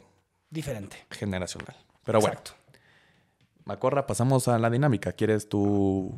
Diferente. 0.50 0.98
generacional. 1.12 1.76
Pero 2.04 2.20
bueno, 2.20 2.38
Exacto. 2.38 2.52
Macorra, 3.66 4.08
pasamos 4.08 4.48
a 4.48 4.58
la 4.60 4.70
dinámica. 4.70 5.12
¿Quieres 5.12 5.50
tú 5.50 6.18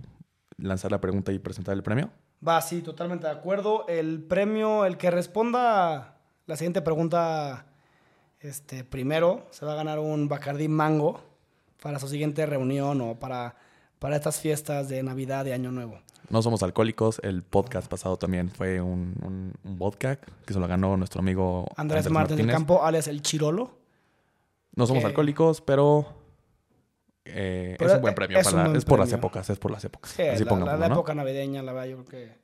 lanzar 0.58 0.92
la 0.92 1.02
pregunta 1.02 1.32
y 1.32 1.40
presentar 1.40 1.74
el 1.74 1.82
premio? 1.84 2.12
Va, 2.48 2.62
sí, 2.62 2.82
totalmente 2.82 3.26
de 3.26 3.34
acuerdo. 3.34 3.88
El 3.88 4.22
premio, 4.24 4.86
el 4.86 4.98
que 4.98 5.10
responda 5.12 6.18
la 6.46 6.56
siguiente 6.56 6.82
pregunta 6.82 7.66
este, 8.40 8.84
primero, 8.84 9.48
se 9.52 9.66
va 9.66 9.74
a 9.74 9.76
ganar 9.76 10.00
un 10.00 10.28
Bacardí 10.28 10.68
Mango 10.68 11.22
para 11.82 12.00
su 12.00 12.08
siguiente 12.08 12.46
reunión 12.46 13.02
o 13.02 13.20
para, 13.20 13.56
para 14.00 14.16
estas 14.16 14.40
fiestas 14.40 14.88
de 14.90 15.02
Navidad 15.04 15.46
y 15.46 15.52
Año 15.52 15.72
Nuevo. 15.72 16.00
No 16.30 16.42
somos 16.42 16.62
alcohólicos. 16.64 17.20
El 17.24 17.42
podcast 17.44 17.90
pasado 17.90 18.18
también 18.18 18.50
fue 18.50 18.82
un, 18.82 19.16
un, 19.24 19.54
un 19.64 19.78
vodka 19.80 20.18
que 20.18 20.54
se 20.54 20.60
lo 20.60 20.68
ganó 20.68 20.96
nuestro 20.98 21.22
amigo 21.22 21.68
Andrés, 21.76 22.10
Martín 22.10 22.38
del 22.38 22.48
Campo, 22.48 22.84
alias 22.84 23.08
El 23.08 23.22
Chirolo. 23.22 23.78
No 24.76 24.86
somos 24.88 25.04
alcohólicos, 25.04 25.62
pero, 25.62 26.06
eh, 27.26 27.76
Pero 27.78 27.90
es 27.90 27.96
un 27.98 28.02
buen 28.02 28.16
premio. 28.16 28.38
es 28.38 28.48
para- 28.48 28.64
buen 28.66 28.76
es 28.78 28.86
por 28.86 29.00
las 29.00 29.12
épocas, 29.12 29.50
es 29.50 29.60
por 29.60 29.72
las 29.72 29.84
épocas. 29.84 30.12
Sí, 30.12 30.22
Así 30.24 30.44
la, 30.44 30.50
pongámoslo, 30.50 30.74
la- 30.74 30.80
la 30.80 30.88
¿no? 30.90 30.96
época 30.96 31.14
navideña, 31.16 31.62
la 31.64 31.74
verdad, 31.74 31.88
yo 31.90 32.06
creo 32.06 32.08
que, 32.08 32.38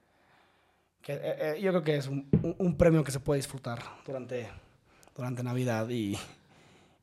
que, 1.02 1.14
eh, 1.14 1.20
eh, 1.56 1.62
yo 1.62 1.70
creo 1.72 1.84
que 1.84 1.96
es 1.98 2.08
un, 2.08 2.28
un- 2.58 2.76
premio 2.78 3.04
que 3.04 3.12
se 3.12 3.20
puede 3.20 3.38
disfrutar 3.38 3.80
durante, 4.06 4.50
durante 5.16 5.44
Navidad 5.44 5.88
y, 5.90 6.18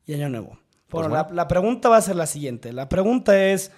y 0.05 0.13
Año 0.13 0.29
Nuevo. 0.29 0.49
Pues 0.89 1.07
Bueno, 1.07 1.09
bueno. 1.09 1.25
La, 1.29 1.33
la 1.33 1.47
pregunta 1.47 1.89
va 1.89 1.97
a 1.97 2.01
ser 2.01 2.15
la 2.17 2.27
siguiente. 2.27 2.71
La 2.73 2.89
pregunta 2.89 3.41
es, 3.43 3.71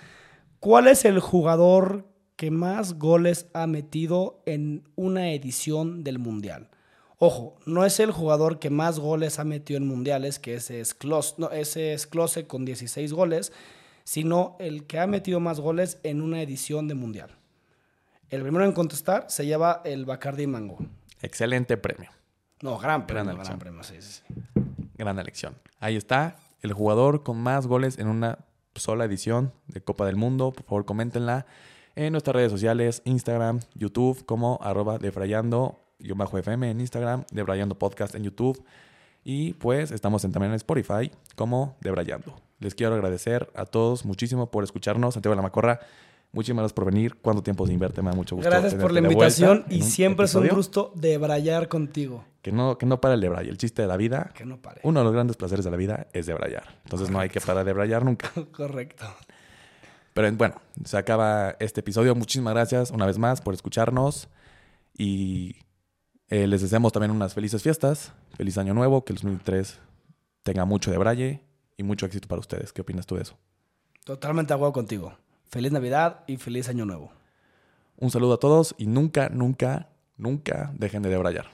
¿cuál 0.59 0.87
es 0.87 1.05
el 1.05 1.19
jugador 1.19 2.03
que 2.35 2.51
más 2.51 2.99
goles 2.99 3.47
ha 3.53 3.67
metido 3.67 4.41
en 4.45 4.87
una 4.95 5.31
edición 5.31 6.03
del 6.03 6.19
Mundial? 6.19 6.69
Ojo, 7.17 7.55
no 7.65 7.85
es 7.85 7.99
el 7.99 8.11
jugador 8.11 8.59
que 8.59 8.69
más 8.69 8.99
goles 8.99 9.39
ha 9.39 9.45
metido 9.45 9.77
en 9.77 9.87
mundiales, 9.87 10.37
que 10.37 10.55
ese 10.55 10.81
es 10.81 10.93
Klose, 10.93 11.35
no, 11.37 11.49
ese 11.49 11.93
es 11.93 12.07
Klose 12.07 12.45
con 12.45 12.65
16 12.65 13.13
goles, 13.13 13.53
sino 14.03 14.57
el 14.59 14.85
que 14.85 14.99
ha 14.99 15.07
metido 15.07 15.39
más 15.39 15.61
goles 15.61 15.99
en 16.03 16.21
una 16.21 16.41
edición 16.41 16.89
de 16.89 16.93
mundial. 16.93 17.31
El 18.29 18.41
primero 18.41 18.65
en 18.65 18.73
contestar 18.73 19.25
se 19.29 19.45
lleva 19.45 19.81
el 19.85 20.05
Bacardi 20.05 20.45
Mango. 20.45 20.77
Excelente 21.21 21.77
premio. 21.77 22.09
No, 22.61 22.77
gran 22.77 23.07
premio, 23.07 23.31
elección. 23.31 23.59
gran 23.59 23.59
premio, 23.59 23.83
sí, 23.83 23.95
sí. 24.01 24.21
Gran 24.97 25.17
elección. 25.17 25.55
Ahí 25.79 25.95
está 25.95 26.35
el 26.61 26.73
jugador 26.73 27.23
con 27.23 27.37
más 27.37 27.65
goles 27.65 27.97
en 27.97 28.07
una 28.07 28.39
sola 28.75 29.05
edición 29.05 29.53
de 29.67 29.81
Copa 29.81 30.05
del 30.05 30.15
Mundo. 30.17 30.51
Por 30.51 30.65
favor, 30.65 30.85
coméntenla 30.85 31.45
en 31.95 32.11
nuestras 32.11 32.35
redes 32.35 32.51
sociales, 32.51 33.01
Instagram, 33.05 33.59
YouTube, 33.73 34.25
como 34.25 34.59
arroba 34.61 34.97
defrayando, 34.97 35.79
bajo 36.15 36.37
FM 36.37 36.69
en 36.69 36.81
Instagram, 36.81 37.23
Debrayando 37.31 37.77
Podcast 37.77 38.15
en 38.15 38.23
YouTube. 38.23 38.63
Y 39.23 39.53
pues 39.53 39.91
estamos 39.91 40.23
en, 40.23 40.31
también 40.31 40.51
en 40.51 40.57
Spotify 40.57 41.11
como 41.35 41.77
Debrayando. 41.81 42.35
Les 42.59 42.75
quiero 42.75 42.93
agradecer 42.95 43.49
a 43.55 43.65
todos 43.65 44.05
muchísimo 44.05 44.51
por 44.51 44.63
escucharnos. 44.63 45.15
Santiago 45.15 45.33
de 45.33 45.37
la 45.37 45.41
Macorra, 45.41 45.79
muchísimas 46.31 46.63
gracias 46.63 46.73
por 46.73 46.85
venir. 46.85 47.15
¿Cuánto 47.21 47.41
tiempo 47.41 47.65
se 47.65 47.73
invierte? 47.73 48.01
Me 48.01 48.11
da 48.11 48.15
mucho 48.15 48.35
gusto. 48.35 48.49
Gracias 48.49 48.75
por 48.75 48.91
la 48.91 48.99
invitación 48.99 49.65
y 49.69 49.81
siempre 49.81 50.25
es 50.25 50.35
un 50.35 50.47
gusto 50.49 50.91
debrayar 50.95 51.67
contigo. 51.67 52.23
Que 52.41 52.51
no, 52.51 52.77
que 52.77 52.85
no 52.85 53.01
para 53.01 53.15
el 53.15 53.21
debray. 53.21 53.49
El 53.49 53.57
chiste 53.57 53.81
de 53.81 53.87
la 53.87 53.97
vida, 53.97 54.31
Que 54.35 54.45
no 54.45 54.61
pare. 54.61 54.81
uno 54.83 54.99
de 54.99 55.03
los 55.03 55.13
grandes 55.13 55.35
placeres 55.37 55.65
de 55.65 55.71
la 55.71 55.77
vida 55.77 56.07
es 56.13 56.27
debrayar. 56.27 56.79
Entonces 56.83 57.09
no 57.09 57.19
hay 57.19 57.29
que 57.29 57.41
parar 57.41 57.65
de 57.65 57.71
debrayar 57.71 58.05
nunca. 58.05 58.31
Correcto. 58.51 59.05
Pero 60.15 60.31
bueno, 60.31 60.55
se 60.85 60.97
acaba 60.97 61.57
este 61.59 61.81
episodio. 61.81 62.15
Muchísimas 62.15 62.53
gracias 62.53 62.89
una 62.89 63.05
vez 63.05 63.17
más 63.17 63.41
por 63.41 63.53
escucharnos. 63.53 64.29
Y 64.97 65.57
eh, 66.29 66.47
les 66.47 66.61
deseamos 66.61 66.93
también 66.93 67.11
unas 67.11 67.33
felices 67.33 67.61
fiestas. 67.61 68.13
Feliz 68.37 68.57
año 68.57 68.73
nuevo. 68.73 69.03
Que 69.03 69.11
el 69.11 69.17
2003 69.17 69.77
tenga 70.43 70.63
mucho 70.63 70.89
de 70.89 70.97
braille 70.97 71.41
y 71.75 71.83
mucho 71.83 72.05
éxito 72.05 72.29
para 72.29 72.39
ustedes. 72.39 72.71
¿Qué 72.71 72.79
opinas 72.79 73.05
tú 73.05 73.15
de 73.15 73.23
eso? 73.23 73.37
Totalmente 74.05 74.53
de 74.53 74.55
acuerdo 74.55 74.71
contigo. 74.71 75.17
Feliz 75.49 75.73
Navidad 75.73 76.23
y 76.27 76.37
feliz 76.37 76.69
Año 76.69 76.85
Nuevo. 76.85 77.11
Un 77.97 78.09
saludo 78.09 78.35
a 78.35 78.39
todos 78.39 78.73
y 78.77 78.87
nunca, 78.87 79.27
nunca, 79.27 79.89
nunca 80.15 80.71
dejen 80.77 81.03
de 81.03 81.09
debrayar. 81.09 81.51